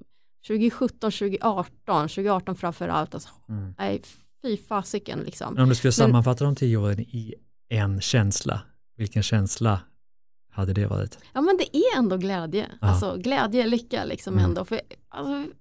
2017, 0.46 1.10
2018, 1.10 2.08
2018 2.08 2.56
framförallt. 2.56 3.14
Alltså, 3.14 3.28
mm. 3.48 3.74
Nej, 3.78 4.02
fy 4.42 4.56
fasiken 4.56 5.20
liksom. 5.20 5.54
Men 5.54 5.62
om 5.62 5.68
du 5.68 5.74
skulle 5.74 5.92
sammanfatta 5.92 6.44
de 6.44 6.56
tio 6.56 6.76
åren 6.76 7.00
i 7.00 7.34
en 7.68 8.00
känsla, 8.00 8.60
vilken 8.96 9.22
känsla 9.22 9.80
hade 10.50 10.72
det 10.72 10.86
varit? 10.86 11.18
Ja 11.32 11.40
men 11.40 11.56
det 11.56 11.76
är 11.76 11.98
ändå 11.98 12.16
glädje, 12.16 12.70
ja. 12.80 12.88
alltså 12.88 13.16
glädje, 13.16 13.66
lycka 13.66 14.04
liksom 14.04 14.34
mm. 14.34 14.44
ändå. 14.44 14.64
För, 14.64 14.80
alltså, 15.08 15.52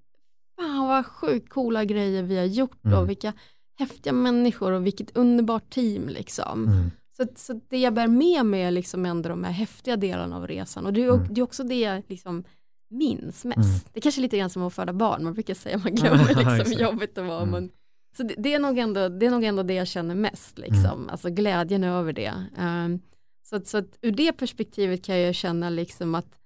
fan 0.55 0.87
vad 0.87 1.05
sjukt 1.05 1.49
coola 1.49 1.85
grejer 1.85 2.23
vi 2.23 2.37
har 2.37 2.45
gjort 2.45 2.85
mm. 2.85 2.99
och 2.99 3.09
vilka 3.09 3.33
häftiga 3.79 4.13
människor 4.13 4.71
och 4.71 4.85
vilket 4.85 5.17
underbart 5.17 5.69
team 5.69 6.09
liksom. 6.09 6.67
Mm. 6.67 6.91
Så, 7.21 7.27
så 7.35 7.61
det 7.67 7.77
jag 7.77 7.93
bär 7.93 8.07
med 8.07 8.45
mig 8.45 8.61
är 8.61 8.71
liksom 8.71 9.05
ändå 9.05 9.29
de 9.29 9.43
här 9.43 9.51
häftiga 9.51 9.97
delarna 9.97 10.37
av 10.37 10.47
resan 10.47 10.85
och 10.85 10.93
det 10.93 11.03
är, 11.03 11.09
mm. 11.09 11.33
det 11.33 11.41
är 11.41 11.43
också 11.43 11.63
det 11.63 11.79
jag 11.79 12.03
liksom 12.07 12.43
minns 12.89 13.45
mest. 13.45 13.57
Mm. 13.57 13.79
Det 13.93 13.99
är 13.99 14.01
kanske 14.01 14.21
lite 14.21 14.37
grann 14.37 14.49
som 14.49 14.63
att 14.63 14.73
föda 14.73 14.93
barn, 14.93 15.23
man 15.23 15.33
brukar 15.33 15.53
säga 15.53 15.75
att 15.75 15.83
man 15.83 15.95
glömmer 15.95 16.57
liksom 16.57 16.79
jobbet 16.79 17.17
och 17.17 17.25
vad 17.25 17.47
mm. 17.47 17.69
Så 18.17 18.23
det, 18.23 18.35
det, 18.37 18.53
är 18.53 18.59
nog 18.59 18.77
ändå, 18.77 19.09
det 19.09 19.25
är 19.25 19.31
nog 19.31 19.43
ändå 19.43 19.63
det 19.63 19.73
jag 19.73 19.87
känner 19.87 20.15
mest, 20.15 20.57
liksom. 20.57 20.99
Mm. 20.99 21.09
alltså 21.09 21.29
glädjen 21.29 21.83
över 21.83 22.13
det. 22.13 22.33
Um, 22.59 22.99
så, 23.43 23.61
så 23.65 23.77
att 23.77 23.97
ur 24.01 24.11
det 24.11 24.33
perspektivet 24.33 25.03
kan 25.03 25.19
jag 25.19 25.35
känna 25.35 25.69
liksom 25.69 26.15
att 26.15 26.39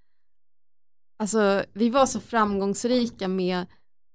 alltså, 1.19 1.63
vi 1.73 1.89
var 1.89 2.05
så 2.05 2.19
framgångsrika 2.19 3.27
med 3.27 3.65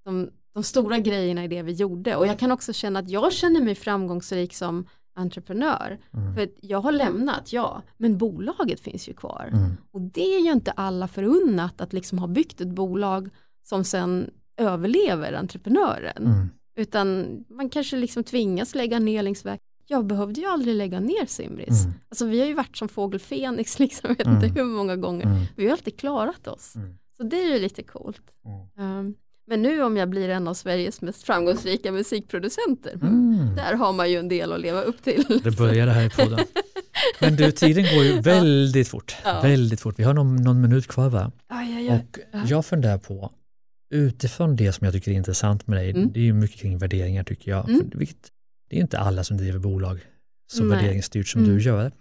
de, 0.05 0.31
de 0.55 0.63
stora 0.63 0.99
grejerna 0.99 1.45
i 1.45 1.49
det 1.49 1.63
vi 1.63 1.73
gjorde 1.73 2.17
och 2.17 2.27
jag 2.27 2.39
kan 2.39 2.53
också 2.53 2.73
känna 2.73 2.99
att 2.99 3.11
jag 3.11 3.33
känner 3.33 3.61
mig 3.61 3.75
framgångsrik 3.75 4.55
som 4.55 4.87
entreprenör. 5.15 5.99
Mm. 6.15 6.35
För 6.35 6.49
jag 6.61 6.81
har 6.81 6.93
lämnat, 6.93 7.53
ja, 7.53 7.83
men 7.97 8.19
bolaget 8.19 8.81
finns 8.81 9.09
ju 9.09 9.15
kvar. 9.15 9.51
Mm. 9.53 9.77
Och 9.91 10.01
det 10.01 10.37
är 10.37 10.41
ju 10.41 10.53
inte 10.53 10.71
alla 10.71 11.09
förunnat 11.09 11.81
att 11.81 11.93
liksom 11.93 12.19
ha 12.19 12.27
byggt 12.27 12.61
ett 12.61 12.69
bolag 12.69 13.29
som 13.63 13.85
sen 13.85 14.31
överlever 14.57 15.33
entreprenören. 15.33 16.27
Mm. 16.27 16.49
Utan 16.77 17.39
man 17.49 17.69
kanske 17.69 17.97
liksom 17.97 18.25
tvingas 18.25 18.75
lägga 18.75 18.99
ner 18.99 19.23
längs 19.23 19.47
väg. 19.47 19.59
Jag 19.87 20.07
behövde 20.07 20.41
ju 20.41 20.47
aldrig 20.47 20.75
lägga 20.75 21.01
ner 21.01 21.27
Simris. 21.27 21.85
Mm. 21.85 21.95
Alltså 22.09 22.27
vi 22.27 22.41
har 22.41 22.47
ju 22.47 22.55
varit 22.55 22.77
som 22.77 22.89
fågel 22.89 23.21
Fenix, 23.21 23.79
liksom, 23.79 24.09
jag 24.09 24.17
vet 24.17 24.27
inte 24.27 24.47
mm. 24.47 24.57
hur 24.57 24.77
många 24.77 24.97
gånger. 24.97 25.27
Mm. 25.27 25.43
Vi 25.57 25.65
har 25.65 25.73
alltid 25.73 25.99
klarat 25.99 26.47
oss. 26.47 26.75
Så 27.17 27.23
det 27.23 27.43
är 27.43 27.55
ju 27.55 27.59
lite 27.59 27.83
coolt. 27.83 28.23
Um, 28.77 29.15
men 29.51 29.63
nu 29.63 29.83
om 29.83 29.97
jag 29.97 30.09
blir 30.09 30.29
en 30.29 30.49
av 30.49 30.55
Sveriges 30.55 31.01
mest 31.01 31.23
framgångsrika 31.23 31.93
musikproducenter, 31.93 32.93
mm. 32.93 33.57
där 33.57 33.75
har 33.75 33.93
man 33.93 34.11
ju 34.11 34.17
en 34.17 34.29
del 34.29 34.53
att 34.53 34.61
leva 34.61 34.83
upp 34.83 35.03
till. 35.03 35.41
Det 35.45 35.51
börjar 35.51 35.87
det 35.87 35.93
här 35.93 36.07
i 36.07 36.11
podden. 36.17 36.47
Men 37.21 37.37
du, 37.37 37.53
tiden 37.53 37.85
går 37.85 38.05
ju 38.05 38.21
väldigt 38.21 38.89
fort. 38.89 39.17
Ja. 39.25 39.41
Väldigt 39.41 39.81
fort. 39.81 39.99
Vi 39.99 40.05
har 40.05 40.15
någon, 40.15 40.37
någon 40.37 40.61
minut 40.61 40.87
kvar 40.87 41.09
va? 41.09 41.33
Aj. 41.49 41.91
Och 41.91 42.19
jag 42.47 42.67
funderar 42.67 42.99
på, 42.99 43.33
utifrån 43.95 44.57
det 44.57 44.73
som 44.73 44.85
jag 44.85 44.95
tycker 44.95 45.11
är 45.11 45.15
intressant 45.15 45.67
med 45.67 45.79
dig, 45.79 45.91
mm. 45.91 46.13
det 46.13 46.21
är 46.21 46.25
ju 46.25 46.33
mycket 46.33 46.61
kring 46.61 46.79
värderingar 46.79 47.25
tycker 47.25 47.51
jag. 47.51 47.69
Mm. 47.69 47.91
Vilket, 47.95 48.29
det 48.71 48.77
är 48.77 48.81
inte 48.81 48.99
alla 48.99 49.25
som 49.25 49.37
driver 49.37 49.59
bolag 49.59 50.01
så 50.53 50.65
Nej. 50.65 50.77
värderingsstyrt 50.77 51.29
som 51.29 51.45
Mm. 51.45 51.57
du 51.57 51.63
gör. 51.63 51.93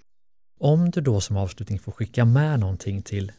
Om 0.59 0.91
du 0.91 1.01
då 1.01 1.21
som 1.21 1.37
avslutning 1.37 1.79
får 1.79 1.91
skicka 1.91 2.25
med 2.25 2.59
någonting 2.59 3.01
till 3.01 3.31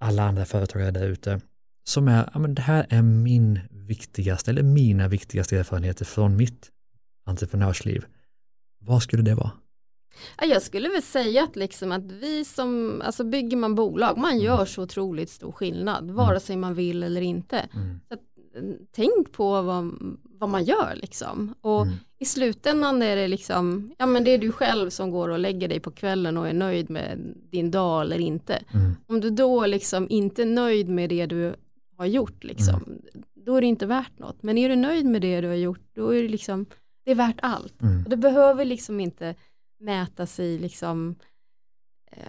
alla 0.00 0.22
andra 0.22 0.44
företagare 0.44 0.90
där 0.90 1.06
ute 1.06 1.40
som 1.84 2.08
är, 2.08 2.30
ja 2.34 2.38
men 2.40 2.54
det 2.54 2.62
här 2.62 2.86
är 2.90 3.02
min 3.02 3.60
viktigaste 3.70 4.50
eller 4.50 4.62
mina 4.62 5.08
viktigaste 5.08 5.56
erfarenheter 5.58 6.04
från 6.04 6.36
mitt 6.36 6.70
entreprenörsliv. 7.26 8.04
Vad 8.80 9.02
skulle 9.02 9.22
det 9.22 9.34
vara? 9.34 9.50
Ja, 10.40 10.46
jag 10.46 10.62
skulle 10.62 10.88
väl 10.88 11.02
säga 11.02 11.44
att, 11.44 11.56
liksom 11.56 11.92
att 11.92 12.12
vi 12.12 12.44
som, 12.44 13.02
alltså 13.04 13.24
bygger 13.24 13.56
man 13.56 13.74
bolag, 13.74 14.18
man 14.18 14.30
Mm. 14.32 14.44
gör 14.44 14.64
så 14.64 14.82
otroligt 14.82 15.30
stor 15.30 15.52
skillnad, 15.52 16.10
vare 16.10 16.40
sig 16.40 16.56
man 16.56 16.74
vill 16.74 17.02
eller 17.02 17.20
inte. 17.20 17.58
Mm. 17.74 18.00
Så 18.08 18.14
att, 18.14 18.20
eh, 18.56 18.62
tänk 18.92 19.32
på 19.32 19.62
vad, 19.62 19.90
vad 20.22 20.48
man 20.48 20.64
gör 20.64 20.94
liksom. 20.96 21.54
Och 21.60 21.82
Mm. 21.82 21.94
i 22.18 22.24
slutändan 22.24 23.02
är 23.02 23.16
det 23.16 23.28
liksom, 23.28 23.94
ja 23.98 24.06
men 24.06 24.24
det 24.24 24.30
är 24.30 24.38
du 24.38 24.52
själv 24.52 24.90
som 24.90 25.10
går 25.10 25.28
och 25.28 25.38
lägger 25.38 25.68
dig 25.68 25.80
på 25.80 25.90
kvällen 25.90 26.36
och 26.36 26.48
är 26.48 26.52
nöjd 26.54 26.90
med 26.90 27.34
din 27.52 27.70
dag 27.70 28.02
eller 28.02 28.18
inte. 28.18 28.62
Mm. 28.74 28.96
Om 29.06 29.20
du 29.20 29.30
då 29.30 29.66
liksom 29.66 30.06
inte 30.10 30.42
är 30.42 30.46
nöjd 30.46 30.88
med 30.88 31.08
det 31.10 31.26
du 31.26 31.54
har 32.00 32.06
gjort 32.06 32.44
liksom, 32.44 32.82
Mm. 32.86 33.00
då 33.34 33.56
är 33.56 33.60
det 33.60 33.66
inte 33.66 33.86
värt 33.86 34.18
något. 34.18 34.42
Men 34.42 34.58
är 34.58 34.68
du 34.68 34.76
nöjd 34.76 35.06
med 35.06 35.22
det 35.22 35.40
du 35.40 35.48
har 35.48 35.54
gjort, 35.54 35.80
då 35.94 36.08
är 36.14 36.22
det 36.22 36.28
liksom, 36.28 36.66
det 37.04 37.10
är 37.10 37.14
värt 37.14 37.38
allt. 37.42 37.82
Mm. 37.82 38.04
Och 38.04 38.10
det 38.10 38.16
behöver 38.16 38.64
liksom 38.64 39.00
inte 39.00 39.34
mätas 39.80 40.40
i 40.40 40.58
liksom, 40.58 41.16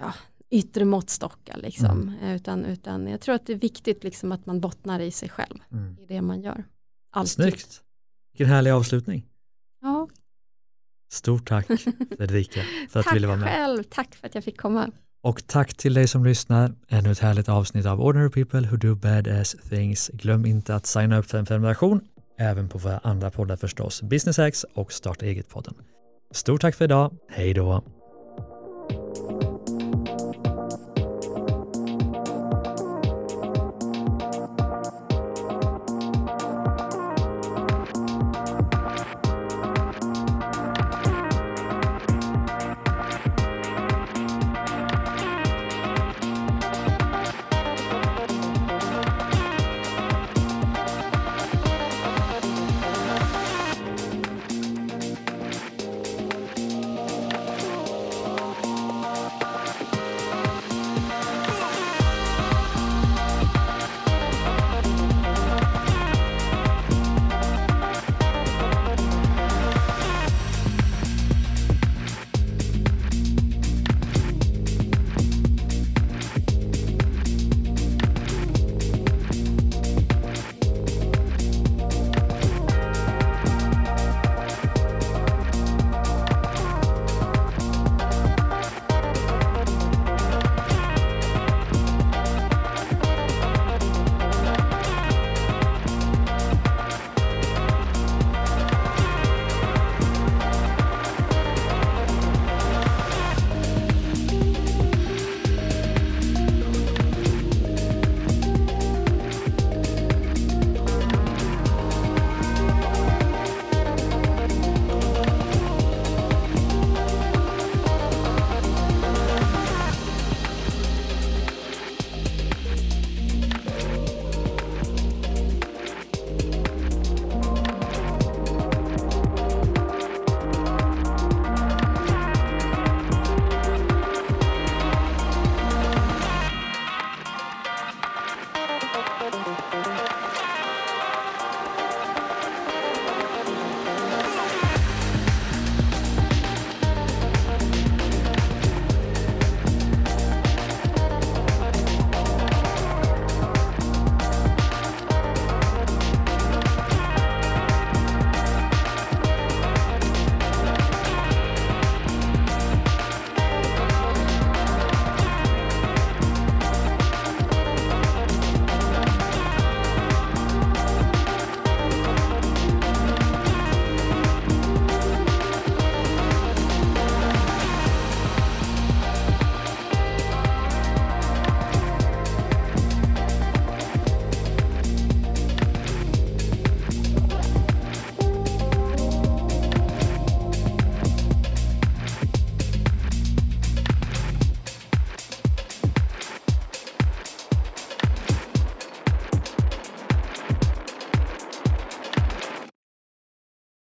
ja, 0.01 0.13
yttre 0.49 0.85
måttstockar 0.85 1.57
liksom. 1.57 2.01
Mm. 2.17 2.35
Utan, 2.35 2.65
utan 2.65 3.07
jag 3.07 3.21
tror 3.21 3.35
att 3.35 3.45
det 3.45 3.53
är 3.53 3.57
viktigt 3.57 4.03
liksom 4.03 4.31
att 4.31 4.45
man 4.45 4.59
bottnar 4.61 4.99
i 4.99 5.11
sig 5.11 5.29
själv, 5.29 5.59
Mm. 5.71 5.97
i 5.99 6.05
det 6.05 6.21
man 6.21 6.41
gör. 6.41 6.63
Alltid. 7.11 7.31
Snyggt! 7.31 7.83
Vilken 8.31 8.47
härlig 8.47 8.71
avslutning. 8.71 9.25
Ja, 9.81 10.07
Stort 11.11 11.47
tack 11.47 11.67
Fredrika 12.17 12.61
för 12.89 12.99
att 12.99 13.03
du 13.05 13.09
tack 13.09 13.15
ville 13.15 13.27
vara 13.27 13.37
med. 13.37 13.47
själv, 13.49 13.83
tack 13.83 14.15
för 14.15 14.27
att 14.27 14.35
jag 14.35 14.43
fick 14.43 14.57
komma. 14.59 14.91
Och 15.21 15.47
tack 15.47 15.73
till 15.73 15.93
dig 15.93 16.07
som 16.07 16.25
lyssnar. 16.25 16.71
Ännu 16.89 17.11
ett 17.11 17.19
härligt 17.19 17.49
avsnitt 17.49 17.85
av 17.85 18.01
Ordinary 18.01 18.29
People 18.29 18.67
Who 18.69 18.77
Do 18.77 18.95
Badass 18.95 19.55
Things. 19.69 20.11
Glöm 20.13 20.45
inte 20.45 20.75
att 20.75 20.85
signa 20.85 21.17
upp 21.17 21.25
för 21.25 21.37
en 21.37 21.45
prenumeration, 21.45 22.01
även 22.39 22.69
på 22.69 22.77
våra 22.77 22.97
andra 22.97 23.31
poddar 23.31 23.55
förstås, 23.55 24.01
Business 24.01 24.37
Hacks 24.37 24.65
och 24.73 24.93
Starta 24.93 25.25
Eget-podden. 25.25 25.73
Stort 26.31 26.61
tack 26.61 26.75
för 26.75 26.85
idag. 26.85 27.13
Hej 27.29 27.53
då! 27.53 27.83